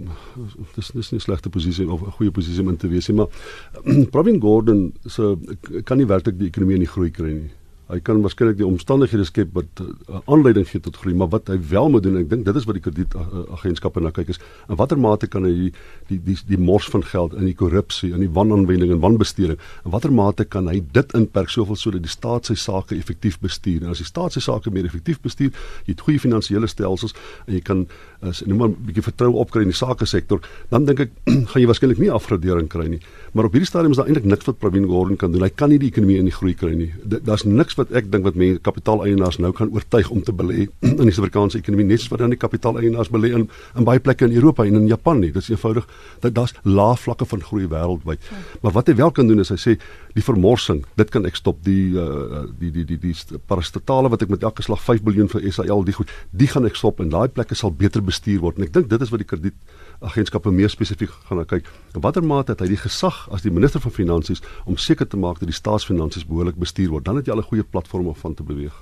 dis 0.76 0.92
dis 0.92 1.12
nie 1.12 1.20
'n 1.20 1.24
slegte 1.24 1.50
posisie 1.50 1.88
of 1.88 2.02
'n 2.02 2.12
goeie 2.18 2.32
posisie 2.32 2.62
om 2.62 2.70
in 2.70 2.78
te 2.78 2.88
wees 2.88 3.08
nie, 3.08 3.16
maar 3.16 3.30
Pravin 4.14 4.42
Gordhan 4.42 4.94
se 5.06 5.38
kan 5.84 5.98
nie 5.98 6.08
werklik 6.08 6.38
die 6.40 6.48
ekonomie 6.48 6.76
in 6.76 6.84
die 6.84 6.92
groei 6.92 7.12
kry 7.12 7.32
nie. 7.32 7.52
Hy 7.86 8.00
kan 8.02 8.22
waarskynlik 8.26 8.58
die 8.58 8.66
omstandighede 8.66 9.28
skep 9.30 9.52
wat 9.54 9.82
uh, 9.84 10.20
aanleiding 10.32 10.66
gee 10.66 10.82
tot 10.82 10.96
groei, 10.98 11.14
maar 11.18 11.30
wat 11.34 11.52
hy 11.54 11.60
wel 11.70 11.92
moet 11.94 12.06
doen, 12.06 12.18
ek 12.18 12.32
dink 12.32 12.46
dit 12.48 12.58
is 12.58 12.66
wat 12.66 12.80
die 12.80 12.82
kredietagentskappe 12.82 14.02
na 14.02 14.10
kyk 14.16 14.32
is, 14.34 14.40
in 14.70 14.80
watter 14.80 14.98
mate 14.98 15.30
kan 15.30 15.46
hy 15.46 15.52
die 15.54 15.70
die 16.10 16.18
die, 16.26 16.38
die 16.50 16.60
mors 16.62 16.88
van 16.90 17.06
geld 17.06 17.36
in 17.38 17.46
die 17.46 17.54
korrupsie, 17.58 18.10
in 18.16 18.24
die 18.26 18.32
wanaanwending 18.34 18.96
en 18.96 19.04
wanbesteding, 19.04 19.62
in 19.86 19.94
watter 19.94 20.14
mate 20.14 20.48
kan 20.50 20.70
hy 20.72 20.80
dit 20.98 21.14
inperk 21.18 21.54
soveel 21.54 21.78
sodat 21.78 22.06
die 22.08 22.14
staat 22.14 22.50
sy 22.50 22.58
sake 22.58 22.98
effektief 22.98 23.38
bestuur? 23.44 23.86
En 23.86 23.94
as 23.94 24.02
die 24.02 24.10
staat 24.10 24.34
sy 24.34 24.42
sake 24.42 24.74
meer 24.74 24.90
effektief 24.90 25.22
bestuur, 25.22 25.54
jy 25.86 25.94
het 25.94 26.02
goeie 26.08 26.22
finansiële 26.22 26.70
stelsels 26.72 27.14
en 27.46 27.54
jy 27.54 27.62
kan 27.66 27.86
as 28.28 28.42
noem 28.46 28.58
maar 28.58 28.70
'n 28.70 28.86
bietjie 28.88 29.04
vertroue 29.04 29.36
opkry 29.42 29.62
in 29.62 29.72
die 29.72 29.78
sake 29.78 30.06
sektor, 30.06 30.40
dan 30.70 30.86
dink 30.86 31.00
ek 31.00 31.12
gaan 31.52 31.62
jy 31.62 31.68
waarskynlik 31.68 32.00
nie 32.00 32.12
afgradering 32.12 32.68
kry 32.70 32.88
nie. 32.88 33.00
Maar 33.34 33.46
op 33.46 33.52
hierdie 33.52 33.68
stadium 33.68 33.92
is 33.92 33.98
daar 33.98 34.08
eintlik 34.08 34.26
niks 34.26 34.46
wat 34.46 34.60
Pravin 34.60 34.88
Gordhan 34.88 35.18
kan 35.18 35.32
doen. 35.32 35.44
Hy 35.44 35.50
kan 35.50 35.70
nie 35.70 35.80
die 35.80 35.90
ekonomie 35.90 36.18
in 36.18 36.26
die 36.26 36.36
groei 36.36 36.54
kry 36.54 36.74
nie. 36.74 36.94
Daar's 37.04 37.44
niks 37.44 37.76
wat 37.76 37.92
ek 37.92 38.12
dink 38.12 38.24
wat 38.24 38.36
mense 38.36 38.62
kapitaaleienaars 38.64 39.40
nou 39.44 39.52
kan 39.52 39.70
oortuig 39.74 40.10
om 40.10 40.24
te 40.24 40.32
belê 40.32 40.68
in 40.82 41.04
die 41.04 41.12
Suid-Afrikaanse 41.12 41.60
ekonomie 41.60 41.86
net 41.86 42.00
soos 42.02 42.14
wat 42.14 42.24
dan 42.24 42.32
die 42.32 42.40
kapitaaleienaars 42.40 43.12
belê 43.12 43.34
in 43.36 43.50
in 43.76 43.84
baie 43.84 44.00
plekke 44.00 44.26
in 44.26 44.36
Europa 44.36 44.64
en 44.66 44.76
in 44.76 44.88
Japan 44.88 45.20
nie. 45.20 45.32
Dit 45.32 45.44
is 45.44 45.50
eenvoudig 45.50 45.88
dat 46.22 46.36
daar's 46.36 46.56
lae 46.64 46.96
vlakke 46.96 47.26
van 47.26 47.44
groei 47.44 47.68
wêreldwyd. 47.68 48.20
Maar 48.62 48.72
wat 48.72 48.88
hy 48.88 48.96
wel 48.96 49.12
kan 49.12 49.28
doen 49.28 49.40
is 49.40 49.52
hy 49.52 49.60
sê 49.60 49.76
die 50.16 50.24
vermorsing, 50.24 50.86
dit 50.96 51.10
kan 51.12 51.26
ek 51.28 51.36
stop 51.36 51.60
die 51.66 51.92
uh, 52.00 52.46
die 52.60 52.72
die 52.72 52.86
die 52.88 53.00
die, 53.02 53.14
die 53.14 53.40
parastatale 53.52 54.10
wat 54.14 54.24
ek 54.24 54.32
met 54.32 54.44
elke 54.48 54.64
slag 54.64 54.82
5 54.84 55.04
miljard 55.04 55.36
vir 55.36 55.44
SAL 55.52 55.84
die 55.84 55.96
goed, 55.98 56.12
die 56.32 56.48
gaan 56.48 56.68
ek 56.70 56.80
stop 56.80 57.02
en 57.04 57.12
daai 57.12 57.28
plekke 57.28 57.58
sal 57.58 57.74
beter 57.76 58.04
bestuur 58.16 58.40
word. 58.44 58.60
En 58.60 58.68
ek 58.68 58.74
dink 58.76 58.90
dit 58.90 59.02
is 59.04 59.12
wat 59.12 59.22
die 59.22 59.28
krediet 59.28 59.76
agentskappe 60.04 60.52
meer 60.52 60.72
spesifiek 60.72 61.12
gaan 61.30 61.44
kyk. 61.48 61.68
In 61.96 62.04
watter 62.04 62.24
mate 62.24 62.54
het 62.54 62.64
hy 62.64 62.68
die 62.74 62.80
gesag 62.80 63.26
as 63.34 63.46
die 63.46 63.52
minister 63.54 63.84
van 63.84 63.94
finansies 63.96 64.44
om 64.66 64.78
seker 64.82 65.08
te 65.08 65.20
maak 65.20 65.40
dat 65.40 65.50
die 65.52 65.56
staatsfinansies 65.56 66.28
behoorlik 66.28 66.60
bestuur 66.60 66.92
word? 66.94 67.06
Dan 67.08 67.20
het 67.20 67.28
jy 67.28 67.36
al 67.36 67.44
'n 67.44 67.50
goeie 67.52 67.64
platform 67.64 68.08
om 68.08 68.16
van 68.16 68.34
te 68.34 68.44
beweeg. 68.44 68.76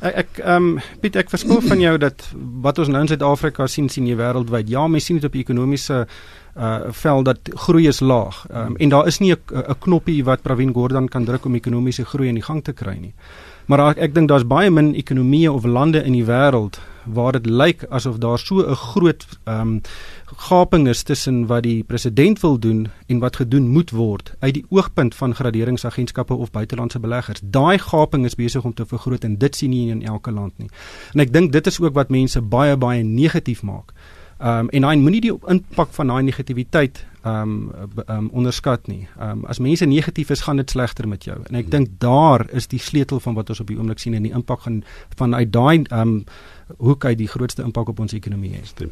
Ek 0.00 0.14
ek 0.14 0.38
ehm 0.44 0.56
um, 0.56 0.80
Piet 1.00 1.16
ek 1.16 1.30
verskil 1.30 1.60
van 1.60 1.80
jou 1.80 1.98
dat 1.98 2.22
wat 2.62 2.78
ons 2.78 2.88
nou 2.88 3.00
in 3.00 3.08
Suid-Afrika 3.08 3.66
sien 3.66 3.88
sien 3.88 4.06
jy 4.06 4.16
wêreldwyd. 4.16 4.68
Ja, 4.68 4.86
mense 4.86 5.06
sien 5.06 5.16
dit 5.16 5.24
op 5.24 5.32
die 5.32 5.42
ekonomiese 5.42 6.06
uh 6.56 6.90
vel 6.90 7.22
dat 7.22 7.38
groei 7.54 7.86
is 7.86 8.00
laag. 8.00 8.46
Ehm 8.50 8.66
um, 8.66 8.76
en 8.76 8.88
daar 8.88 9.06
is 9.06 9.18
nie 9.18 9.32
'n 9.32 9.78
knoppie 9.78 10.24
wat 10.24 10.42
Pravin 10.42 10.72
Gordhan 10.72 11.08
kan 11.08 11.24
druk 11.24 11.44
om 11.44 11.54
ekonomiese 11.54 12.04
groei 12.04 12.28
in 12.28 12.34
die 12.34 12.44
gang 12.44 12.64
te 12.64 12.72
kry 12.72 12.96
nie. 12.98 13.14
Maar 13.66 13.82
ek, 13.90 13.98
ek 13.98 14.12
dink 14.14 14.30
daar's 14.30 14.46
baie 14.46 14.70
min 14.70 14.92
ekonomieë 14.94 15.50
of 15.50 15.64
lande 15.66 16.02
in 16.06 16.14
die 16.14 16.26
wêreld 16.26 16.78
waar 17.06 17.32
dit 17.32 17.46
lyk 17.46 17.84
asof 17.94 18.18
daar 18.22 18.38
so 18.38 18.62
'n 18.62 18.74
groot 18.74 19.26
ehm 19.44 19.60
um, 19.60 19.80
gaping 20.36 20.88
is 20.88 21.02
tussen 21.02 21.46
wat 21.46 21.62
die 21.62 21.82
president 21.84 22.40
wil 22.40 22.58
doen 22.58 22.88
en 23.06 23.18
wat 23.18 23.36
gedoen 23.36 23.68
moet 23.68 23.90
word 23.90 24.34
uit 24.38 24.54
die 24.54 24.64
oogpunt 24.68 25.14
van 25.14 25.34
graderingsagentskappe 25.34 26.34
of 26.34 26.50
buitelandse 26.50 26.98
beleggers. 26.98 27.40
Daai 27.42 27.78
gaping 27.78 28.24
is 28.24 28.34
besig 28.34 28.64
om 28.64 28.74
te 28.74 28.86
vergroot 28.86 29.24
en 29.24 29.38
dit 29.38 29.56
sien 29.56 29.70
nie 29.70 29.90
in 29.90 30.02
elke 30.02 30.30
land 30.30 30.58
nie. 30.58 30.68
En 31.12 31.20
ek 31.20 31.32
dink 31.32 31.52
dit 31.52 31.66
is 31.66 31.80
ook 31.80 31.94
wat 31.94 32.08
mense 32.08 32.40
baie 32.40 32.76
baie 32.76 33.02
negatief 33.02 33.62
maak. 33.62 33.92
Ehm 34.38 34.58
um, 34.58 34.68
en 34.68 34.84
hy 34.84 34.96
moenie 35.00 35.20
die 35.24 35.32
impak 35.48 35.94
van 35.96 36.10
daai 36.12 36.22
negativiteit 36.22 36.98
ehm 37.22 37.52
um, 37.72 37.92
um, 38.06 38.26
onderskat 38.36 38.86
nie. 38.86 39.06
Ehm 39.18 39.30
um, 39.30 39.44
as 39.48 39.58
mense 39.58 39.86
negatief 39.88 40.30
is, 40.30 40.42
gaan 40.44 40.60
dit 40.60 40.70
slegter 40.70 41.08
met 41.08 41.24
jou. 41.24 41.38
En 41.48 41.56
ek 41.56 41.70
dink 41.70 41.94
daar 41.98 42.44
is 42.52 42.68
die 42.68 42.80
sleutel 42.80 43.20
van 43.20 43.34
wat 43.34 43.48
ons 43.48 43.60
op 43.60 43.72
die 43.72 43.78
oomblik 43.78 43.98
sien 43.98 44.14
en 44.14 44.28
die 44.28 44.34
impak 44.36 44.60
gaan 44.66 44.82
vanuit 45.16 45.52
daai 45.52 45.82
ehm 45.88 46.00
um, 46.00 46.24
hoe 46.76 46.98
kyk 46.98 47.16
die 47.18 47.30
grootste 47.32 47.62
impak 47.62 47.88
op 47.88 48.00
ons 48.00 48.12
ekonomie 48.12 48.52
hê. 48.52 48.90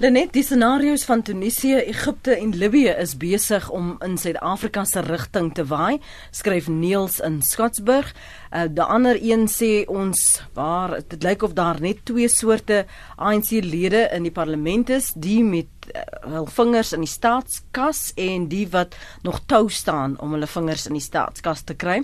Lenet, 0.00 0.30
die 0.32 0.42
scenario's 0.42 1.02
van 1.04 1.20
Tunesië, 1.22 1.82
Egipte 1.90 2.32
en 2.32 2.54
Libië 2.56 2.94
is 3.02 3.12
besig 3.20 3.66
om 3.70 3.90
in 4.00 4.16
Suid-Afrika 4.18 4.86
se 4.88 5.02
rigting 5.04 5.50
te 5.52 5.66
waai, 5.68 6.00
skryf 6.32 6.70
Neels 6.72 7.18
in 7.20 7.42
Skotsburg. 7.44 8.08
Uh, 8.48 8.64
die 8.72 8.82
ander 8.82 9.20
een 9.20 9.44
sê 9.52 9.84
ons 9.92 10.40
waar 10.56 10.96
dit 10.96 11.22
lyk 11.22 11.44
of 11.44 11.52
daar 11.58 11.80
net 11.84 12.00
twee 12.08 12.30
soorte 12.32 12.86
ANC-lede 13.20 14.06
in 14.16 14.24
die 14.24 14.32
parlement 14.32 14.90
is, 14.96 15.12
die 15.12 15.42
met 15.44 15.68
hul 16.22 16.46
vingers 16.46 16.92
in 16.96 17.02
die 17.04 17.10
staatskas 17.10 18.12
en 18.20 18.46
die 18.50 18.64
wat 18.72 18.94
nog 19.26 19.40
tou 19.50 19.68
staan 19.70 20.16
om 20.22 20.36
hulle 20.36 20.46
vingers 20.46 20.86
in 20.86 20.96
die 20.98 21.04
staatskas 21.04 21.64
te 21.66 21.74
kry. 21.74 22.02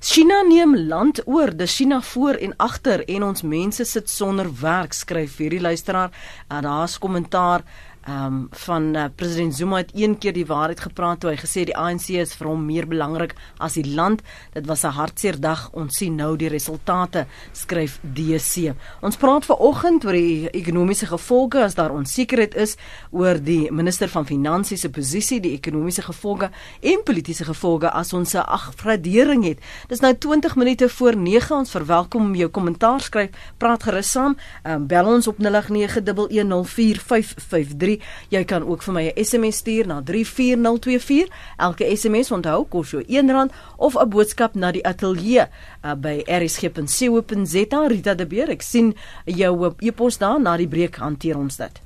China 0.00 0.40
neem 0.48 0.76
land 0.88 1.20
oor, 1.26 1.52
dis 1.52 1.74
China 1.76 2.00
voor 2.00 2.38
en 2.40 2.54
agter 2.56 3.04
en 3.04 3.26
ons 3.26 3.42
mense 3.44 3.84
sit 3.84 4.08
sonder 4.08 4.48
werk, 4.62 4.96
skryf 4.96 5.36
hierdie 5.42 5.60
luisteraar. 5.60 6.14
Uh, 6.48 6.62
Daar's 6.64 6.98
kommentaar 6.98 7.66
um, 8.08 8.48
van 8.50 8.96
uh, 8.96 9.04
president 9.16 9.54
Zuma 9.54 9.76
het 9.76 9.90
een 9.94 10.18
keer 10.18 10.32
die 10.32 10.46
waarheid 10.46 10.80
gepraat 10.80 11.20
toe 11.20 11.30
hy 11.30 11.36
gesê 11.40 11.64
die 11.68 11.76
ANC 11.76 12.08
is 12.16 12.32
vir 12.38 12.48
hom 12.48 12.64
meer 12.66 12.86
belangrik 12.88 13.34
as 13.58 13.74
die 13.78 13.94
land. 13.94 14.22
Dit 14.54 14.66
was 14.66 14.84
'n 14.84 14.96
hartseer 14.96 15.40
dag. 15.40 15.70
Ons 15.72 15.96
sien 15.96 16.14
nou 16.14 16.36
die 16.36 16.48
resultate, 16.48 17.26
skryf 17.52 18.00
DC. 18.02 18.74
Ons 19.00 19.16
praat 19.16 19.44
vanoggend 19.44 20.04
oor 20.04 20.12
die 20.12 20.50
ekonomiese 20.50 21.06
gevolge 21.06 21.62
as 21.62 21.74
daar 21.74 21.90
onsekerheid 21.90 22.54
is 22.54 22.76
oor 23.10 23.42
die 23.42 23.72
minister 23.72 24.08
van 24.08 24.26
finansies 24.26 24.80
se 24.80 24.90
posisie, 24.90 25.40
die 25.40 25.52
ekonomiese 25.52 26.02
gevolge 26.02 26.50
en 26.80 27.02
politieke 27.04 27.44
gevolge 27.44 27.90
as 27.90 28.12
ons 28.12 28.34
'n 28.34 28.38
afgradering 28.38 29.44
het. 29.44 29.58
Dis 29.88 30.00
nou 30.00 30.14
20 30.14 30.56
minute 30.56 30.88
voor 30.88 31.16
9. 31.16 31.56
Ons 31.56 31.70
verwelkom 31.70 32.34
jou 32.34 32.48
kommentaar 32.48 33.00
skryf. 33.00 33.30
Praat 33.58 33.82
gerus 33.82 34.10
saam. 34.10 34.36
Um, 34.64 34.86
bel 34.86 35.06
ons 35.06 35.26
op 35.26 35.36
0891104553 35.38 37.89
3. 37.90 37.98
Jy 38.28 38.44
kan 38.44 38.66
ook 38.66 38.82
vir 38.82 38.94
my 38.94 39.04
'n 39.08 39.24
SMS 39.24 39.56
stuur 39.56 39.86
na 39.86 40.02
34024. 40.02 41.28
Elke 41.56 41.96
SMS 41.96 42.30
onthou 42.30 42.64
kos 42.68 42.90
jou 42.90 43.02
R1 43.02 43.50
of 43.76 43.96
'n 43.96 44.08
boodskap 44.08 44.54
na 44.54 44.72
die 44.72 44.86
ateljee 44.86 45.46
uh, 45.84 45.94
by 45.94 46.22
rsg.co.za. 46.26 47.86
Rita 47.86 48.14
de 48.14 48.26
Beer, 48.26 48.50
ek 48.50 48.62
sien 48.62 48.94
jou 49.24 49.74
e-pos 49.78 50.18
daar 50.18 50.40
na 50.40 50.56
die 50.56 50.68
breek 50.68 50.96
hanteer 50.96 51.38
ons 51.38 51.56
dit. 51.56 51.80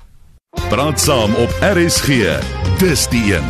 Praat 0.68 1.00
saam 1.00 1.34
op 1.34 1.50
RSG. 1.60 2.40
Dis 2.78 3.08
die 3.08 3.34
een. 3.34 3.44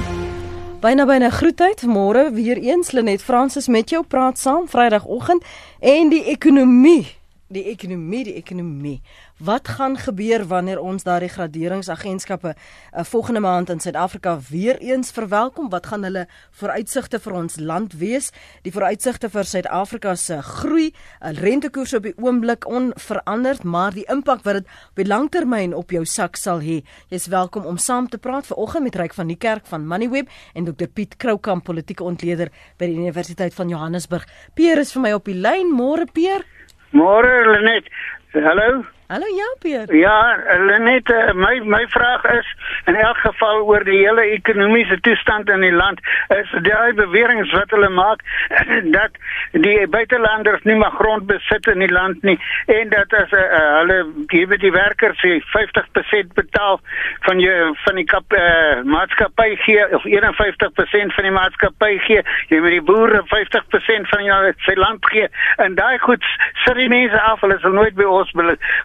Byna 0.81 1.07
byna 1.07 1.31
groetheid 1.31 1.83
môre 1.83 2.31
weer 2.33 2.57
eens 2.57 2.91
Lenet 2.93 3.23
Fransis 3.23 3.69
met 3.69 3.91
jou 3.91 4.05
praat 4.05 4.39
saam 4.39 4.69
Vrydagoggend 4.69 5.45
en 5.81 6.09
die 6.09 6.25
ekonomie 6.25 7.07
die 7.49 7.65
ekonomie 7.71 8.25
die 8.25 8.35
ekonomie 8.41 9.01
Wat 9.39 9.69
gaan 9.69 9.97
gebeur 9.99 10.45
wanneer 10.47 10.79
ons 10.79 11.03
daardie 11.03 11.29
graderingsagentskappe 11.29 12.53
uh, 12.55 13.03
volgende 13.05 13.41
maand 13.41 13.71
in 13.71 13.81
Suid-Afrika 13.81 14.39
weer 14.49 14.79
eens 14.79 15.11
verwelkom? 15.11 15.69
Wat 15.69 15.87
gaan 15.91 16.07
hulle 16.07 16.29
vooruitsigte 16.55 17.19
vir 17.19 17.35
ons 17.35 17.57
land 17.59 17.97
wees? 17.99 18.31
Die 18.63 18.71
vooruitsigte 18.73 19.29
vir 19.35 19.45
Suid-Afrika 19.45 20.15
se 20.15 20.39
groei, 20.43 20.93
'n 21.21 21.35
uh, 21.35 21.41
rentekoers 21.43 21.95
op 21.95 22.03
die 22.03 22.15
oomblik 22.17 22.69
onveranderd, 22.69 23.65
maar 23.65 23.93
die 23.93 24.07
impak 24.07 24.45
wat 24.45 24.55
dit 24.55 24.67
op 24.91 25.03
die 25.03 25.07
langtermyn 25.07 25.75
op 25.75 25.91
jou 25.91 26.05
sak 26.05 26.37
sal 26.37 26.61
hê. 26.61 26.85
Jy's 27.11 27.27
welkom 27.27 27.67
om 27.67 27.77
saam 27.77 28.09
te 28.09 28.19
praat 28.19 28.47
vanoggend 28.47 28.83
met 28.83 28.97
Ryk 28.97 29.15
van 29.15 29.27
die 29.27 29.37
Kerk 29.37 29.67
van 29.67 29.87
Moneyweb 29.87 30.29
en 30.55 30.65
Dr 30.65 30.87
Piet 30.87 31.17
Kroukamp, 31.17 31.65
politieke 31.65 32.05
ontleder 32.05 32.53
by 32.79 32.87
die 32.87 32.97
Universiteit 32.97 33.55
van 33.55 33.69
Johannesburg. 33.69 34.29
Peer 34.55 34.79
is 34.79 34.93
vir 34.93 35.03
my 35.03 35.13
op 35.13 35.25
die 35.25 35.35
lyn. 35.35 35.75
Môre 35.75 36.07
Peer. 36.13 36.47
Môre 36.95 37.59
Lenet. 37.59 37.85
Hallo. 38.35 38.85
Hallo 39.07 39.27
ja, 39.27 39.45
Pierre. 39.61 39.97
Ja, 39.99 40.37
Lenet, 40.59 41.11
eh, 41.11 41.33
my 41.35 41.61
my 41.61 41.87
vraag 41.89 42.25
is 42.25 42.47
in 42.85 42.95
elk 42.95 43.17
geval 43.17 43.61
oor 43.63 43.85
die 43.85 43.99
hele 43.99 44.23
ekonomiese 44.33 44.97
toestand 45.01 45.49
in 45.49 45.61
die 45.61 45.73
land. 45.73 46.01
Is 46.33 46.51
daai 46.65 46.95
beweringe 46.97 47.45
wat 47.53 47.71
hulle 47.71 47.91
maak 47.93 48.25
dat 48.97 49.19
die 49.53 49.87
buitelanders 49.89 50.65
nie 50.65 50.77
meer 50.81 50.95
grond 50.97 51.27
besit 51.29 51.69
in 51.69 51.85
die 51.85 51.93
land 51.93 52.23
nie 52.23 52.39
en 52.73 52.89
dat 52.89 53.13
as 53.13 53.35
uh, 53.37 53.43
hulle 53.83 53.99
gee 54.33 54.59
die 54.65 54.73
werkers 54.73 55.21
50% 55.53 56.33
betaal 56.35 56.81
van 57.29 57.45
jou 57.45 57.75
van 57.85 58.01
die 58.01 58.07
kap 58.09 58.33
uh, 58.33 58.81
maatskappy 58.89 59.51
gee 59.67 59.85
of 59.95 60.09
51% 60.09 61.15
van 61.19 61.29
die 61.29 61.35
maatskappy 61.35 61.93
gee, 62.09 62.25
jy 62.49 62.63
moet 62.65 62.79
die 62.79 62.87
boere 62.89 63.21
50% 63.29 64.11
van 64.15 64.25
jou 64.25 64.41
sy 64.65 64.79
land 64.81 65.05
gee 65.13 65.29
en 65.61 65.77
daai 65.77 65.99
goed 66.09 66.25
sit 66.65 66.81
die 66.81 66.89
mense 66.89 67.21
af, 67.21 67.45
hulle 67.45 67.61
sal 67.61 67.77
nooit 67.77 67.95
by 68.01 68.09
ons 68.09 68.24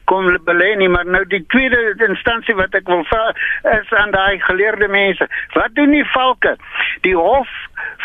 kom 0.05 0.37
belê 0.45 0.75
nie, 0.77 0.89
maar 0.89 1.05
nou 1.05 1.25
die 1.25 1.45
tweede 1.47 1.95
instansie 2.07 2.55
wat 2.55 2.75
ek 2.75 2.87
wil 2.87 3.03
vra 3.09 3.33
is 3.79 3.93
aan 3.93 4.11
daai 4.11 4.39
geleerde 4.39 4.87
mense. 4.87 5.27
Wat 5.53 5.75
doen 5.75 5.91
die 5.91 6.05
valke? 6.13 6.55
Die 7.01 7.15
hof 7.15 7.49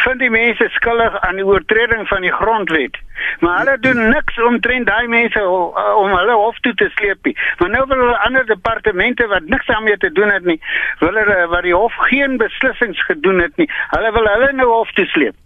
vind 0.04 0.20
die 0.20 0.30
mense 0.30 0.68
skuldig 0.76 1.20
aan 1.20 1.36
die 1.40 1.46
oortreding 1.46 2.08
van 2.08 2.22
die 2.22 2.32
grondwet. 2.32 2.98
Maar 3.40 3.58
hulle 3.58 3.78
doen 3.78 4.08
niks 4.08 4.38
omtrent 4.42 4.86
daai 4.86 5.06
mense 5.08 5.42
om 5.48 6.10
hulle 6.16 6.34
hof 6.38 6.58
toe 6.66 6.74
te 6.74 6.90
sleep 6.94 7.24
nie. 7.24 7.36
Maar 7.58 7.70
nou 7.70 7.84
wil 7.88 8.02
hulle 8.04 8.18
ander 8.26 8.46
departemente 8.46 9.26
wat 9.26 9.46
niks 9.54 9.66
daarmee 9.66 9.96
te 9.96 10.12
doen 10.12 10.30
het 10.30 10.44
nie, 10.44 10.60
wil 10.98 11.14
hulle 11.14 11.46
wat 11.52 11.62
die 11.62 11.74
hof 11.74 11.94
geen 12.10 12.36
beslissings 12.36 13.04
gedoen 13.06 13.40
het 13.46 13.56
nie. 13.56 13.70
Hulle 13.94 14.12
wil 14.12 14.30
hulle 14.34 14.52
nou 14.52 14.68
hof 14.72 14.92
toe 14.92 15.06
sleep. 15.06 15.43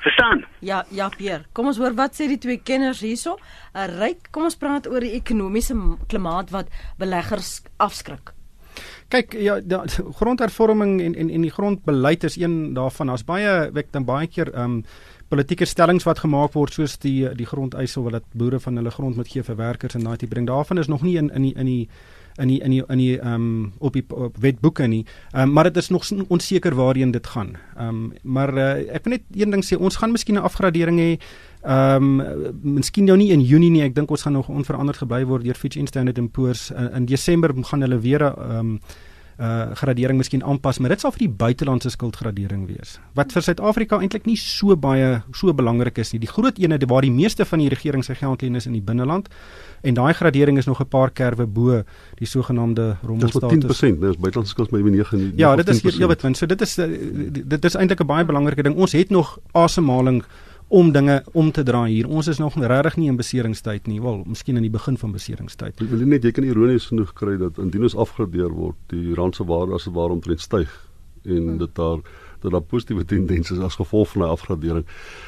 Verstaan? 0.00 0.44
Ja, 0.64 0.84
ja 0.90 1.08
Pierre. 1.12 1.44
Kom 1.52 1.68
ons 1.68 1.78
hoor 1.78 1.94
wat 1.94 2.16
sê 2.16 2.26
die 2.30 2.40
twee 2.40 2.60
kenners 2.64 3.02
hierso. 3.04 3.36
'n 3.74 3.78
uh, 3.78 3.86
Ryk, 4.00 4.30
kom 4.32 4.48
ons 4.48 4.56
praat 4.56 4.88
oor 4.88 5.00
die 5.00 5.14
ekonomiese 5.18 5.76
klimaat 6.08 6.50
wat 6.50 6.68
beleggers 6.98 7.62
afskrik. 7.76 8.32
Kyk, 9.10 9.34
ja, 9.42 9.58
die 9.60 9.78
grondhervorming 10.16 11.00
en 11.02 11.14
en 11.14 11.30
en 11.30 11.42
die 11.42 11.50
grondbeleid 11.50 12.24
is 12.24 12.36
een 12.36 12.74
daarvan. 12.74 13.06
Daar's 13.06 13.24
baie 13.24 13.70
ek 13.74 13.92
dink 13.92 14.06
baie 14.06 14.26
keer 14.26 14.52
ehm 14.54 14.80
um, 14.80 14.84
politieke 15.30 15.64
stellings 15.64 16.04
wat 16.04 16.18
gemaak 16.18 16.54
word 16.54 16.74
soos 16.74 16.96
die 16.98 17.28
die 17.38 17.46
grondeise 17.46 18.02
wil 18.02 18.10
dat 18.10 18.24
boere 18.34 18.58
van 18.60 18.76
hulle 18.76 18.90
grond 18.90 19.16
moet 19.16 19.28
gee 19.28 19.42
vir 19.42 19.56
werkers 19.56 19.94
en 19.94 20.04
daai 20.04 20.16
tipe 20.16 20.34
ding. 20.34 20.46
Daarvan 20.46 20.78
is 20.78 20.88
nog 20.88 21.02
nie 21.02 21.16
in 21.18 21.30
in 21.30 21.42
die 21.42 21.54
in 21.54 21.66
die 21.66 21.88
in 22.36 22.48
die 22.48 22.60
in 22.60 22.70
die 22.70 22.84
in 22.88 22.98
die 22.98 23.18
ehm 23.18 23.34
um, 23.34 23.72
op 23.78 23.92
die 23.92 24.04
op 24.08 24.36
wetboeke 24.36 24.86
nie. 24.86 25.04
Ehm 25.32 25.48
um, 25.48 25.52
maar 25.52 25.64
dit 25.64 25.76
is 25.76 25.88
nog 25.88 26.04
onseker 26.28 26.74
waarheen 26.74 27.10
dit 27.10 27.26
gaan. 27.26 27.56
Ehm 27.76 27.88
um, 27.88 28.12
maar 28.22 28.54
uh, 28.54 28.94
ek 28.94 29.04
wil 29.04 29.12
net 29.12 29.22
een 29.32 29.50
ding 29.50 29.64
sê, 29.64 29.76
ons 29.76 29.96
gaan 29.96 30.12
miskien 30.12 30.34
'n 30.34 30.42
afgradering 30.42 30.98
hê. 30.98 31.18
Ehm 31.62 32.20
um, 32.20 32.54
miskien 32.62 33.04
nou 33.04 33.16
nie 33.16 33.30
in 33.32 33.40
Junie 33.40 33.70
nie. 33.70 33.82
Ek 33.82 33.94
dink 33.94 34.10
ons 34.10 34.22
gaan 34.22 34.32
nog 34.32 34.48
onveranderd 34.48 34.98
gebly 34.98 35.24
word 35.24 35.44
deur 35.44 35.54
Fitch 35.54 35.78
Standard 35.86 36.30
& 36.30 36.32
Poor's 36.32 36.70
in, 36.70 36.92
in 36.94 37.06
Desember 37.06 37.54
gaan 37.64 37.80
hulle 37.80 37.98
weer 38.00 38.22
'n 38.22 38.34
ehm 38.36 38.58
um, 38.58 38.80
uh 39.40 39.72
gradering 39.74 40.18
miskien 40.20 40.42
aanpas, 40.44 40.78
maar 40.78 40.92
dit 40.92 41.00
sal 41.00 41.12
vir 41.14 41.24
die 41.24 41.34
buitelandse 41.42 41.90
skuldgradering 41.94 42.66
wees. 42.68 42.98
Wat 43.16 43.32
vir 43.32 43.44
Suid-Afrika 43.46 43.96
eintlik 44.00 44.26
nie 44.28 44.36
so 44.36 44.76
baie 44.76 45.22
so 45.32 45.54
belangrik 45.56 45.98
is 45.98 46.12
nie. 46.12 46.20
Die 46.20 46.28
groot 46.28 46.58
ene 46.60 46.78
waar 46.90 47.06
die 47.06 47.12
meeste 47.14 47.46
van 47.48 47.62
die 47.62 47.70
regering 47.72 48.04
se 48.04 48.14
geld 48.14 48.42
leen 48.42 48.60
is 48.60 48.66
in 48.68 48.76
die 48.76 48.84
binneland 48.84 49.30
en 49.80 49.96
daai 49.96 50.12
gradering 50.14 50.58
is 50.58 50.66
nog 50.68 50.80
'n 50.80 50.88
paar 50.88 51.10
kerwe 51.10 51.46
bo 51.46 51.82
die 52.18 52.26
sogenaamde 52.26 52.96
rommelstatus. 53.02 53.64
Dis 53.64 53.80
10%, 53.80 54.00
dis 54.00 54.16
buitelandse 54.16 54.52
skuld 54.52 54.70
met 54.70 54.84
9. 54.84 55.32
Ja, 55.36 55.56
dit 55.56 55.68
is 55.68 55.82
heel 55.82 56.08
wat 56.08 56.22
min. 56.22 56.34
So 56.34 56.46
dit 56.46 56.60
is 56.60 56.78
uh, 56.78 56.86
dit 57.46 57.64
is 57.64 57.74
eintlik 57.74 58.00
'n 58.00 58.06
baie 58.06 58.24
belangrike 58.24 58.62
ding. 58.62 58.76
Ons 58.76 58.92
het 58.92 59.10
nog 59.10 59.38
asemhaling 59.52 60.24
om 60.70 60.92
dinge 60.94 61.18
om 61.34 61.50
te 61.50 61.64
draai 61.66 61.90
hier. 61.90 62.08
Ons 62.08 62.28
is 62.30 62.38
nog 62.38 62.54
regtig 62.54 62.96
nie 63.00 63.08
in 63.10 63.18
beseringstyd 63.18 63.88
nie. 63.90 63.98
Wel, 64.02 64.22
miskien 64.30 64.56
in 64.60 64.62
die 64.62 64.70
begin 64.70 64.98
van 65.00 65.12
beseringstyd. 65.16 65.82
Ek 65.82 65.90
wil 65.90 66.06
net 66.06 66.26
jy 66.26 66.30
kan 66.36 66.46
ironies 66.46 66.86
genoeg 66.92 67.10
kry 67.18 67.34
dat 67.40 67.58
indien 67.58 67.88
ons 67.88 67.98
afgradeer 67.98 68.54
word, 68.54 68.78
die 68.94 69.16
rand 69.18 69.34
se 69.34 69.46
waarde 69.48 69.74
as 69.74 69.88
waar 69.90 70.14
omtrent 70.14 70.44
styg 70.44 70.70
en 71.26 71.36
hmm. 71.36 71.58
dit 71.58 71.74
daar 71.76 71.98
dat 72.40 72.54
daar 72.54 72.64
positiewe 72.64 73.04
tendense 73.04 73.52
is 73.52 73.60
as 73.60 73.74
gevolg 73.76 74.08
van 74.14 74.22
daai 74.22 74.32
afgradering. 74.32 74.86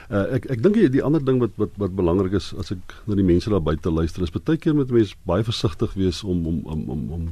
Uh, 0.09 0.39
ek 0.39 0.47
ek 0.55 0.63
dink 0.65 0.79
die 0.95 1.03
ander 1.05 1.21
ding 1.21 1.43
wat 1.43 1.59
wat 1.61 1.75
wat 1.83 1.97
belangrik 1.99 2.39
is 2.39 2.53
as 2.57 2.73
ek 2.73 2.95
na 3.05 3.19
die 3.19 3.27
mense 3.27 3.53
daar 3.53 3.61
buite 3.61 3.93
luister, 3.93 4.25
is 4.25 4.33
baie 4.33 4.57
keer 4.57 4.79
met 4.79 4.95
mense 4.95 5.19
baie 5.29 5.45
versigtig 5.45 5.93
wees 5.99 6.23
om 6.25 6.47
om 6.49 6.63
om 6.65 6.87
om 6.97 7.03
om 7.19 7.27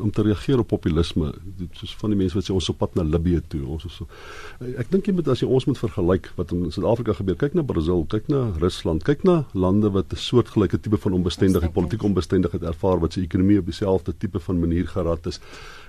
om 0.00 0.10
te 0.10 0.22
reageer 0.22 0.60
op 0.62 0.68
populisme 0.68 1.32
soos 1.78 1.94
van 2.00 2.12
die 2.12 2.18
mense 2.18 2.38
wat 2.38 2.46
sê 2.46 2.54
ons 2.54 2.68
op 2.70 2.78
pad 2.82 2.94
na 2.98 3.04
Libië 3.06 3.42
toe 3.52 3.62
ons 3.76 3.86
is 3.88 3.96
so 3.98 4.06
eh, 4.60 4.74
ek 4.82 4.92
dink 4.92 5.08
jy 5.08 5.16
moet 5.16 5.30
as 5.32 5.42
jy 5.42 5.48
ons 5.48 5.66
moet 5.66 5.80
vergelyk 5.80 6.30
wat 6.38 6.54
in 6.54 6.68
Suid-Afrika 6.70 7.16
gebeur 7.18 7.38
kyk 7.40 7.56
na 7.58 7.66
Brasil 7.66 8.04
kyk 8.12 8.30
na 8.32 8.42
Rusland 8.62 9.06
kyk 9.08 9.24
na 9.28 9.40
lande 9.54 9.90
wat 9.96 10.12
'n 10.12 10.22
soortgelyke 10.26 10.78
tipe 10.78 11.00
van 11.06 11.18
onbestendigheid 11.18 11.74
politieke 11.74 12.06
onbestendigheid 12.06 12.62
ervaar 12.62 13.00
wat 13.00 13.12
se 13.12 13.22
ekonomie 13.22 13.58
op 13.58 13.66
dieselfde 13.66 14.14
tipe 14.18 14.38
van 14.38 14.60
manier 14.60 14.86
gerad 14.86 15.26
is 15.26 15.40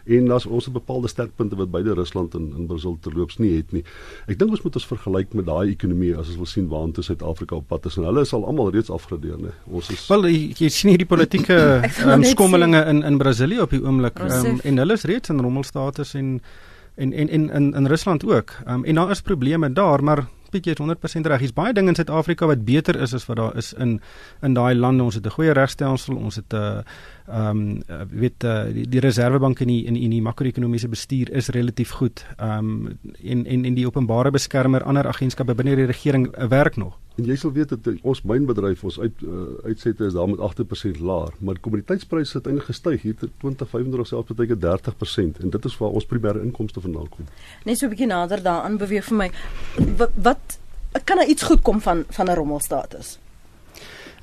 en 0.07 0.31
as 0.31 0.45
ons 0.45 0.67
'n 0.67 0.71
bepaalde 0.71 1.07
sterkpunte 1.07 1.55
wat 1.55 1.71
beide 1.71 1.93
Rusland 1.93 2.33
en 2.33 2.53
in 2.57 2.65
Brasil 2.67 2.97
terloops 3.01 3.37
nie 3.37 3.55
het 3.55 3.71
nie. 3.71 3.83
Ek 4.27 4.39
dink 4.39 4.51
ons 4.51 4.61
moet 4.61 4.75
ons 4.75 4.85
vergelyk 4.85 5.33
met 5.33 5.45
daai 5.45 5.71
ekonomie 5.71 6.15
as 6.15 6.27
ons 6.27 6.35
wil 6.35 6.45
sien 6.45 6.67
waantoe 6.67 7.03
Suid-Afrika 7.03 7.55
op 7.55 7.67
pad 7.67 7.85
is 7.85 7.97
en 7.97 8.03
hulle 8.03 8.21
is 8.21 8.33
al 8.33 8.45
almal 8.45 8.71
reeds 8.71 8.89
afgradeer, 8.89 9.37
né? 9.37 9.51
Ons 9.65 9.89
is 9.89 10.07
Wel 10.07 10.27
jy, 10.27 10.53
jy 10.57 10.69
sien 10.69 10.89
hierdie 10.89 11.07
politieke 11.07 11.81
um, 12.13 12.23
skommelinge 12.23 12.85
in 12.85 13.03
in 13.03 13.17
Brasilië 13.17 13.66
op 13.67 13.75
die 13.75 13.83
oomblik 13.83 14.19
um, 14.23 14.59
en 14.63 14.79
hulle 14.81 14.95
is 14.95 15.05
reeds 15.09 15.33
in 15.33 15.43
rommelstatus 15.43 16.15
en 16.15 16.39
en 16.95 17.13
en 17.13 17.29
in 17.29 17.49
in 17.51 17.73
in 17.73 17.87
Rusland 17.87 18.25
ook. 18.25 18.55
Um, 18.67 18.83
en 18.85 18.95
daar 18.95 19.09
is 19.09 19.21
probleme 19.21 19.73
daar, 19.73 20.03
maar 20.03 20.25
Piet 20.57 20.71
jy 20.71 20.73
is 20.73 20.81
100% 20.81 21.27
reg. 21.29 21.43
Hier's 21.43 21.53
baie 21.53 21.73
dinge 21.77 21.91
in 21.93 21.97
Suid-Afrika 21.99 22.47
wat 22.49 22.63
beter 22.65 22.97
is 23.05 23.13
as 23.13 23.27
wat 23.29 23.37
daar 23.37 23.57
is 23.61 23.73
in 23.77 23.99
in 24.41 24.55
daai 24.57 24.73
lande. 24.73 25.03
Ons 25.03 25.15
het 25.15 25.25
'n 25.25 25.35
goeie 25.37 25.53
regstelsel, 25.53 26.15
ons 26.15 26.35
het 26.35 26.53
'n 26.53 26.57
uh, 26.57 26.81
ehm 27.27 27.83
um, 27.89 28.07
weet 28.09 28.43
uh, 28.43 28.63
die, 28.73 28.87
die 28.87 28.99
reservebank 28.99 29.59
in 29.59 29.67
die 29.67 29.85
in, 29.85 29.95
in 29.95 30.09
die 30.09 30.21
makro-ekonomiese 30.21 30.87
bestuur 30.87 31.31
is 31.31 31.49
relatief 31.49 31.91
goed. 31.99 32.25
Ehm 32.37 32.57
um, 32.59 32.99
en 33.23 33.45
en 33.45 33.65
en 33.65 33.73
die 33.73 33.85
openbare 33.85 34.31
beskermer 34.31 34.83
ander 34.83 35.07
agentskappe 35.07 35.55
binne 35.55 35.75
die 35.75 35.85
regering 35.85 36.31
werk 36.49 36.77
nog. 36.77 36.97
En 37.17 37.25
jy 37.25 37.35
sal 37.35 37.51
weet 37.51 37.71
dat 37.73 37.87
ons 38.05 38.19
mynbedryf 38.29 38.83
ons 38.85 38.99
uit 39.01 39.21
uh, 39.25 39.45
uitsette 39.65 40.05
is 40.05 40.13
daar 40.13 40.27
met 40.29 40.39
8% 40.39 40.99
laer, 41.01 41.33
maar 41.41 41.57
kommoditeitspryse 41.59 42.37
het 42.37 42.47
eintlik 42.47 42.69
gestyg 42.69 43.01
hier 43.01 43.15
tot 43.17 43.31
20, 43.41 43.69
25 43.71 44.07
selfs 44.07 44.37
baie 44.37 44.51
keer 44.51 44.59
30% 44.61 45.41
en 45.41 45.53
dit 45.55 45.65
is 45.65 45.77
waar 45.81 45.97
ons 45.97 46.05
primêre 46.05 46.43
inkomste 46.45 46.83
vandaan 46.83 47.09
kom. 47.09 47.25
Net 47.65 47.77
so 47.79 47.87
'n 47.87 47.89
bietjie 47.89 48.07
nader 48.07 48.43
daaraan 48.43 48.77
beweeg 48.77 49.05
vir 49.09 49.17
my 49.17 49.29
wat, 49.97 50.11
wat 50.15 50.46
kan 51.03 51.19
er 51.19 51.27
iets 51.27 51.43
goed 51.43 51.61
kom 51.61 51.81
van 51.81 52.05
van 52.09 52.29
'n 52.29 52.35
rommelstatus? 52.35 53.17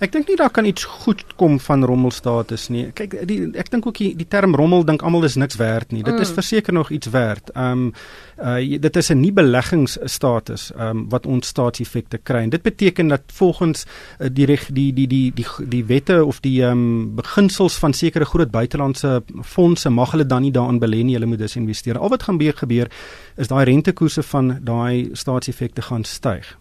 Ek 0.04 0.12
dink 0.12 0.28
nie 0.28 0.36
daar 0.36 0.52
kan 0.52 0.66
iets 0.68 0.84
goed 0.84 1.22
kom 1.40 1.56
van 1.64 1.84
rommelstatus 1.88 2.66
nie. 2.68 2.84
Kyk, 2.96 3.14
die, 3.28 3.38
ek 3.56 3.70
dink 3.72 3.86
ook 3.88 3.96
die, 3.96 4.10
die 4.18 4.26
term 4.28 4.52
rommel 4.58 4.84
dink 4.84 5.02
almal 5.06 5.24
is 5.24 5.38
niks 5.40 5.56
werd 5.56 5.94
nie. 5.94 6.02
Dit 6.04 6.18
mm. 6.18 6.24
is 6.26 6.32
verseker 6.36 6.76
nog 6.76 6.90
iets 6.92 7.08
werd. 7.14 7.52
Ehm 7.54 7.88
um, 7.88 7.92
uh 8.34 8.58
dit 8.84 8.96
is 8.96 9.10
'n 9.10 9.20
nie 9.20 9.32
beleggingsstatus 9.32 10.72
ehm 10.74 10.88
um, 10.88 11.04
wat 11.08 11.26
ons 11.26 11.46
staatseffekte 11.46 12.18
kry. 12.18 12.42
En 12.42 12.50
dit 12.50 12.62
beteken 12.62 13.08
dat 13.08 13.22
volgens 13.32 13.84
uh, 13.84 14.28
die, 14.32 14.46
reg, 14.46 14.66
die 14.72 14.92
die 14.92 15.06
die 15.06 15.32
die 15.32 15.46
die 15.68 15.84
wette 15.84 16.24
of 16.24 16.40
die 16.40 16.62
ehm 16.62 16.72
um, 16.72 17.14
beginsels 17.14 17.78
van 17.78 17.92
sekere 17.92 18.24
groot 18.24 18.50
buitelandse 18.50 19.22
fondse 19.42 19.90
mag 19.90 20.10
hulle 20.10 20.26
dan 20.26 20.42
nie 20.42 20.52
daarin 20.52 20.80
belê 20.80 21.04
nie. 21.04 21.14
Hulle 21.14 21.26
moet 21.26 21.38
dus 21.38 21.56
investeer. 21.56 21.98
Al 21.98 22.08
wat 22.08 22.22
gaan 22.22 22.40
gebeur 22.42 22.90
is 23.36 23.48
daai 23.48 23.64
rentekoerse 23.64 24.22
van 24.22 24.58
daai 24.62 25.08
staatseffekte 25.12 25.82
gaan 25.82 26.04
styg. 26.04 26.58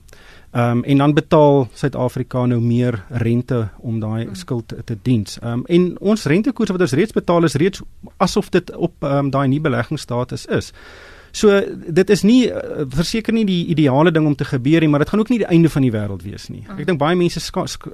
Ehm 0.53 0.77
um, 0.77 0.83
en 0.83 0.97
dan 0.97 1.13
betaal 1.13 1.67
Suid-Afrika 1.73 2.45
nou 2.45 2.59
meer 2.61 3.05
rente 3.09 3.67
om 3.77 3.99
daai 3.99 4.23
hmm. 4.23 4.35
skuld 4.35 4.73
te, 4.85 4.97
diens. 5.01 5.39
Ehm 5.41 5.51
um, 5.51 5.65
en 5.65 5.99
ons 5.99 6.25
rentekoers 6.25 6.69
wat 6.69 6.81
ons 6.81 6.91
reeds 6.91 7.11
betaal 7.11 7.43
is 7.43 7.53
reeds 7.53 7.81
asof 8.17 8.49
dit 8.49 8.75
op 8.75 8.93
ehm 8.99 9.17
um, 9.17 9.29
daai 9.33 9.47
nuwe 9.47 9.61
beleggingsstatus 9.61 10.45
is. 10.45 10.71
So 11.33 11.49
dit 11.97 12.09
is 12.13 12.21
nie 12.21 12.45
uh, 12.45 12.83
verseker 12.93 13.33
nie 13.33 13.45
die 13.49 13.65
ideale 13.73 14.11
ding 14.13 14.27
om 14.29 14.35
te 14.37 14.45
gebeur 14.45 14.83
nie, 14.83 14.89
maar 14.91 15.01
dit 15.01 15.09
gaan 15.09 15.23
ook 15.23 15.31
nie 15.33 15.39
die 15.41 15.49
einde 15.49 15.69
van 15.73 15.81
die 15.81 15.89
wêreld 15.93 16.21
wees 16.21 16.45
nie. 16.53 16.61
Ek 16.69 16.85
dink 16.85 16.99
baie 17.01 17.17
mense 17.17 17.41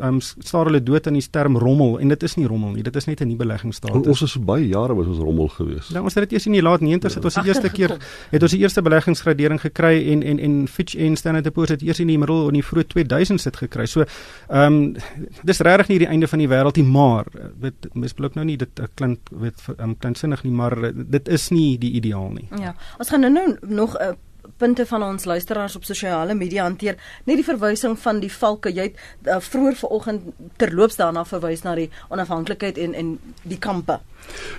um, 0.04 0.18
staar 0.20 0.68
hulle 0.68 0.82
dood 0.84 1.08
aan 1.08 1.16
die 1.16 1.24
term 1.32 1.56
rommel 1.58 2.00
en 2.04 2.12
dit 2.12 2.26
is 2.28 2.36
nie 2.36 2.48
rommel 2.52 2.76
nie. 2.76 2.84
Dit 2.84 2.98
is 3.00 3.08
net 3.08 3.22
'n 3.22 3.30
nuwe 3.32 3.40
beleggingsstaat. 3.46 3.96
Ons 3.96 4.22
is 4.28 4.36
baie 4.44 4.68
jare 4.68 4.96
was 4.96 5.08
ons 5.08 5.22
rommel 5.24 5.48
geweest. 5.48 5.94
Nou 5.96 6.04
ons 6.04 6.14
het 6.14 6.28
dit 6.28 6.36
eers 6.36 6.46
in 6.46 6.58
die 6.58 6.62
laat 6.62 6.82
90s 6.82 7.16
het 7.16 7.26
ons 7.26 7.40
die 7.40 7.48
eerste 7.48 7.70
keer 7.70 7.96
het 8.36 8.44
ons 8.44 8.52
die 8.52 8.60
eerste 8.60 8.82
beleggingsgradering 8.82 9.62
gekry 9.62 10.12
en 10.12 10.24
en 10.24 10.40
en 10.40 10.68
Fitch 10.68 10.96
en 10.96 11.16
Standard 11.16 11.48
& 11.52 11.54
Poor's 11.54 11.70
het 11.70 11.82
eers 11.82 12.00
in 12.00 12.08
die 12.08 12.18
middel 12.18 12.48
in 12.48 12.60
die 12.60 12.64
vroeë 12.64 12.88
2000s 12.92 13.44
dit 13.44 13.56
gekry. 13.56 13.86
So 13.86 14.04
ehm 14.50 14.74
um, 14.74 14.96
dis 15.44 15.60
regtig 15.60 15.88
nie 15.88 16.00
die 16.00 16.08
einde 16.12 16.28
van 16.28 16.40
die 16.40 16.48
wêreld 16.48 16.76
nie, 16.76 16.86
maar 16.86 17.26
weet 17.60 17.88
mens 17.94 18.14
blok 18.14 18.36
nou 18.36 18.46
nie 18.46 18.58
dit 18.58 18.84
klink 18.96 19.20
weet 19.32 19.56
um, 19.80 19.96
kleinsinnig 19.96 20.44
nie, 20.44 20.52
maar 20.52 20.76
dit 20.94 21.28
is 21.28 21.50
nie 21.50 21.78
die 21.78 21.92
ideaal 21.92 22.32
nie. 22.36 22.48
Ja. 22.60 22.76
Ons 23.00 23.10
gaan 23.10 23.22
nou 23.22 23.29
nog 23.62 23.98
'n 23.98 24.02
uh, 24.02 24.16
punte 24.58 24.86
van 24.86 25.04
ons 25.04 25.26
luisteraars 25.26 25.76
op 25.76 25.84
sosiale 25.84 26.36
media 26.36 26.64
hanteer. 26.64 26.98
Net 27.24 27.40
die 27.40 27.46
verwysing 27.46 28.00
van 28.00 28.20
die 28.20 28.32
valke. 28.32 28.72
Jy 28.74 28.90
het 28.90 29.00
uh, 29.28 29.40
vroeër 29.40 29.76
vanoggend 29.76 30.22
terloops 30.62 31.00
daarna 31.00 31.26
verwys 31.26 31.64
na 31.64 31.76
die 31.80 31.90
onafhanklikheid 32.10 32.78
en 32.78 32.94
en 32.94 33.14
die 33.44 33.60
kampe. 33.60 34.00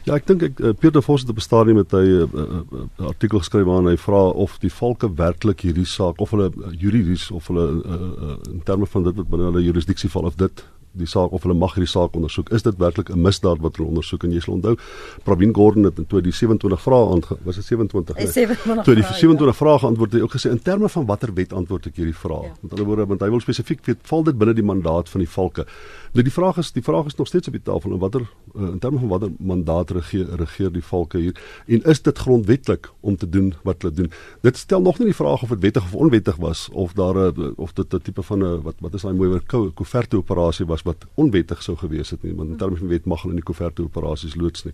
Ja 0.09 0.17
ek 0.17 0.27
dink 0.27 0.43
ek 0.43 0.61
uh, 0.61 0.73
Pieter 0.79 1.05
Vos 1.05 1.21
het 1.21 1.31
op 1.31 1.37
'n 1.37 1.47
stadium 1.49 1.77
met 1.83 1.93
hy 1.93 2.05
'n 2.05 2.29
uh, 2.33 2.43
uh, 2.45 2.63
uh, 2.73 3.07
artikel 3.13 3.39
geskryf 3.39 3.65
waarin 3.65 3.93
hy 3.93 3.97
vra 3.97 4.23
of 4.47 4.59
die 4.59 4.73
valke 4.73 5.15
werklik 5.15 5.61
hierdie 5.61 5.87
saak 5.87 6.21
of 6.21 6.31
hulle 6.31 6.51
uh, 6.51 6.73
juridies 6.73 7.31
of 7.31 7.47
hulle 7.47 7.67
uh, 7.85 7.93
uh, 7.93 8.37
in 8.53 8.63
terme 8.65 8.87
van 8.87 9.03
dit 9.03 9.17
wat 9.17 9.29
binne 9.29 9.45
hulle 9.53 9.63
jurisdiksie 9.63 10.11
val 10.11 10.25
of 10.25 10.37
dit 10.37 10.65
die 10.93 11.07
saak 11.07 11.33
of 11.33 11.45
hulle 11.47 11.55
mag 11.55 11.75
hierdie 11.77 11.91
saak 11.91 12.17
ondersoek. 12.19 12.51
Is 12.57 12.63
dit 12.67 12.77
werklik 12.79 13.11
'n 13.11 13.21
misdaad 13.21 13.61
wat 13.61 13.77
hulle 13.77 13.89
ondersoek? 13.89 14.25
En 14.25 14.33
jy 14.33 14.41
sal 14.41 14.55
onthou 14.55 14.77
Pravin 15.25 15.55
Gordhan 15.55 15.85
het 15.85 15.99
in 15.99 16.07
2027 16.07 16.83
vrae 16.83 17.07
aangehou. 17.15 17.39
Was 17.45 17.57
dit 17.57 17.65
27? 17.65 18.17
Nee. 18.17 18.27
27 18.27 18.85
toe 18.85 18.95
die 18.95 19.05
27 19.05 19.57
vrae 19.57 19.79
geantwoord 19.79 20.13
het, 20.13 20.23
ook 20.23 20.35
gesê 20.35 20.51
in 20.51 20.63
terme 20.63 20.89
van 20.89 21.07
watter 21.07 21.35
wet 21.35 21.53
antwoord 21.53 21.87
ek 21.87 21.97
hierdie 21.97 22.17
vrae. 22.17 22.43
Ja. 22.43 22.53
Met 22.61 22.71
ander 22.71 22.87
woorde, 22.87 23.07
want 23.07 23.21
hy 23.21 23.31
wil 23.31 23.41
spesifiek 23.41 23.87
weet, 23.87 23.99
val 24.03 24.23
dit 24.23 24.39
binne 24.39 24.55
die 24.55 24.65
mandaat 24.65 25.09
van 25.09 25.21
die 25.21 25.29
valke? 25.29 25.67
Nou 26.11 26.25
die 26.27 26.33
vraag 26.35 26.57
is, 26.59 26.73
die 26.75 26.83
vraag 26.83 27.07
is 27.07 27.15
nog 27.15 27.29
steeds 27.31 27.47
op 27.47 27.55
die 27.55 27.63
tafel 27.63 27.93
en 27.95 27.99
watter 28.03 28.25
uh, 28.57 28.63
in 28.73 28.79
terme 28.83 28.99
van 28.99 29.09
watter 29.09 29.31
mandaat 29.39 29.91
regeer 29.95 30.27
regeer 30.41 30.73
die 30.75 30.83
valke 30.83 31.19
hier 31.23 31.37
en 31.71 31.85
is 31.93 32.01
dit 32.03 32.19
grondwetlik 32.19 32.89
om 33.01 33.17
te 33.17 33.29
doen 33.29 33.53
wat 33.63 33.83
hulle 33.83 33.95
doen? 33.95 34.09
Dit 34.43 34.59
stel 34.59 34.83
nog 34.83 34.99
nie 34.99 35.07
die 35.13 35.15
vraag 35.15 35.45
of 35.47 35.53
dit 35.55 35.63
wettig 35.63 35.85
of 35.87 35.95
onwettig 35.95 36.41
was 36.43 36.65
of 36.73 36.97
daar 36.99 37.15
'n 37.15 37.55
of 37.57 37.73
dit 37.73 37.95
'n 37.95 38.01
tipe 38.03 38.23
van 38.23 38.43
'n 38.43 38.63
wat 38.63 38.75
wat 38.81 38.95
is 38.95 39.03
daai 39.03 39.15
mooi 39.15 39.29
woord 39.29 39.75
koeverte 39.75 40.17
operasie 40.17 40.67
was 40.67 40.83
wat 40.83 41.07
onwettig 41.15 41.63
sou 41.63 41.77
gewees 41.77 42.11
het 42.11 42.23
nie 42.23 42.35
want 42.35 42.51
in 42.51 42.57
terme 42.57 42.77
van 42.77 42.89
wet 42.89 43.05
mag 43.05 43.23
hulle 43.23 43.35
nie 43.35 43.43
koeverte 43.43 43.83
operasies 43.83 44.35
loods 44.35 44.65
nie. 44.65 44.73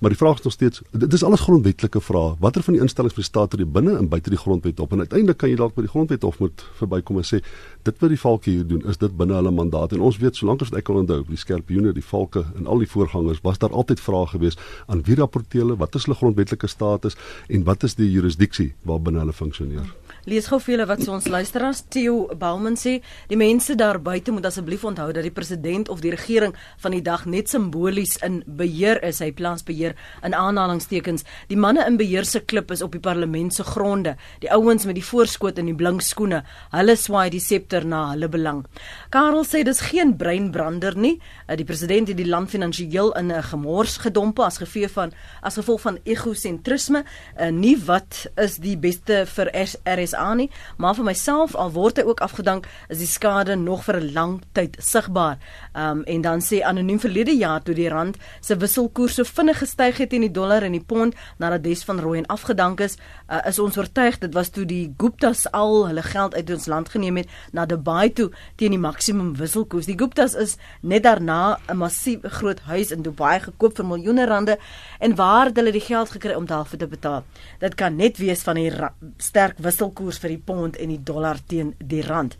Maar 0.00 0.10
die 0.10 0.18
vraag 0.18 0.38
is 0.38 0.42
nog 0.42 0.52
steeds 0.52 0.82
dit 0.90 1.12
is 1.12 1.22
alles 1.22 1.40
grondwetlike 1.40 2.00
vrae. 2.00 2.34
Watter 2.40 2.62
van 2.62 2.74
die 2.74 2.82
instellings 2.82 3.14
bestaan 3.14 3.48
ter 3.48 3.70
binne 3.70 3.96
en 3.96 4.08
buite 4.08 4.30
die 4.30 4.38
grondwet 4.38 4.80
op 4.80 4.92
en 4.92 4.98
uiteindelik 4.98 5.36
kan 5.36 5.48
jy 5.48 5.56
dalk 5.56 5.74
by 5.74 5.82
die 5.82 5.90
grondwet 5.90 6.22
hof 6.22 6.38
moet 6.38 6.64
verbykom 6.74 7.16
en 7.16 7.24
sê 7.24 7.40
dit 7.82 7.98
wat 7.98 8.08
die 8.08 8.20
valke 8.20 8.50
hier 8.50 8.66
doen 8.66 8.82
is 8.88 8.96
dit 8.96 9.16
binne 9.16 9.34
hulle 9.34 9.50
mandaat 9.50 9.92
en 9.92 10.00
ons 10.00 10.18
weet 10.18 10.36
solank 10.36 10.62
as 10.62 10.71
ek 10.78 10.88
kan 10.88 11.00
onthou 11.02 11.22
die 11.28 11.40
skerpioene 11.40 11.92
die 11.96 12.04
valke 12.04 12.44
en 12.58 12.66
al 12.66 12.82
die 12.82 12.90
voorgangers 12.90 13.42
was 13.46 13.60
daar 13.62 13.72
altyd 13.72 14.00
vrae 14.00 14.26
gewees 14.34 14.58
aan 14.86 15.04
wie 15.06 15.16
rapporteer 15.18 15.64
hulle 15.64 15.78
wat 15.80 15.94
is 15.98 16.06
hulle 16.08 16.18
grondwetlike 16.18 16.70
status 16.70 17.18
en 17.48 17.64
wat 17.68 17.84
is 17.88 17.98
die 17.98 18.10
jurisdiksie 18.10 18.72
waarbinne 18.88 19.22
hulle 19.22 19.36
funksioneer. 19.36 19.88
Lees 20.22 20.46
gou 20.46 20.60
vir 20.62 20.76
julle 20.76 20.84
wat 20.86 21.00
so 21.02 21.10
ons 21.16 21.24
luisteraars 21.26 21.80
Theo 21.90 22.28
Bauman 22.38 22.76
sê, 22.78 23.00
die 23.26 23.34
mense 23.34 23.74
daar 23.74 23.98
buite 23.98 24.30
moet 24.30 24.44
asseblief 24.46 24.84
onthou 24.86 25.08
dat 25.10 25.24
die 25.26 25.32
president 25.34 25.88
of 25.90 25.98
die 26.04 26.12
regering 26.14 26.52
van 26.78 26.94
die 26.94 27.00
dag 27.02 27.24
net 27.26 27.50
simbolies 27.50 28.12
in 28.22 28.36
beheer 28.46 29.00
is, 29.02 29.18
hy 29.18 29.32
plaasbeheer 29.34 29.96
in 30.22 30.36
aanhalingstekens. 30.38 31.24
Die 31.50 31.58
manne 31.58 31.82
in 31.90 31.98
beheer 31.98 32.22
se 32.28 32.38
klip 32.46 32.70
is 32.70 32.84
op 32.86 32.94
die 32.94 33.02
parlement 33.02 33.50
se 33.56 33.66
gronde. 33.66 34.12
Die 34.44 34.50
ouens 34.54 34.86
met 34.86 34.94
die 35.00 35.02
voorskoot 35.02 35.58
en 35.58 35.72
die 35.72 35.74
blink 35.74 36.04
skoene, 36.06 36.44
hulle 36.70 36.94
swaai 36.96 37.26
die 37.34 37.42
septer 37.42 37.82
na 37.84 38.04
hulle 38.12 38.30
belang. 38.30 38.62
Karel 39.10 39.42
sê 39.42 39.64
dis 39.66 39.82
geen 39.90 40.14
breinbrander 40.22 40.94
nie. 40.94 41.16
Uh, 41.48 41.56
Die 41.62 41.66
president 41.68 42.08
het 42.08 42.16
die 42.18 42.26
land 42.30 42.50
finansiëel 42.50 43.12
in 43.18 43.30
'n 43.32 43.42
gemors 43.42 43.98
gedomp 43.98 44.38
as 44.38 44.58
gevolg 44.58 44.90
van 44.94 45.12
as 45.42 45.54
gevolg 45.58 45.80
van 45.80 45.98
egosentrisme. 46.04 47.04
Uh, 47.38 47.50
nie 47.50 47.76
wat 47.86 48.26
is 48.36 48.56
die 48.58 48.76
beste 48.76 49.26
vir 49.26 49.50
S- 49.52 49.76
RSA 50.12 50.34
nie, 50.34 50.50
maar 50.76 50.94
vir 50.94 51.06
myself 51.06 51.56
al 51.56 51.72
word 51.72 51.98
hy 52.00 52.04
ook 52.06 52.20
afgedank, 52.24 52.66
is 52.92 53.00
die 53.00 53.08
skade 53.08 53.56
nog 53.56 53.84
vir 53.84 54.00
'n 54.00 54.12
lang 54.12 54.42
tyd 54.52 54.76
sigbaar. 54.78 55.38
Um 55.74 56.02
en 56.04 56.20
dan 56.20 56.40
sê 56.40 56.62
anoniem 56.62 57.00
verlede 57.00 57.36
jaar 57.36 57.62
toe 57.62 57.74
die 57.74 57.88
rand 57.88 58.16
se 58.40 58.56
wisselkoers 58.56 59.14
so 59.14 59.24
vinnig 59.24 59.58
gestyg 59.58 59.96
het 59.98 60.10
teen 60.10 60.20
die 60.20 60.30
dollar 60.30 60.62
en 60.62 60.72
die 60.72 60.84
pond 60.84 61.14
nadat 61.38 61.62
Des 61.62 61.84
van 61.84 62.00
Rooyen 62.00 62.26
afgedank 62.26 62.80
is, 62.80 62.96
uh, 63.30 63.40
is 63.46 63.58
ons 63.58 63.76
oortuig 63.76 64.18
dit 64.18 64.34
was 64.34 64.50
toe 64.50 64.64
die 64.64 64.94
Guptas 64.98 65.46
al 65.52 65.86
hulle 65.86 66.02
geld 66.02 66.34
uit 66.34 66.50
ons 66.50 66.66
land 66.66 66.88
geneem 66.88 67.16
het 67.16 67.28
na 67.52 67.66
Dubai 67.66 68.12
toe 68.12 68.30
teen 68.56 68.70
die 68.70 68.78
maksimum 68.78 69.36
wisselkoers. 69.36 69.86
Die 69.86 69.98
Guptas 69.98 70.34
is 70.34 70.56
net 70.80 71.02
daarna 71.02 71.58
'n 71.68 71.76
massiewe 71.76 72.28
groot 72.28 72.60
huis 72.60 72.90
in 72.90 73.02
Dubai 73.02 73.40
gekoop 73.40 73.76
vir 73.76 73.86
miljoene 73.86 74.26
rande 74.26 74.58
en 75.02 75.16
waar 75.18 75.50
het 75.50 75.58
hulle 75.58 75.74
die 75.74 75.82
geld 75.82 76.12
gekry 76.14 76.36
om 76.38 76.46
daarvoor 76.46 76.78
te 76.78 76.86
betaal? 76.86 77.24
Dit 77.58 77.74
kan 77.74 77.96
net 77.98 78.20
wees 78.22 78.44
van 78.46 78.60
die 78.60 78.70
sterk 79.18 79.58
wisselkoers 79.58 80.20
vir 80.22 80.36
die 80.36 80.44
pond 80.46 80.78
en 80.78 80.94
die 80.94 81.02
dollar 81.02 81.42
teen 81.50 81.74
die 81.82 82.04
rand. 82.06 82.38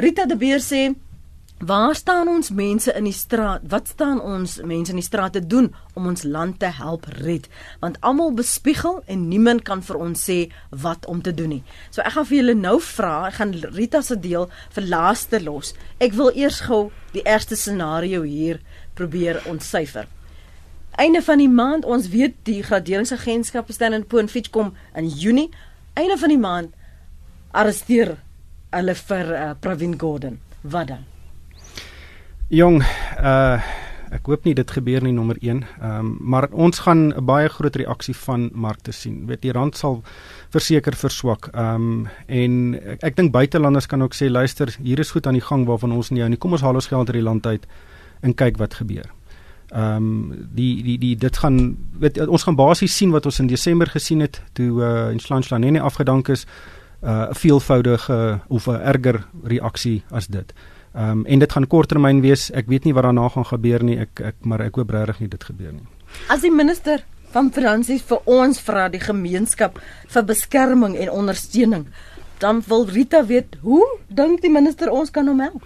Rita 0.00 0.24
de 0.26 0.38
Beer 0.40 0.64
sê 0.64 0.88
Waar 1.58 1.94
staan 1.94 2.28
ons 2.30 2.52
mense 2.54 2.92
in 2.94 3.08
die 3.08 3.12
straat? 3.12 3.64
Wat 3.66 3.88
staan 3.90 4.20
ons 4.22 4.60
mense 4.62 4.92
in 4.94 5.00
die 5.00 5.06
straat 5.06 5.32
te 5.34 5.40
doen 5.42 5.72
om 5.98 6.04
ons 6.06 6.22
land 6.22 6.60
te 6.62 6.68
help 6.70 7.08
red? 7.18 7.48
Want 7.82 7.98
almal 8.00 8.30
bespiegel 8.38 9.00
en 9.10 9.24
niemand 9.28 9.64
kan 9.66 9.82
vir 9.82 9.98
ons 9.98 10.22
sê 10.30 10.36
wat 10.70 11.08
om 11.10 11.18
te 11.22 11.34
doen 11.34 11.56
nie. 11.56 11.64
So 11.90 12.04
ek 12.06 12.14
gaan 12.14 12.28
vir 12.28 12.38
julle 12.38 12.54
nou 12.54 12.76
vra, 12.78 13.26
ek 13.26 13.40
gaan 13.40 13.56
Rita 13.74 14.04
se 14.06 14.14
deel 14.22 14.46
vir 14.76 14.86
laaste 14.86 15.42
los. 15.42 15.72
Ek 15.98 16.14
wil 16.14 16.30
eers 16.30 16.60
gou 16.68 16.92
die 17.16 17.26
eerste 17.26 17.58
scenario 17.58 18.22
hier 18.22 18.62
probeer 18.94 19.42
ontsyfer. 19.50 20.06
Einde 20.98 21.22
van 21.22 21.38
die 21.38 21.48
maand, 21.48 21.84
ons 21.86 22.08
weet 22.10 22.32
die 22.42 22.58
graderingsagentskap 22.66 23.68
Standard 23.70 24.08
Poor's 24.10 24.32
Fitch 24.34 24.50
kom 24.50 24.72
in 24.98 25.06
Junie. 25.06 25.46
Einde 25.94 26.16
van 26.18 26.32
die 26.32 26.38
maand 26.42 26.72
arresteer 27.54 28.16
hulle 28.74 28.96
vir 28.98 29.30
uh, 29.30 29.52
Pravin 29.62 29.94
Gordhan. 30.00 30.40
Wat 30.66 30.90
dan? 30.90 31.04
Jong, 32.50 32.82
uh 33.22 33.76
ek 34.08 34.24
hoop 34.24 34.46
nie 34.48 34.54
dit 34.56 34.70
gebeur 34.72 35.04
nie 35.04 35.12
nommer 35.12 35.36
1. 35.38 35.58
Ehm 35.60 35.98
um, 36.00 36.06
maar 36.32 36.48
ons 36.50 36.78
gaan 36.80 37.12
'n 37.12 37.24
baie 37.24 37.48
groot 37.48 37.76
reaksie 37.76 38.16
van 38.16 38.48
markte 38.54 38.92
sien. 38.92 39.26
Weet 39.26 39.42
die 39.42 39.52
rand 39.52 39.76
sal 39.76 40.02
verseker 40.50 40.96
verswak. 40.96 41.50
Ehm 41.52 41.74
um, 41.74 42.08
en 42.26 42.74
ek, 42.74 43.02
ek 43.02 43.16
dink 43.16 43.32
buitelanders 43.32 43.86
kan 43.86 44.02
ook 44.02 44.14
sê 44.14 44.30
luister, 44.30 44.74
hier 44.82 44.98
is 44.98 45.10
goed 45.10 45.26
aan 45.26 45.38
die 45.38 45.46
gang 45.50 45.66
waarvan 45.66 45.92
ons 45.92 46.10
nie 46.10 46.20
hou 46.20 46.28
nie. 46.28 46.38
Kom 46.38 46.52
ons 46.52 46.62
haal 46.62 46.74
ons 46.74 46.90
geld 46.90 47.06
uit 47.08 47.20
die 47.20 47.28
land 47.30 47.46
uit 47.46 47.66
en 48.20 48.34
kyk 48.34 48.58
wat 48.58 48.74
gebeur. 48.74 49.12
Ehm 49.68 49.96
um, 49.96 50.46
die 50.54 50.82
die 50.82 50.98
die 50.98 51.16
dit 51.16 51.36
gaan 51.36 51.76
weet 52.00 52.18
ons 52.26 52.42
gaan 52.42 52.56
basies 52.56 52.96
sien 52.96 53.10
wat 53.10 53.26
ons 53.26 53.38
in 53.38 53.46
Desember 53.46 53.86
gesien 53.86 54.20
het 54.20 54.40
toe 54.52 54.80
uh 54.80 55.12
Inslanslanene 55.12 55.80
afgedank 55.80 56.28
is, 56.28 56.46
uh 57.02 57.28
'n 57.28 57.34
veelvoudige 57.34 58.40
of 58.48 58.66
'n 58.66 58.80
erger 58.80 59.26
reaksie 59.44 60.02
as 60.10 60.26
dit. 60.26 60.52
Ehm 60.94 61.10
um, 61.10 61.26
en 61.26 61.38
dit 61.38 61.52
gaan 61.52 61.66
korttermyn 61.66 62.20
wees. 62.20 62.50
Ek 62.50 62.66
weet 62.66 62.84
nie 62.84 62.94
wat 62.94 63.02
daarna 63.02 63.28
gaan 63.28 63.44
gebeur 63.44 63.84
nie. 63.84 63.98
Ek 63.98 64.20
ek 64.20 64.34
maar 64.40 64.60
ek 64.60 64.74
hoop 64.74 64.90
regtig 64.90 65.20
nie 65.20 65.28
dit 65.28 65.44
gebeur 65.44 65.72
nie. 65.72 65.86
As 66.28 66.40
die 66.40 66.52
minister 66.52 67.04
van 67.30 67.52
finansies 67.52 68.02
vir 68.02 68.20
ons 68.24 68.60
vra 68.60 68.88
die 68.88 69.00
gemeenskap 69.00 69.80
vir 70.08 70.24
beskerming 70.24 70.96
en 70.96 71.10
ondersteuning, 71.10 71.86
dan 72.38 72.62
wil 72.66 72.86
Rita 72.86 73.26
weet 73.26 73.58
hoe 73.60 73.84
dink 74.08 74.40
die 74.40 74.50
minister 74.50 74.90
ons 74.90 75.10
kan 75.10 75.26
hom 75.26 75.40
help? 75.40 75.62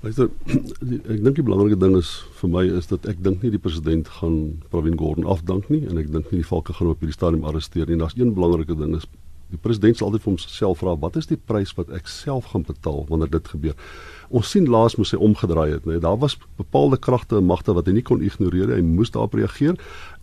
Luister, 0.00 0.30
ek 0.48 1.18
dink 1.20 1.34
die 1.36 1.44
belangrike 1.44 1.76
ding 1.76 1.92
is 1.98 2.10
vir 2.38 2.48
my 2.48 2.62
is 2.64 2.86
dat 2.88 3.04
ek 3.10 3.18
dink 3.20 3.42
nie 3.44 3.50
die 3.52 3.60
president 3.60 4.08
gaan 4.16 4.36
Pravin 4.72 4.96
Gordhan 4.96 5.26
afdank 5.28 5.66
nie 5.68 5.82
en 5.90 6.00
ek 6.00 6.08
dink 6.14 6.30
nie 6.32 6.40
die 6.40 6.48
valke 6.48 6.72
gaan 6.72 6.88
op 6.94 7.02
hierdie 7.04 7.16
stadium 7.18 7.44
arresteer 7.44 7.84
nie. 7.90 7.98
Daar's 8.00 8.16
een 8.16 8.32
belangrike 8.32 8.78
ding 8.80 8.94
is 8.96 9.04
die 9.50 9.60
president 9.60 9.98
sal 9.98 10.08
altyd 10.08 10.24
vir 10.24 10.32
homself 10.32 10.80
vra 10.82 10.94
wat 11.02 11.16
is 11.20 11.28
die 11.30 11.38
prys 11.38 11.72
wat 11.78 11.90
ek 11.96 12.08
self 12.08 12.52
gaan 12.52 12.64
betaal 12.66 13.04
wanneer 13.08 13.30
dit 13.30 13.48
gebeur. 13.52 13.76
Ons 14.30 14.52
sien 14.54 14.68
laas 14.70 14.94
moes 14.94 15.10
hy 15.10 15.18
omgedraai 15.18 15.72
het, 15.72 15.86
nee. 15.90 15.98
Daar 15.98 16.18
was 16.22 16.36
bepaalde 16.60 17.00
kragte 17.02 17.40
en 17.40 17.48
magte 17.48 17.74
wat 17.74 17.88
hy 17.90 17.96
nie 17.96 18.06
kon 18.06 18.22
ignoreer 18.22 18.70
nie. 18.70 18.78
Hy 18.78 18.84
moes 18.86 19.10
daarop 19.10 19.34
reageer 19.34 19.74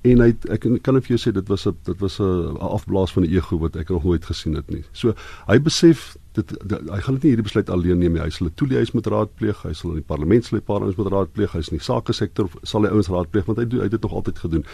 en 0.08 0.22
hy 0.24 0.30
ek 0.54 0.68
kan 0.86 0.96
net 0.96 1.08
vir 1.08 1.18
jou 1.18 1.20
sê 1.26 1.34
dit 1.36 1.50
was 1.52 1.68
'n 1.68 1.76
dit 1.84 2.00
was 2.00 2.20
'n 2.20 2.58
afblaas 2.58 3.12
van 3.12 3.24
die 3.24 3.36
ego 3.36 3.58
wat 3.60 3.76
ek 3.76 3.90
nog 3.90 4.04
nooit 4.04 4.26
gesien 4.26 4.56
het 4.56 4.70
nie. 4.72 4.84
So 4.94 5.14
hy 5.48 5.60
besef 5.60 6.16
dit, 6.34 6.48
dit 6.48 6.90
hy 6.90 7.00
gaan 7.02 7.16
dit 7.16 7.24
nie 7.24 7.32
hierdie 7.32 7.48
besluit 7.50 7.70
alleen 7.70 8.00
neem 8.00 8.14
nie. 8.14 8.22
Hy 8.22 8.30
sal 8.30 8.48
'n 8.48 8.56
toeliehuis 8.56 8.94
moet 8.94 9.08
raadpleeg, 9.08 9.64
hy 9.64 9.74
sal 9.74 9.92
in 9.92 10.02
die 10.02 10.10
parlement 10.14 10.46
sal 10.46 10.58
hy 10.60 10.64
paar 10.64 10.82
ouens 10.82 10.96
moet 10.96 11.12
raadpleeg, 11.12 11.52
hy 11.52 11.60
is 11.60 11.70
in 11.72 11.78
die 11.78 11.84
sake 11.84 12.14
sektor 12.14 12.50
sal 12.64 12.84
hy 12.84 12.90
ouens 12.90 13.10
raadpleeg 13.10 13.46
want 13.46 13.60
hy 13.60 13.66
doen 13.66 13.80
hy 13.80 13.86
het 13.86 13.92
dit 13.92 14.02
nog 14.02 14.14
altyd 14.14 14.40
gedoen. 14.40 14.66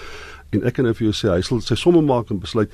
En 0.51 0.63
ek 0.63 0.73
kan 0.73 0.85
nou 0.85 0.93
vir 0.93 1.11
jou 1.11 1.13
sê 1.13 1.33
hy 1.33 1.41
sal 1.41 1.61
sy 1.61 1.75
somme 1.75 2.01
maak 2.01 2.29
en 2.29 2.39
besluit 2.39 2.69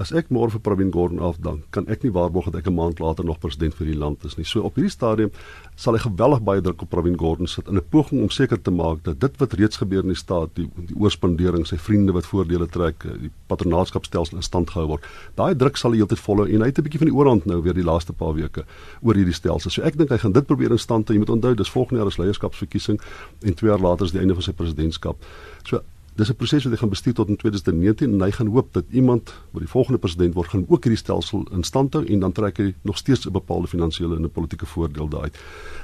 As 0.00 0.08
ek 0.16 0.30
môre 0.32 0.48
vir 0.48 0.62
Pravin 0.64 0.88
Gordhan 0.88 1.20
afdank, 1.20 1.66
kan 1.68 1.84
ek 1.92 2.00
nie 2.00 2.12
waarborg 2.14 2.46
dat 2.48 2.62
ek 2.62 2.68
'n 2.70 2.74
maand 2.74 2.98
later 2.98 3.24
nog 3.24 3.38
president 3.40 3.74
vir 3.74 3.86
die 3.86 3.98
land 3.98 4.24
is 4.24 4.38
nie. 4.38 4.44
So 4.44 4.62
op 4.64 4.74
hierdie 4.74 4.90
stadium 4.90 5.30
sal 5.76 5.92
hy 5.92 6.00
geweldig 6.00 6.40
baie 6.42 6.62
druk 6.62 6.82
op 6.82 6.90
Pravin 6.90 7.18
Gordhan 7.18 7.46
sit 7.46 7.68
in 7.68 7.76
'n 7.76 7.84
poging 7.90 8.22
om 8.22 8.30
seker 8.30 8.56
te 8.56 8.70
maak 8.70 9.04
dat 9.04 9.20
dit 9.20 9.36
wat 9.36 9.52
reeds 9.52 9.76
gebeur 9.76 10.02
in 10.02 10.08
die 10.08 10.16
staat, 10.16 10.48
die 10.54 10.66
die 10.86 10.96
oorspandering, 10.96 11.66
sy 11.66 11.76
vriende 11.76 12.12
wat 12.12 12.24
voordele 12.24 12.66
trek, 12.66 13.04
die 13.20 13.30
patronaatskapstelsel 13.48 14.36
in 14.36 14.42
stand 14.42 14.70
gehou 14.70 14.86
word. 14.88 15.04
Daai 15.36 15.54
druk 15.54 15.76
sal 15.76 15.90
hy 15.90 15.98
heeltyd 15.98 16.20
volhou 16.20 16.48
en 16.48 16.60
hy 16.60 16.66
het 16.66 16.78
'n 16.78 16.82
bietjie 16.82 16.98
van 16.98 17.08
die 17.08 17.16
oorhand 17.16 17.44
nou 17.44 17.62
weer 17.62 17.74
die 17.74 17.84
laaste 17.84 18.12
paar 18.14 18.34
weke 18.34 18.64
oor 19.02 19.14
hierdie 19.14 19.34
stelsel. 19.34 19.70
So 19.70 19.82
ek 19.82 19.96
dink 19.98 20.08
hy 20.08 20.18
gaan 20.18 20.32
dit 20.32 20.46
probeer 20.46 20.70
in 20.70 20.78
stand 20.78 21.08
hou. 21.08 21.14
Jy 21.14 21.18
moet 21.18 21.30
onthou, 21.30 21.54
dis 21.54 21.70
volgende 21.70 21.98
jaar 21.98 22.08
is 22.08 22.16
leierskapsverkiesing 22.16 22.98
en 23.42 23.54
2 23.54 23.68
jaar 23.68 23.80
later 23.80 24.06
is 24.06 24.12
die 24.12 24.20
einde 24.20 24.34
van 24.34 24.42
sy 24.42 24.52
presidentskap. 24.52 25.16
So 25.64 25.82
dis 26.22 26.30
'n 26.30 26.36
proses 26.38 26.64
wat 26.64 26.72
hy 26.72 26.78
gaan 26.78 26.94
bestuur 26.94 27.14
tot 27.14 27.28
in 27.28 27.36
2019 27.36 28.12
en 28.12 28.20
hy 28.20 28.30
gaan 28.30 28.46
hoop 28.46 28.72
dat 28.72 28.84
iemand 28.90 29.34
wat 29.50 29.62
die 29.62 29.70
volgende 29.70 29.98
president 29.98 30.34
word 30.34 30.48
gaan 30.48 30.64
ook 30.68 30.84
hierdie 30.84 30.98
stelsel 30.98 31.46
in 31.50 31.62
stand 31.62 31.94
hou 31.94 32.04
en 32.04 32.20
dan 32.20 32.32
trek 32.32 32.58
hy 32.58 32.74
nog 32.82 32.96
steeds 32.96 33.26
'n 33.26 33.32
bepaalde 33.32 33.66
finansiële 33.66 34.16
en 34.16 34.22
'n 34.22 34.30
politieke 34.30 34.66
voordeel 34.66 35.08
daaruit. 35.08 35.36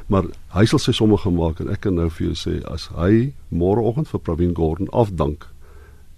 Maar 0.06 0.24
hy 0.48 0.64
sal 0.64 0.78
sy 0.78 0.92
somme 0.92 1.16
gemaak 1.16 1.60
en 1.60 1.68
ek 1.68 1.80
kan 1.80 1.94
nou 1.94 2.10
vir 2.10 2.26
jou 2.26 2.34
sê 2.34 2.64
as 2.64 2.88
hy 2.88 3.32
môreoggend 3.50 4.08
vir 4.08 4.20
Pravin 4.20 4.54
Gordhan 4.54 4.88
afdank 4.90 5.48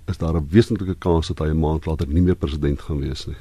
is 0.06 0.18
daar 0.18 0.36
'n 0.36 0.48
wesentlike 0.50 0.94
kans 0.98 1.28
dat 1.28 1.38
hy 1.38 1.50
'n 1.50 1.60
maand 1.60 1.86
later 1.86 2.06
nie 2.08 2.22
meer 2.22 2.36
president 2.36 2.80
gaan 2.80 3.00
wees 3.00 3.26
nie. 3.26 3.36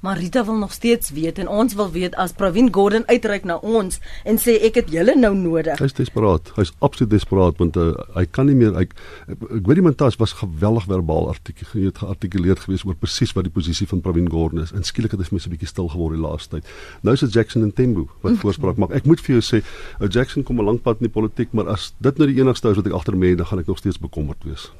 Maar 0.00 0.18
Rita 0.18 0.44
wil 0.44 0.56
nog 0.56 0.72
steeds 0.72 1.10
weet 1.10 1.38
en 1.38 1.48
ons 1.48 1.74
wil 1.74 1.90
weet 1.92 2.14
as 2.14 2.32
Pravin 2.32 2.72
Gordhan 2.72 3.06
uitreik 3.06 3.44
na 3.44 3.56
ons 3.56 3.98
en 4.24 4.38
sê 4.40 4.56
ek 4.64 4.78
het 4.80 4.92
julle 4.92 5.12
nou 5.18 5.34
nodig. 5.36 5.76
Hy's 5.78 5.96
desperaat. 5.96 6.52
Hy's 6.56 6.72
absoluut 6.80 7.10
desperaat 7.12 7.60
want 7.60 7.76
uh, 7.76 7.92
hy 8.16 8.24
kan 8.24 8.48
nie 8.48 8.56
meer 8.56 8.72
hy 8.78 8.86
ek, 8.88 8.96
ek 9.28 9.68
weet 9.68 9.80
die 9.80 9.84
Mantas 9.84 10.16
was 10.20 10.32
geweldig 10.40 10.88
verbaal 10.88 11.28
artikuleer 11.34 11.92
geartikuleerd 12.00 12.64
geweest 12.64 12.88
oor 12.88 12.96
presies 12.96 13.34
wat 13.36 13.48
die 13.48 13.54
posisie 13.54 13.88
van 13.90 14.00
Pravin 14.00 14.30
Gordhan 14.32 14.64
is. 14.64 14.72
En 14.72 14.86
skielik 14.88 15.12
het 15.12 15.20
hy 15.20 15.28
vir 15.28 15.36
my 15.36 15.44
so 15.44 15.52
'n 15.52 15.56
bietjie 15.58 15.72
stil 15.74 15.92
geword 15.92 16.16
die 16.16 16.24
laaste 16.24 16.56
tyd. 16.56 16.72
Nou 17.02 17.14
is 17.14 17.20
dit 17.20 17.32
Jackson 17.36 17.62
en 17.62 17.72
Tembo 17.72 18.08
wat 18.22 18.40
voorspraak 18.40 18.80
maak. 18.80 18.96
Ek 18.96 19.04
moet 19.04 19.20
vir 19.20 19.36
jou 19.36 19.44
sê, 19.44 19.64
ou 20.00 20.08
Jackson 20.08 20.42
kom 20.42 20.60
'n 20.60 20.64
lank 20.64 20.82
pad 20.82 21.00
in 21.00 21.08
die 21.08 21.12
politiek, 21.12 21.52
maar 21.52 21.68
as 21.68 21.92
dit 22.00 22.18
nou 22.18 22.26
die 22.26 22.40
enigste 22.40 22.70
is 22.70 22.76
wat 22.76 22.86
ek 22.86 22.92
agter 22.92 23.16
my 23.16 23.28
het, 23.28 23.38
dan 23.38 23.46
gaan 23.46 23.58
ek 23.58 23.66
nog 23.66 23.78
steeds 23.78 23.98
bekommerd 23.98 24.44
wees. 24.44 24.70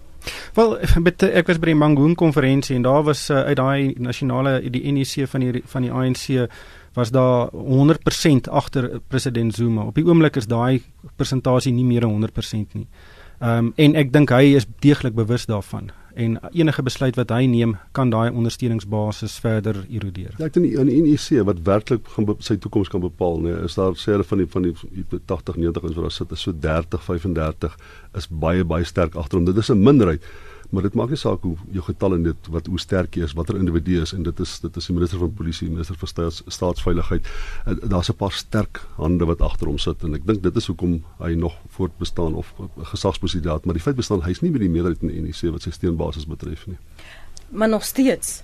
Wel, 0.55 0.79
met 1.07 1.23
ek 1.23 1.47
was 1.47 1.61
by 1.61 1.73
die 1.73 1.79
Mangoon 1.79 2.15
konferensie 2.15 2.77
en 2.77 2.83
daar 2.87 3.05
was 3.07 3.29
uh, 3.31 3.45
uit 3.49 3.57
daai 3.57 3.95
nasionale 3.99 4.59
die 4.71 4.93
NEC 4.93 5.29
van 5.31 5.47
die 5.47 5.63
van 5.67 5.87
die 5.87 5.93
ANC 5.93 6.51
was 6.95 7.13
daar 7.15 7.53
100% 7.55 8.51
agter 8.51 9.01
president 9.09 9.55
Zuma. 9.55 9.85
Op 9.87 9.95
die 9.95 10.05
oomblik 10.05 10.37
is 10.37 10.49
daai 10.51 10.83
persentasie 11.17 11.73
nie 11.73 11.87
meer 11.87 12.07
100% 12.09 12.75
nie. 12.75 12.87
Ehm 13.41 13.71
um, 13.71 13.73
en 13.77 13.95
ek 13.97 14.13
dink 14.13 14.31
hy 14.35 14.57
is 14.59 14.67
deeglik 14.85 15.15
bewus 15.15 15.47
daarvan 15.47 15.91
en 16.15 16.39
enige 16.53 16.83
besluit 16.83 17.17
wat 17.17 17.31
hy 17.31 17.45
neem 17.47 17.77
kan 17.93 18.11
daai 18.11 18.31
ondersteuningsbasis 18.31 19.39
verder 19.43 19.85
erodeer. 19.89 20.35
Ja, 20.39 20.47
ek 20.47 20.57
dink 20.57 20.73
in 20.73 20.91
die 20.91 21.01
NEC 21.03 21.45
wat 21.49 21.63
werklik 21.67 22.09
gaan 22.15 22.29
sy 22.39 22.57
toekoms 22.57 22.91
kan 22.93 23.03
bepaal, 23.05 23.41
nee, 23.45 23.57
is 23.65 23.79
daar 23.79 23.97
sê 23.99 24.15
hulle 24.15 24.27
van 24.27 24.43
die 24.43 24.49
van 24.51 24.69
die 24.69 24.75
80 25.27 25.57
90 25.57 25.89
ons 25.89 25.99
wat 25.99 26.09
daar 26.09 26.17
sit 26.19 26.37
is 26.37 26.47
so 26.47 26.53
30 26.53 27.03
35 27.07 27.77
is 28.19 28.31
baie 28.31 28.65
baie 28.65 28.85
sterk 28.85 29.15
agter 29.15 29.39
hom. 29.39 29.49
Dit 29.49 29.57
is 29.57 29.71
'n 29.71 29.83
minderheid. 29.83 30.23
Maar 30.71 30.87
dit 30.87 30.95
maak 30.95 31.11
nie 31.13 31.19
saak 31.19 31.43
hoe 31.47 31.57
jou 31.75 31.83
getalle 31.85 32.19
net 32.19 32.49
wat 32.55 32.67
hoe 32.71 32.79
sterk 32.81 33.17
jy 33.19 33.27
is, 33.27 33.35
watter 33.39 33.59
individu 33.59 34.01
is 34.03 34.15
en 34.17 34.23
dit 34.27 34.41
is 34.41 34.57
dit 34.63 34.77
is 34.77 34.87
die 34.87 34.95
minister 34.95 35.19
van 35.19 35.35
polisie, 35.35 35.69
minister 35.71 35.99
van 35.99 36.09
staats, 36.09 36.43
staatsveiligheid. 36.47 37.29
Daar's 37.83 38.11
'n 38.11 38.17
paar 38.17 38.33
sterk 38.33 38.83
hande 38.97 39.25
wat 39.25 39.41
agter 39.41 39.67
hom 39.67 39.79
sit 39.79 40.03
en 40.03 40.15
ek 40.15 40.27
dink 40.27 40.43
dit 40.43 40.57
is 40.57 40.67
hoekom 40.67 41.03
hy 41.19 41.35
nog 41.35 41.55
voortbestaan 41.69 42.35
of 42.35 42.55
gesagsposisie 42.79 43.51
het, 43.51 43.65
maar 43.65 43.75
die 43.75 43.83
feit 43.83 43.97
bestaan 43.97 44.23
hy's 44.23 44.41
nie 44.41 44.51
met 44.51 44.61
die 44.61 44.71
meerderheid 44.71 45.03
in 45.03 45.09
die 45.09 45.21
NEC 45.21 45.53
wat 45.53 45.63
sy 45.63 45.71
steunbasis 45.71 46.27
betref 46.27 46.67
nie. 46.67 46.79
Maar 47.51 47.69
nog 47.69 47.85
steeds 47.85 48.43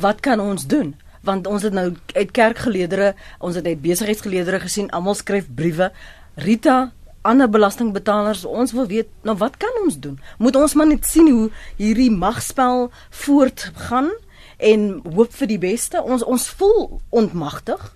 wat 0.00 0.20
kan 0.20 0.40
ons 0.40 0.66
doen? 0.66 0.94
want 1.26 1.46
ons 1.50 1.64
het 1.66 1.74
nou 1.74 1.88
uit 2.14 2.30
kerkgeleerdere, 2.30 3.14
ons 3.38 3.58
het 3.58 3.66
uit 3.66 3.80
besigheidsgeleerdere 3.82 4.60
gesien, 4.62 4.90
almal 4.94 5.16
skryf 5.18 5.48
briewe. 5.54 5.90
Rita 6.34 6.92
ander 7.26 7.50
belastingbetalers 7.50 8.44
ons 8.46 8.72
wil 8.76 8.86
weet 8.90 9.10
nou 9.26 9.36
wat 9.40 9.58
kan 9.62 9.82
ons 9.84 9.98
doen? 10.00 10.16
Moet 10.38 10.56
ons 10.56 10.74
maar 10.78 10.88
net 10.88 11.06
sien 11.08 11.28
hoe 11.30 11.50
hierdie 11.80 12.10
magspel 12.10 12.88
voortgaan 13.24 14.12
en 14.56 14.86
hoop 15.04 15.34
vir 15.36 15.50
die 15.50 15.60
beste? 15.62 16.02
Ons 16.02 16.24
ons 16.24 16.48
voel 16.58 17.00
ontmagtig. 17.10 17.92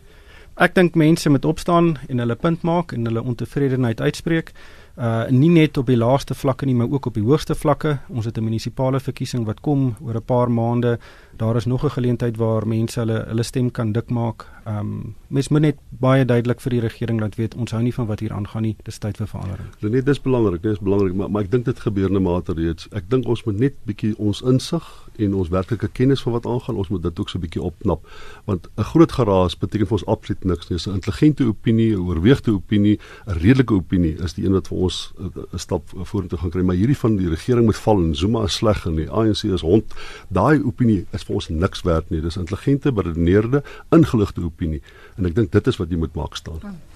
Ek 0.61 0.75
dink 0.77 0.99
mense 0.99 1.31
moet 1.33 1.47
opstaan 1.49 1.95
en 2.09 2.21
hulle 2.21 2.37
punt 2.37 2.67
maak 2.67 2.93
en 2.93 3.07
hulle 3.09 3.23
ontevredenheid 3.23 4.01
uitspreek 4.01 4.53
uh 4.99 5.29
nie 5.31 5.51
net 5.51 5.79
op 5.79 5.87
die 5.87 5.97
laaste 5.97 6.35
vlakke 6.35 6.67
nie, 6.67 6.75
maar 6.75 6.91
ook 6.91 7.07
op 7.07 7.15
die 7.15 7.25
hoogste 7.25 7.55
vlakke. 7.55 7.99
Ons 8.09 8.25
het 8.25 8.39
'n 8.39 8.45
munisipale 8.45 9.01
verkiesing 9.01 9.45
wat 9.47 9.61
kom 9.61 9.97
oor 10.01 10.15
'n 10.15 10.23
paar 10.23 10.51
maande. 10.51 10.99
Daar 11.37 11.57
is 11.57 11.67
nog 11.67 11.85
'n 11.85 11.91
geleentheid 11.91 12.37
waar 12.37 12.67
mense 12.67 13.01
hulle 13.01 13.25
hulle 13.29 13.43
stem 13.43 13.71
kan 13.71 13.93
dik 13.93 14.11
maak. 14.11 14.47
Um 14.67 15.15
mens 15.29 15.49
moet 15.49 15.61
net 15.61 15.77
baie 15.89 16.25
duidelik 16.25 16.61
vir 16.61 16.71
die 16.71 16.81
regering 16.81 17.21
laat 17.21 17.37
weet 17.37 17.55
ons 17.55 17.71
hou 17.71 17.83
nie 17.83 17.95
van 17.95 18.07
wat 18.07 18.21
hier 18.21 18.33
aangaan 18.33 18.63
nie. 18.63 18.77
Dis 18.83 18.99
tyd 18.99 19.17
vir 19.17 19.27
verandering. 19.27 19.69
Dit 19.81 20.09
is 20.09 20.21
belangrik, 20.21 20.63
dit 20.63 20.73
is 20.73 20.81
belangrik, 20.81 21.15
maar 21.15 21.31
maar 21.31 21.43
ek 21.43 21.51
dink 21.51 21.65
dit 21.65 21.81
gebeur 21.81 22.11
net 22.11 22.23
mate 22.23 22.53
reeds. 22.53 22.89
Ek 22.93 23.11
dink 23.11 23.27
ons 23.27 23.45
moet 23.45 23.59
net 23.59 23.75
bietjie 23.85 24.19
ons 24.19 24.43
insig 24.43 25.10
en 25.21 25.35
ons 25.35 25.49
werklike 25.49 25.89
kennis 25.93 26.23
van 26.25 26.33
wat 26.33 26.47
aangaan, 26.47 26.77
ons 26.81 26.89
moet 26.89 27.03
dit 27.03 27.21
ook 27.21 27.29
so 27.29 27.39
'n 27.39 27.41
bietjie 27.41 27.63
opknap. 27.63 28.07
Want 28.45 28.69
'n 28.77 28.83
groot 28.83 29.13
geraas 29.13 29.59
beteken 29.59 29.87
vir 29.87 29.97
ons 29.99 30.07
absoluut 30.07 30.45
niks 30.45 30.69
nie. 30.69 30.79
'n 30.79 30.95
Intelligente 30.95 31.45
opinie, 31.45 31.97
'n 31.97 32.01
oorweegde 32.01 32.53
opinie, 32.53 32.99
'n 33.27 33.33
redelike 33.33 33.75
opinie 33.75 34.17
is 34.23 34.35
die 34.35 34.45
een 34.45 34.53
wat 34.53 34.69
vir 34.69 34.77
ons 34.79 35.13
'n 35.19 35.59
stap 35.59 35.89
vorentoe 35.95 36.39
gaan 36.39 36.51
kry. 36.51 36.63
Maar 36.63 36.77
hierdie 36.77 36.97
van 36.97 37.17
die 37.17 37.29
regering 37.29 37.65
moet 37.65 37.77
val 37.77 37.99
en 37.99 38.15
Zuma 38.15 38.45
is 38.45 38.55
sleg 38.55 38.87
en 38.87 38.95
die 38.95 39.11
ANC 39.11 39.43
is 39.45 39.61
hond. 39.61 39.95
Daai 40.29 40.63
opinie 40.63 41.07
is 41.13 41.23
vir 41.23 41.35
ons 41.35 41.49
niks 41.49 41.83
werd 41.83 42.11
nie. 42.11 42.21
Dis 42.21 42.37
intelligente, 42.37 42.93
beredeneerde, 42.93 43.63
ingeligte 43.91 44.41
opinie. 44.41 44.83
En 45.17 45.27
ek 45.27 45.35
dink 45.35 45.53
dit 45.53 45.67
is 45.67 45.77
wat 45.77 45.91
jy 45.91 45.97
moet 45.97 46.15
maak 46.15 46.37
staan. 46.37 46.61
Hmm 46.61 46.90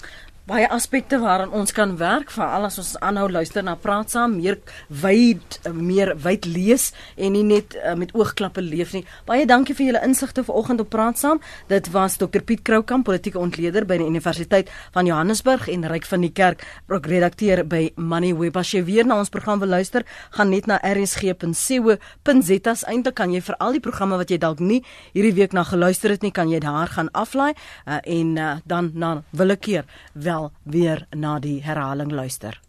baie 0.45 0.67
aspekte 0.69 1.17
waaraan 1.23 1.53
ons 1.57 1.73
kan 1.73 1.95
werk 1.97 2.29
veral 2.29 2.67
as 2.69 2.77
ons 2.77 2.91
aanhou 3.01 3.31
luister 3.33 3.65
na 3.65 3.73
praat 3.81 4.11
saam 4.13 4.35
meer 4.37 4.59
wyd 5.03 5.57
meer 5.73 6.11
wyd 6.21 6.45
lees 6.45 6.91
en 7.17 7.33
nie 7.33 7.45
net 7.49 7.73
uh, 7.81 7.95
met 7.97 8.13
oogklappe 8.13 8.61
leef 8.61 8.93
nie. 8.93 9.07
Baie 9.25 9.47
dankie 9.49 9.73
vir 9.79 9.87
julle 9.87 10.03
insigte 10.05 10.45
vanoggend 10.45 10.83
op 10.85 10.91
praat 10.93 11.17
saam. 11.17 11.41
Dit 11.73 11.89
was 11.95 12.19
Dr 12.21 12.45
Piet 12.45 12.61
Kroukamp 12.61 13.07
politieke 13.09 13.41
ontleder 13.41 13.87
by 13.89 13.97
die 14.03 14.09
Universiteit 14.11 14.69
van 14.93 15.09
Johannesburg 15.09 15.65
en 15.73 15.89
Ryk 15.89 16.11
van 16.13 16.27
die 16.27 16.33
Kerk 16.37 16.67
ook 16.93 17.09
redakteur 17.09 17.65
by 17.65 17.87
Moneyweb 17.97 18.61
as 18.61 18.75
jy 18.77 18.85
weer 18.85 19.09
na 19.09 19.17
ons 19.23 19.33
program 19.33 19.65
wil 19.65 19.73
luister 19.73 20.05
gaan 20.37 20.53
net 20.53 20.69
na 20.69 20.77
rsg.co.za 20.85 22.77
eintlik 22.93 23.17
kan 23.17 23.33
jy 23.33 23.41
vir 23.49 23.57
al 23.65 23.79
die 23.79 23.83
programme 23.85 24.21
wat 24.21 24.29
jy 24.29 24.39
dalk 24.45 24.61
nie 24.61 24.83
hierdie 25.17 25.35
week 25.41 25.57
na 25.57 25.65
geluister 25.65 26.13
het 26.13 26.23
nie 26.25 26.35
kan 26.37 26.53
jy 26.53 26.61
daar 26.61 26.93
gaan 26.93 27.09
aflaai 27.17 27.55
uh, 27.55 28.01
en 28.05 28.37
uh, 28.37 28.53
dan 28.69 28.93
na 28.93 29.17
willekeur 29.33 29.89
wel 30.35 30.53
weer 30.63 31.07
na 31.11 31.39
die 31.39 31.63
herhaling 31.63 32.11
luister. 32.11 32.61